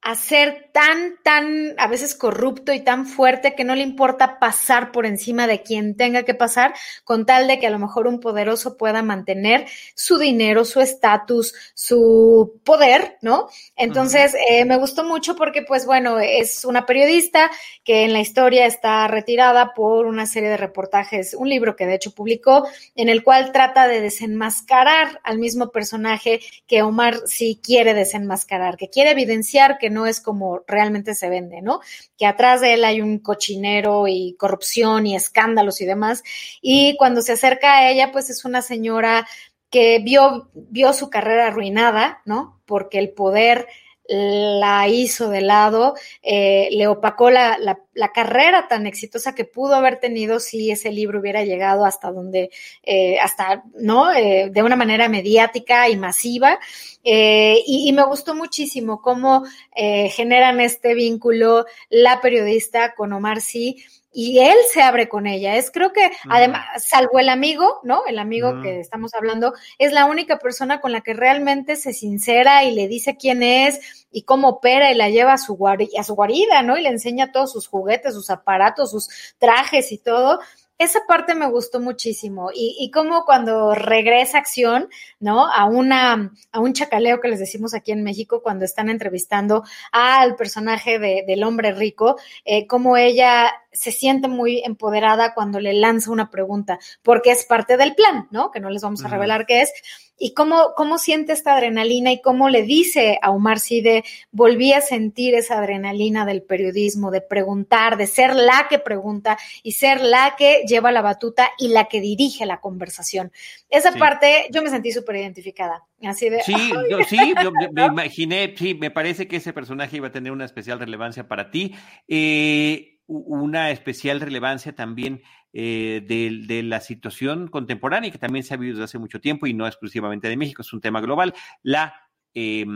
a 0.00 0.14
ser 0.14 0.70
tan, 0.72 1.16
tan, 1.24 1.74
a 1.76 1.88
veces 1.88 2.14
corrupto 2.14 2.72
y 2.72 2.80
tan 2.80 3.04
fuerte 3.04 3.54
que 3.54 3.64
no 3.64 3.74
le 3.74 3.82
importa 3.82 4.38
pasar 4.38 4.92
por 4.92 5.06
encima 5.06 5.46
de 5.46 5.62
quien 5.62 5.96
tenga 5.96 6.22
que 6.22 6.34
pasar, 6.34 6.72
con 7.04 7.26
tal 7.26 7.48
de 7.48 7.58
que 7.58 7.66
a 7.66 7.70
lo 7.70 7.78
mejor 7.78 8.06
un 8.06 8.20
poderoso 8.20 8.76
pueda 8.76 9.02
mantener 9.02 9.66
su 9.94 10.18
dinero, 10.18 10.64
su 10.64 10.80
estatus, 10.80 11.52
su 11.74 12.60
poder, 12.64 13.18
¿no? 13.22 13.48
Entonces, 13.76 14.36
eh, 14.48 14.64
me 14.64 14.76
gustó 14.76 15.02
mucho 15.04 15.34
porque, 15.34 15.62
pues 15.62 15.84
bueno, 15.84 16.20
es 16.20 16.64
una 16.64 16.86
periodista 16.86 17.50
que 17.82 18.04
en 18.04 18.12
la 18.12 18.20
historia 18.20 18.66
está 18.66 19.08
retirada 19.08 19.74
por 19.74 20.06
una 20.06 20.26
serie 20.26 20.48
de 20.48 20.56
reportajes, 20.56 21.34
un 21.34 21.48
libro 21.48 21.74
que 21.74 21.86
de 21.86 21.96
hecho 21.96 22.14
publicó, 22.14 22.68
en 22.94 23.08
el 23.08 23.24
cual 23.24 23.50
trata 23.52 23.88
de 23.88 24.00
desenmascarar 24.00 25.20
al 25.24 25.38
mismo 25.38 25.70
personaje 25.70 26.40
que 26.66 26.82
Omar 26.82 27.16
sí 27.26 27.60
quiere 27.62 27.94
desenmascarar, 27.94 28.76
que 28.76 28.88
quiere 28.88 29.10
evidenciar 29.10 29.78
que 29.78 29.87
no 29.90 30.06
es 30.06 30.20
como 30.20 30.62
realmente 30.66 31.14
se 31.14 31.28
vende, 31.28 31.62
¿no? 31.62 31.80
Que 32.16 32.26
atrás 32.26 32.60
de 32.60 32.74
él 32.74 32.84
hay 32.84 33.00
un 33.00 33.18
cochinero 33.18 34.06
y 34.08 34.34
corrupción 34.38 35.06
y 35.06 35.16
escándalos 35.16 35.80
y 35.80 35.86
demás. 35.86 36.22
Y 36.60 36.96
cuando 36.96 37.22
se 37.22 37.32
acerca 37.32 37.78
a 37.78 37.90
ella, 37.90 38.12
pues 38.12 38.30
es 38.30 38.44
una 38.44 38.62
señora 38.62 39.26
que 39.70 39.98
vio, 40.00 40.50
vio 40.54 40.92
su 40.92 41.10
carrera 41.10 41.48
arruinada, 41.48 42.22
¿no? 42.24 42.60
Porque 42.66 42.98
el 42.98 43.10
poder 43.10 43.66
la 44.08 44.88
hizo 44.88 45.28
de 45.28 45.42
lado, 45.42 45.94
eh, 46.22 46.68
le 46.72 46.86
opacó 46.86 47.30
la, 47.30 47.58
la, 47.58 47.78
la, 47.98 48.12
carrera 48.12 48.68
tan 48.68 48.86
exitosa 48.86 49.34
que 49.34 49.44
pudo 49.44 49.74
haber 49.74 50.00
tenido 50.00 50.40
si 50.40 50.70
ese 50.70 50.92
libro 50.92 51.20
hubiera 51.20 51.44
llegado 51.44 51.84
hasta 51.84 52.10
donde, 52.10 52.50
eh, 52.82 53.18
hasta, 53.20 53.64
¿no? 53.74 54.12
Eh, 54.12 54.50
de 54.50 54.62
una 54.62 54.76
manera 54.76 55.08
mediática 55.08 55.88
y 55.88 55.96
masiva. 55.96 56.58
Eh, 57.04 57.62
y, 57.66 57.88
y, 57.88 57.92
me 57.92 58.04
gustó 58.04 58.34
muchísimo 58.34 59.00
cómo 59.00 59.44
eh, 59.74 60.08
generan 60.10 60.60
este 60.60 60.94
vínculo 60.94 61.64
la 61.88 62.20
periodista 62.20 62.94
con 62.94 63.12
Omar 63.12 63.40
Sí 63.40 63.84
y 64.12 64.40
él 64.40 64.56
se 64.72 64.82
abre 64.82 65.08
con 65.08 65.26
ella. 65.26 65.56
Es 65.56 65.70
creo 65.70 65.92
que, 65.92 66.10
además, 66.28 66.64
salvo 66.84 67.18
el 67.18 67.28
amigo, 67.28 67.80
¿no? 67.84 68.02
El 68.06 68.18
amigo 68.18 68.62
que 68.62 68.80
estamos 68.80 69.14
hablando, 69.14 69.54
es 69.78 69.92
la 69.92 70.06
única 70.06 70.38
persona 70.38 70.80
con 70.80 70.92
la 70.92 71.02
que 71.02 71.14
realmente 71.14 71.76
se 71.76 71.92
sincera 71.92 72.64
y 72.64 72.74
le 72.74 72.88
dice 72.88 73.16
quién 73.16 73.42
es 73.42 73.97
y 74.10 74.22
cómo 74.22 74.48
opera 74.48 74.90
y 74.90 74.94
la 74.94 75.08
lleva 75.08 75.34
a 75.34 75.38
su, 75.38 75.58
a 75.66 76.04
su 76.04 76.14
guarida, 76.14 76.62
¿no? 76.62 76.76
Y 76.76 76.82
le 76.82 76.90
enseña 76.90 77.32
todos 77.32 77.52
sus 77.52 77.66
juguetes, 77.66 78.14
sus 78.14 78.30
aparatos, 78.30 78.90
sus 78.90 79.08
trajes 79.38 79.92
y 79.92 79.98
todo 79.98 80.40
esa 80.78 81.00
parte 81.06 81.34
me 81.34 81.48
gustó 81.48 81.80
muchísimo. 81.80 82.50
Y, 82.54 82.76
y 82.78 82.90
como 82.90 83.24
cuando 83.24 83.74
regresa 83.74 84.38
acción, 84.38 84.88
¿no? 85.18 85.46
A 85.52 85.64
una, 85.66 86.32
a 86.52 86.60
un 86.60 86.72
chacaleo 86.72 87.20
que 87.20 87.28
les 87.28 87.40
decimos 87.40 87.74
aquí 87.74 87.90
en 87.90 88.04
México 88.04 88.42
cuando 88.42 88.64
están 88.64 88.88
entrevistando 88.88 89.64
al 89.90 90.36
personaje 90.36 91.00
de, 91.00 91.24
del 91.26 91.42
hombre 91.42 91.72
rico, 91.72 92.16
eh, 92.44 92.66
como 92.68 92.96
ella 92.96 93.52
se 93.72 93.90
siente 93.90 94.28
muy 94.28 94.62
empoderada 94.64 95.34
cuando 95.34 95.58
le 95.58 95.72
lanza 95.72 96.12
una 96.12 96.30
pregunta, 96.30 96.78
porque 97.02 97.32
es 97.32 97.44
parte 97.44 97.76
del 97.76 97.94
plan, 97.94 98.28
¿no? 98.30 98.52
Que 98.52 98.60
no 98.60 98.70
les 98.70 98.82
vamos 98.82 99.04
a 99.04 99.08
revelar 99.08 99.46
qué 99.46 99.62
es 99.62 99.72
y 100.18 100.34
cómo, 100.34 100.74
cómo 100.76 100.98
siente 100.98 101.32
esta 101.32 101.54
adrenalina 101.54 102.12
y 102.12 102.20
cómo 102.20 102.48
le 102.48 102.62
dice 102.62 103.18
a 103.22 103.30
Omar 103.30 103.60
Side, 103.60 104.04
volví 104.32 104.72
a 104.72 104.80
sentir 104.80 105.34
esa 105.34 105.58
adrenalina 105.58 106.24
del 106.24 106.42
periodismo, 106.42 107.10
de 107.10 107.20
preguntar, 107.20 107.96
de 107.96 108.06
ser 108.06 108.34
la 108.34 108.66
que 108.68 108.78
pregunta 108.78 109.38
y 109.62 109.72
ser 109.72 110.00
la 110.00 110.34
que 110.36 110.64
lleva 110.66 110.92
la 110.92 111.02
batuta 111.02 111.50
y 111.58 111.68
la 111.68 111.84
que 111.84 112.00
dirige 112.00 112.46
la 112.46 112.60
conversación. 112.60 113.32
Esa 113.70 113.92
parte 113.92 114.48
yo 114.50 114.62
me 114.62 114.70
sentí 114.70 114.92
súper 114.92 115.16
identificada. 115.16 115.84
Así 116.02 116.28
de, 116.28 116.42
sí, 116.42 116.72
yo, 116.90 116.98
sí, 117.08 117.34
yo 117.42 117.50
me 117.72 117.86
imaginé, 117.86 118.54
sí, 118.56 118.74
me 118.74 118.90
parece 118.90 119.26
que 119.26 119.36
ese 119.36 119.52
personaje 119.52 119.96
iba 119.96 120.08
a 120.08 120.12
tener 120.12 120.32
una 120.32 120.44
especial 120.44 120.78
relevancia 120.78 121.28
para 121.28 121.50
ti. 121.50 121.74
Eh, 122.06 122.98
una 123.08 123.70
especial 123.70 124.20
relevancia 124.20 124.74
también 124.74 125.22
eh, 125.52 126.04
de, 126.06 126.44
de, 126.46 126.62
la 126.62 126.80
situación 126.80 127.48
contemporánea 127.48 128.10
que 128.10 128.18
también 128.18 128.44
se 128.44 128.54
ha 128.54 128.56
vivido 128.56 128.76
desde 128.76 128.84
hace 128.84 128.98
mucho 128.98 129.20
tiempo 129.20 129.46
y 129.46 129.54
no 129.54 129.66
exclusivamente 129.66 130.28
de 130.28 130.36
México, 130.36 130.62
es 130.62 130.72
un 130.72 130.80
tema 130.80 131.00
global, 131.00 131.34
la, 131.62 131.94
eh, 132.34 132.66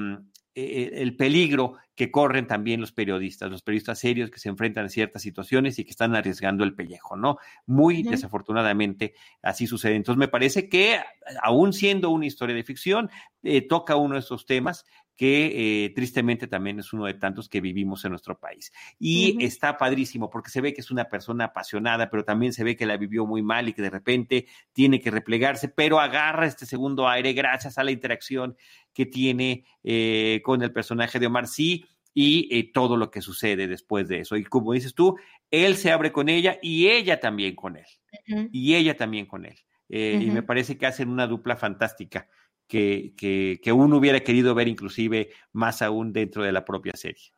el 0.54 1.16
peligro 1.16 1.78
que 1.94 2.10
corren 2.10 2.46
también 2.46 2.80
los 2.80 2.92
periodistas, 2.92 3.50
los 3.50 3.62
periodistas 3.62 3.98
serios 3.98 4.30
que 4.30 4.38
se 4.38 4.50
enfrentan 4.50 4.86
a 4.86 4.88
ciertas 4.90 5.22
situaciones 5.22 5.78
y 5.78 5.84
que 5.84 5.90
están 5.90 6.14
arriesgando 6.14 6.64
el 6.64 6.74
pellejo, 6.74 7.16
¿no? 7.16 7.38
Muy 7.66 8.00
uh 8.00 8.06
-huh. 8.06 8.10
desafortunadamente 8.10 9.14
así 9.42 9.66
sucede. 9.66 9.94
Entonces 9.94 10.18
me 10.18 10.28
parece 10.28 10.68
que, 10.68 11.00
aún 11.42 11.72
siendo 11.72 12.10
una 12.10 12.26
historia 12.26 12.54
de 12.54 12.64
ficción, 12.64 13.10
eh, 13.42 13.66
toca 13.66 13.96
uno 13.96 14.14
de 14.14 14.20
esos 14.20 14.44
temas 14.44 14.84
que 15.16 15.84
eh, 15.84 15.90
tristemente 15.90 16.46
también 16.46 16.78
es 16.78 16.92
uno 16.92 17.06
de 17.06 17.14
tantos 17.14 17.48
que 17.48 17.60
vivimos 17.60 18.04
en 18.04 18.10
nuestro 18.10 18.38
país. 18.38 18.72
Y 18.98 19.32
uh 19.32 19.38
-huh. 19.38 19.44
está 19.44 19.76
padrísimo 19.76 20.30
porque 20.30 20.50
se 20.50 20.60
ve 20.60 20.72
que 20.72 20.80
es 20.80 20.90
una 20.90 21.08
persona 21.08 21.44
apasionada, 21.46 22.10
pero 22.10 22.24
también 22.24 22.52
se 22.52 22.64
ve 22.64 22.76
que 22.76 22.86
la 22.86 22.96
vivió 22.96 23.26
muy 23.26 23.42
mal 23.42 23.68
y 23.68 23.72
que 23.72 23.82
de 23.82 23.90
repente 23.90 24.46
tiene 24.72 25.00
que 25.00 25.10
replegarse, 25.10 25.68
pero 25.68 26.00
agarra 26.00 26.46
este 26.46 26.66
segundo 26.66 27.08
aire 27.08 27.32
gracias 27.32 27.78
a 27.78 27.84
la 27.84 27.90
interacción 27.90 28.56
que 28.92 29.06
tiene 29.06 29.64
eh, 29.82 30.40
con 30.44 30.62
el 30.62 30.72
personaje 30.72 31.18
de 31.18 31.26
Omar 31.26 31.46
Sí 31.46 31.84
y 32.14 32.48
eh, 32.56 32.70
todo 32.72 32.96
lo 32.96 33.10
que 33.10 33.22
sucede 33.22 33.66
después 33.66 34.08
de 34.08 34.20
eso. 34.20 34.36
Y 34.36 34.44
como 34.44 34.72
dices 34.72 34.94
tú, 34.94 35.16
él 35.50 35.76
se 35.76 35.92
abre 35.92 36.12
con 36.12 36.28
ella 36.28 36.58
y 36.62 36.88
ella 36.88 37.20
también 37.20 37.54
con 37.54 37.76
él. 37.76 37.86
Uh 38.28 38.34
-huh. 38.34 38.48
Y 38.52 38.74
ella 38.74 38.96
también 38.96 39.26
con 39.26 39.46
él. 39.46 39.58
Eh, 39.88 40.14
uh 40.16 40.20
-huh. 40.20 40.26
Y 40.26 40.30
me 40.30 40.42
parece 40.42 40.76
que 40.76 40.86
hacen 40.86 41.08
una 41.08 41.26
dupla 41.26 41.56
fantástica 41.56 42.28
que, 42.72 43.12
que, 43.18 43.60
que 43.62 43.70
uno 43.70 43.98
hubiera 43.98 44.20
querido 44.20 44.54
ver 44.54 44.66
inclusive 44.66 45.28
más 45.52 45.82
aún 45.82 46.10
dentro 46.10 46.42
de 46.42 46.52
la 46.52 46.64
propia 46.64 46.94
serie. 46.94 47.34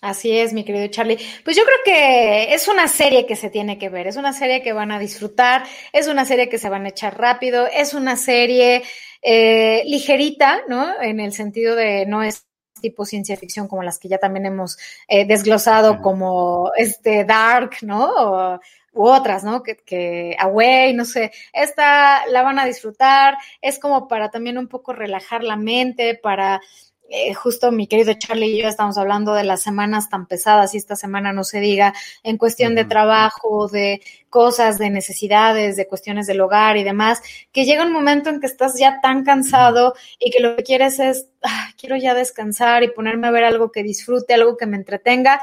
Así 0.00 0.38
es, 0.38 0.52
mi 0.52 0.62
querido 0.62 0.86
Charlie. 0.86 1.18
Pues 1.44 1.56
yo 1.56 1.64
creo 1.64 1.78
que 1.84 2.54
es 2.54 2.68
una 2.68 2.86
serie 2.86 3.26
que 3.26 3.34
se 3.34 3.50
tiene 3.50 3.76
que 3.76 3.88
ver, 3.88 4.06
es 4.06 4.14
una 4.14 4.32
serie 4.32 4.62
que 4.62 4.72
van 4.72 4.92
a 4.92 5.00
disfrutar, 5.00 5.64
es 5.92 6.06
una 6.06 6.24
serie 6.24 6.48
que 6.48 6.58
se 6.58 6.68
van 6.68 6.84
a 6.84 6.90
echar 6.90 7.18
rápido, 7.18 7.66
es 7.66 7.92
una 7.92 8.16
serie 8.16 8.84
eh, 9.20 9.82
ligerita, 9.86 10.60
¿no? 10.68 11.02
En 11.02 11.18
el 11.18 11.32
sentido 11.32 11.74
de 11.74 12.06
no 12.06 12.22
es 12.22 12.46
tipo 12.80 13.04
ciencia 13.04 13.36
ficción 13.36 13.66
como 13.66 13.82
las 13.82 13.98
que 13.98 14.08
ya 14.08 14.18
también 14.18 14.46
hemos 14.46 14.78
eh, 15.08 15.26
desglosado 15.26 16.00
como 16.00 16.70
este 16.76 17.24
Dark, 17.24 17.78
¿no? 17.82 18.12
O, 18.14 18.60
u 18.96 19.06
otras, 19.06 19.44
¿no? 19.44 19.62
Que, 19.62 19.76
que 19.76 20.36
Away, 20.38 20.94
no 20.94 21.04
sé, 21.04 21.30
esta 21.52 22.26
la 22.26 22.42
van 22.42 22.58
a 22.58 22.64
disfrutar, 22.64 23.36
es 23.60 23.78
como 23.78 24.08
para 24.08 24.30
también 24.30 24.58
un 24.58 24.68
poco 24.68 24.92
relajar 24.92 25.44
la 25.44 25.56
mente, 25.56 26.18
para 26.20 26.60
eh, 27.08 27.34
justo 27.34 27.70
mi 27.70 27.86
querido 27.86 28.14
Charlie 28.14 28.46
y 28.46 28.62
yo 28.62 28.68
estamos 28.68 28.98
hablando 28.98 29.32
de 29.32 29.44
las 29.44 29.62
semanas 29.62 30.08
tan 30.08 30.26
pesadas 30.26 30.74
y 30.74 30.78
esta 30.78 30.96
semana 30.96 31.32
no 31.32 31.44
se 31.44 31.60
diga 31.60 31.94
en 32.24 32.36
cuestión 32.36 32.74
de 32.74 32.84
trabajo, 32.84 33.68
de 33.68 34.00
cosas, 34.28 34.76
de 34.78 34.90
necesidades, 34.90 35.76
de 35.76 35.86
cuestiones 35.86 36.26
del 36.26 36.40
hogar 36.40 36.76
y 36.76 36.82
demás, 36.82 37.22
que 37.52 37.64
llega 37.64 37.84
un 37.84 37.92
momento 37.92 38.28
en 38.28 38.40
que 38.40 38.46
estás 38.46 38.76
ya 38.78 39.00
tan 39.00 39.24
cansado 39.24 39.94
y 40.18 40.30
que 40.32 40.40
lo 40.40 40.56
que 40.56 40.64
quieres 40.64 40.98
es, 40.98 41.28
ah, 41.42 41.68
quiero 41.78 41.96
ya 41.96 42.12
descansar 42.12 42.82
y 42.82 42.90
ponerme 42.90 43.28
a 43.28 43.32
ver 43.32 43.44
algo 43.44 43.70
que 43.70 43.84
disfrute, 43.84 44.34
algo 44.34 44.56
que 44.56 44.66
me 44.66 44.76
entretenga. 44.76 45.40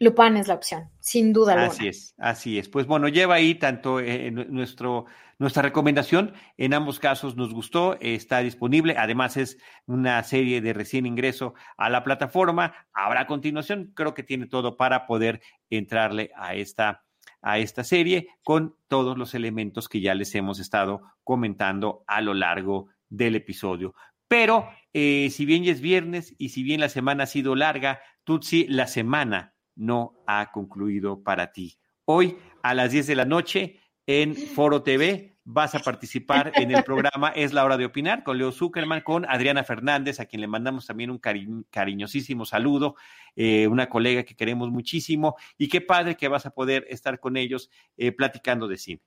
Lupin 0.00 0.36
es 0.36 0.48
la 0.48 0.54
opción, 0.54 0.90
sin 0.98 1.32
duda 1.32 1.52
alguna. 1.52 1.72
Así 1.72 1.88
es, 1.88 2.14
así 2.18 2.58
es. 2.58 2.68
Pues 2.68 2.86
bueno, 2.86 3.08
lleva 3.08 3.36
ahí 3.36 3.54
tanto 3.54 4.00
eh, 4.00 4.30
nuestro 4.30 5.06
nuestra 5.38 5.62
recomendación 5.62 6.32
en 6.56 6.74
ambos 6.74 7.00
casos 7.00 7.36
nos 7.36 7.52
gustó, 7.52 7.98
está 8.00 8.38
disponible, 8.38 8.96
además 8.96 9.36
es 9.36 9.58
una 9.86 10.22
serie 10.22 10.60
de 10.60 10.72
recién 10.72 11.06
ingreso 11.06 11.54
a 11.76 11.90
la 11.90 12.04
plataforma. 12.04 12.74
Habrá 12.92 13.22
a 13.22 13.26
continuación, 13.26 13.92
creo 13.94 14.14
que 14.14 14.22
tiene 14.22 14.46
todo 14.46 14.76
para 14.76 15.06
poder 15.06 15.42
entrarle 15.70 16.30
a 16.36 16.54
esta, 16.54 17.04
a 17.42 17.58
esta 17.58 17.82
serie 17.82 18.28
con 18.44 18.76
todos 18.86 19.18
los 19.18 19.34
elementos 19.34 19.88
que 19.88 20.00
ya 20.00 20.14
les 20.14 20.34
hemos 20.34 20.60
estado 20.60 21.02
comentando 21.24 22.04
a 22.06 22.20
lo 22.20 22.34
largo 22.34 22.88
del 23.08 23.34
episodio. 23.34 23.94
Pero 24.28 24.68
eh, 24.92 25.30
si 25.30 25.44
bien 25.44 25.64
ya 25.64 25.72
es 25.72 25.80
viernes 25.80 26.34
y 26.38 26.50
si 26.50 26.62
bien 26.62 26.80
la 26.80 26.88
semana 26.88 27.24
ha 27.24 27.26
sido 27.26 27.56
larga, 27.56 28.00
Tutsi, 28.22 28.66
la 28.68 28.86
semana 28.86 29.53
no 29.76 30.14
ha 30.26 30.50
concluido 30.52 31.22
para 31.22 31.52
ti. 31.52 31.78
Hoy 32.04 32.36
a 32.62 32.74
las 32.74 32.92
10 32.92 33.06
de 33.06 33.14
la 33.14 33.24
noche 33.24 33.80
en 34.06 34.34
Foro 34.34 34.82
TV. 34.82 35.32
Vas 35.46 35.74
a 35.74 35.78
participar 35.80 36.52
en 36.54 36.70
el 36.70 36.82
programa 36.84 37.28
Es 37.28 37.52
la 37.52 37.64
hora 37.64 37.76
de 37.76 37.84
opinar 37.84 38.24
con 38.24 38.38
Leo 38.38 38.50
Zuckerman, 38.50 39.02
con 39.02 39.26
Adriana 39.26 39.62
Fernández, 39.62 40.18
a 40.18 40.24
quien 40.24 40.40
le 40.40 40.46
mandamos 40.46 40.86
también 40.86 41.10
un 41.10 41.20
cariñosísimo 41.70 42.46
saludo, 42.46 42.96
eh, 43.36 43.68
una 43.68 43.90
colega 43.90 44.22
que 44.22 44.36
queremos 44.36 44.70
muchísimo. 44.70 45.36
Y 45.58 45.68
qué 45.68 45.82
padre 45.82 46.16
que 46.16 46.28
vas 46.28 46.46
a 46.46 46.50
poder 46.50 46.86
estar 46.88 47.20
con 47.20 47.36
ellos 47.36 47.68
eh, 47.98 48.10
platicando 48.12 48.68
de 48.68 48.78
cine. 48.78 49.02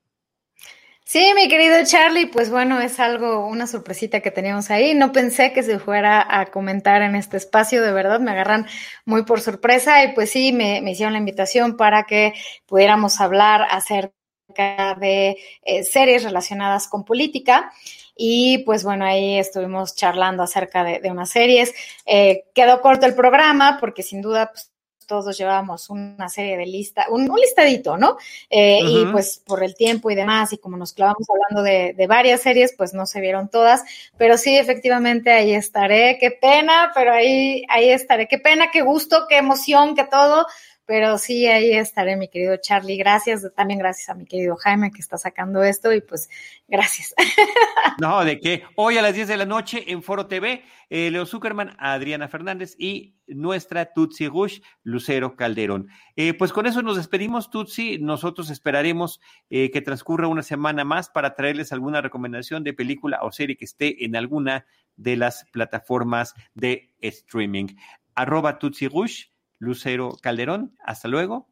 Sí, 1.10 1.32
mi 1.36 1.48
querido 1.48 1.78
Charlie, 1.86 2.26
pues 2.26 2.50
bueno, 2.50 2.82
es 2.82 3.00
algo, 3.00 3.48
una 3.48 3.66
sorpresita 3.66 4.20
que 4.20 4.30
teníamos 4.30 4.70
ahí. 4.70 4.94
No 4.94 5.14
pensé 5.14 5.54
que 5.54 5.64
se 5.64 5.80
fuera 5.80 6.26
a 6.30 6.48
comentar 6.48 7.02
en 7.02 7.16
este 7.16 7.38
espacio, 7.38 7.82
de 7.82 7.94
verdad, 7.94 8.20
me 8.20 8.32
agarran 8.32 8.68
muy 9.06 9.24
por 9.24 9.40
sorpresa 9.40 10.04
y 10.04 10.14
pues 10.14 10.32
sí, 10.32 10.52
me, 10.52 10.80
hicieron 10.92 11.14
la 11.14 11.20
invitación 11.20 11.78
para 11.78 12.04
que 12.04 12.34
pudiéramos 12.66 13.22
hablar 13.22 13.66
acerca 13.72 14.96
de 15.00 15.38
eh, 15.64 15.84
series 15.86 16.24
relacionadas 16.26 16.90
con 16.90 17.06
política. 17.06 17.72
Y 18.18 18.60
pues 18.66 18.84
bueno, 18.84 19.06
ahí 19.06 19.40
estuvimos 19.40 19.96
charlando 19.96 20.44
acerca 20.44 20.84
de, 20.84 21.10
unas 21.10 21.30
series. 21.30 21.74
Eh, 22.06 22.44
quedó 22.54 22.82
corto 22.82 23.06
el 23.06 23.16
programa 23.16 23.78
porque 23.80 24.04
sin 24.04 24.22
duda 24.22 24.52
pues, 24.52 24.72
todos 25.08 25.38
llevábamos 25.38 25.90
una 25.90 26.30
serie 26.30 26.58
de 26.58 26.66
lista, 26.66 27.06
un, 27.10 27.28
listadito, 27.36 27.98
¿no? 27.98 28.18
Eh, 28.50 28.82
y 28.84 29.06
pues 29.06 29.42
por 29.46 29.64
el 29.64 29.76
tiempo 29.76 30.12
y 30.12 30.16
demás, 30.16 30.54
y 30.54 30.58
como 30.58 30.78
nos 30.78 30.94
clavamos 30.94 31.28
hablando 31.30 31.64
de, 31.64 31.94
de, 31.94 32.08
varias 32.08 32.42
series, 32.42 32.74
pues 32.78 32.94
no 32.94 33.06
se 33.06 33.22
vieron 33.22 33.50
todas, 33.50 33.84
pero 34.18 34.38
sí, 34.38 34.58
efectivamente, 34.58 35.32
ahí 35.32 35.54
estaré. 35.54 36.18
Qué 36.20 36.32
pena, 36.32 36.92
pero 36.94 37.14
ahí, 37.14 37.64
ahí 37.70 37.90
estaré. 37.90 38.28
Qué 38.28 38.38
pena, 38.38 38.70
qué 38.72 38.82
gusto, 38.82 39.26
qué 39.28 39.38
emoción, 39.38 39.96
qué 39.96 40.04
todo, 40.04 40.46
pero 40.88 41.18
sí, 41.18 41.46
ahí 41.48 41.74
estaré, 41.74 42.16
mi 42.16 42.30
querido 42.30 42.56
Charlie. 42.56 42.96
Gracias, 42.96 43.46
también 43.56 43.78
gracias 43.78 44.08
a 44.08 44.16
mi 44.16 44.26
querido 44.26 44.56
Jaime 44.56 44.90
que 44.92 45.02
está 45.02 45.18
sacando 45.18 45.62
esto 45.62 45.92
y 45.92 46.02
pues 46.02 46.30
gracias. 46.68 47.14
No, 48.00 48.24
de 48.24 48.40
qué. 48.40 48.64
Hoy 48.76 48.98
a 48.98 49.02
las 49.02 49.16
10 49.16 49.28
de 49.28 49.38
la 49.38 49.46
noche 49.46 49.84
en 49.88 50.04
Foro 50.04 50.28
TV, 50.28 50.64
eh, 50.90 51.10
Leo 51.10 51.26
Zuckerman, 51.26 51.76
Adriana 51.80 52.28
Fernández 52.28 52.76
y 52.78 53.16
nuestra 53.26 53.92
Tutsi 53.92 54.28
Rush, 54.28 54.60
Lucero 54.84 55.36
Calderón. 55.36 55.90
Eh, 56.16 56.36
pues 56.36 56.54
con 56.54 56.68
eso 56.68 56.84
nos 56.84 56.98
despedimos, 56.98 57.50
Tutsi. 57.50 57.98
Nosotros 57.98 58.52
esperaremos 58.52 59.20
eh, 59.50 59.72
que 59.72 59.82
transcurra 59.82 60.28
una 60.28 60.44
semana 60.44 60.84
más 60.84 61.10
para 61.10 61.34
traerles 61.34 61.72
alguna 61.74 62.02
recomendación 62.02 62.64
de 62.64 62.74
película 62.74 63.20
o 63.24 63.32
serie 63.32 63.58
que 63.58 63.66
esté 63.66 64.06
en 64.06 64.16
alguna 64.16 64.68
de 64.96 65.16
las 65.18 65.46
plataformas 65.52 66.36
de 66.54 66.94
streaming. 67.02 67.76
Arroba 68.14 68.60
Tutsi 68.60 68.88
Rush 68.88 69.26
Lucero 69.60 70.18
Calderón. 70.22 70.76
Hasta 70.84 71.08
luego. 71.08 71.48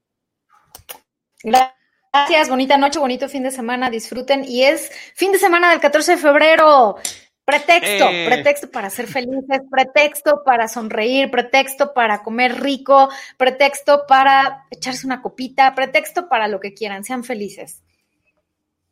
Gracias, 1.44 2.50
bonita 2.50 2.78
noche, 2.78 3.00
bonito 3.00 3.30
fin 3.30 3.44
de 3.44 3.52
semana, 3.52 3.90
disfruten. 3.90 4.46
Y 4.46 4.64
es 4.64 4.92
fin 5.16 5.32
de 5.32 5.40
semana 5.40 5.70
del 5.70 5.80
14 5.80 6.14
de 6.14 6.18
febrero. 6.18 6.98
Pretexto, 7.46 8.10
eh. 8.10 8.26
pretexto 8.26 8.72
para 8.72 8.90
ser 8.90 9.06
felices, 9.06 9.62
pretexto 9.70 10.42
para 10.44 10.68
sonreír, 10.68 11.30
pretexto 11.30 11.94
para 11.94 12.24
comer 12.24 12.60
rico, 12.60 13.10
pretexto 13.38 14.08
para 14.08 14.66
echarse 14.72 15.06
una 15.06 15.22
copita, 15.22 15.76
pretexto 15.76 16.28
para 16.28 16.48
lo 16.48 16.60
que 16.60 16.74
quieran, 16.74 17.04
sean 17.04 17.24
felices. 17.24 17.85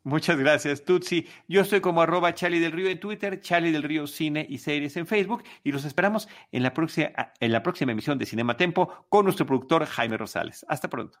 Muchas 0.04 0.36
gracias, 0.36 0.84
Tutsi. 0.84 1.26
Yo 1.48 1.62
estoy 1.62 1.80
como 1.80 2.02
arroba 2.02 2.34
Charlie 2.34 2.60
del 2.60 2.72
Río 2.72 2.90
en 2.90 3.00
Twitter, 3.00 3.40
Charlie 3.40 3.72
del 3.72 3.82
Río 3.82 4.06
Cine 4.06 4.44
y 4.46 4.58
Series 4.58 4.98
en 4.98 5.06
Facebook 5.06 5.42
y 5.62 5.72
los 5.72 5.86
esperamos 5.86 6.28
en 6.52 6.62
la 6.62 6.74
próxima, 6.74 7.08
en 7.40 7.52
la 7.52 7.62
próxima 7.62 7.92
emisión 7.92 8.18
de 8.18 8.26
Cinema 8.26 8.54
Tempo 8.58 9.06
con 9.08 9.24
nuestro 9.24 9.46
productor 9.46 9.86
Jaime 9.86 10.18
Rosales. 10.18 10.66
Hasta 10.68 10.90
pronto. 10.90 11.20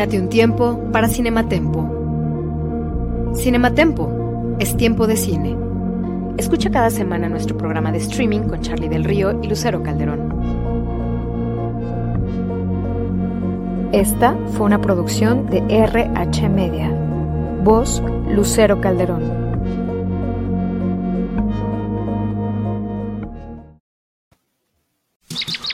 Date 0.00 0.18
un 0.18 0.30
tiempo 0.30 0.80
para 0.92 1.08
Cinematempo. 1.08 3.34
Cinematempo 3.36 4.56
es 4.58 4.74
tiempo 4.74 5.06
de 5.06 5.18
cine. 5.18 5.54
Escucha 6.38 6.70
cada 6.70 6.88
semana 6.88 7.28
nuestro 7.28 7.58
programa 7.58 7.92
de 7.92 7.98
streaming 7.98 8.48
con 8.48 8.62
Charlie 8.62 8.88
del 8.88 9.04
Río 9.04 9.38
y 9.42 9.46
Lucero 9.46 9.82
Calderón. 9.82 10.20
Esta 13.92 14.34
fue 14.52 14.64
una 14.64 14.80
producción 14.80 15.44
de 15.50 15.62
RH 15.68 16.48
Media. 16.48 16.90
Voz 17.62 18.02
Lucero 18.30 18.80
Calderón. 18.80 19.49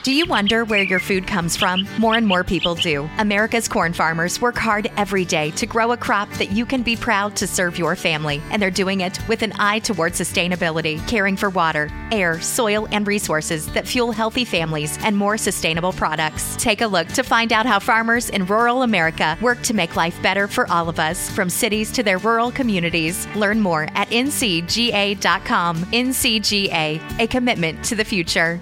Do 0.07 0.13
you 0.13 0.25
wonder 0.25 0.63
where 0.63 0.83
your 0.83 1.01
food 1.01 1.27
comes 1.27 1.57
from? 1.57 1.85
More 1.97 2.15
and 2.15 2.25
more 2.25 2.45
people 2.45 2.75
do. 2.75 3.09
America's 3.17 3.67
corn 3.67 3.91
farmers 3.91 4.39
work 4.39 4.55
hard 4.55 4.89
every 4.95 5.25
day 5.25 5.51
to 5.51 5.65
grow 5.65 5.91
a 5.91 5.97
crop 5.97 6.31
that 6.35 6.49
you 6.49 6.65
can 6.65 6.81
be 6.81 6.95
proud 6.95 7.35
to 7.35 7.45
serve 7.45 7.77
your 7.77 7.93
family, 7.93 8.41
and 8.49 8.61
they're 8.61 8.71
doing 8.71 9.01
it 9.01 9.19
with 9.27 9.41
an 9.41 9.51
eye 9.59 9.79
toward 9.79 10.13
sustainability, 10.13 11.05
caring 11.09 11.35
for 11.35 11.49
water, 11.49 11.89
air, 12.13 12.39
soil, 12.39 12.87
and 12.93 13.05
resources 13.05 13.67
that 13.73 13.85
fuel 13.85 14.13
healthy 14.13 14.45
families 14.45 14.97
and 15.03 15.17
more 15.17 15.37
sustainable 15.37 15.91
products. 15.91 16.55
Take 16.55 16.79
a 16.79 16.87
look 16.87 17.09
to 17.09 17.21
find 17.21 17.51
out 17.51 17.65
how 17.65 17.77
farmers 17.77 18.29
in 18.29 18.45
rural 18.45 18.83
America 18.83 19.37
work 19.41 19.61
to 19.63 19.73
make 19.73 19.97
life 19.97 20.17
better 20.21 20.47
for 20.47 20.71
all 20.71 20.87
of 20.87 21.01
us, 21.01 21.29
from 21.31 21.49
cities 21.49 21.91
to 21.91 22.01
their 22.01 22.19
rural 22.19 22.49
communities. 22.49 23.27
Learn 23.35 23.59
more 23.59 23.89
at 23.93 24.07
ncga.com. 24.07 25.75
NCGA, 25.83 27.19
a 27.19 27.27
commitment 27.27 27.83
to 27.83 27.95
the 27.95 28.05
future. 28.05 28.61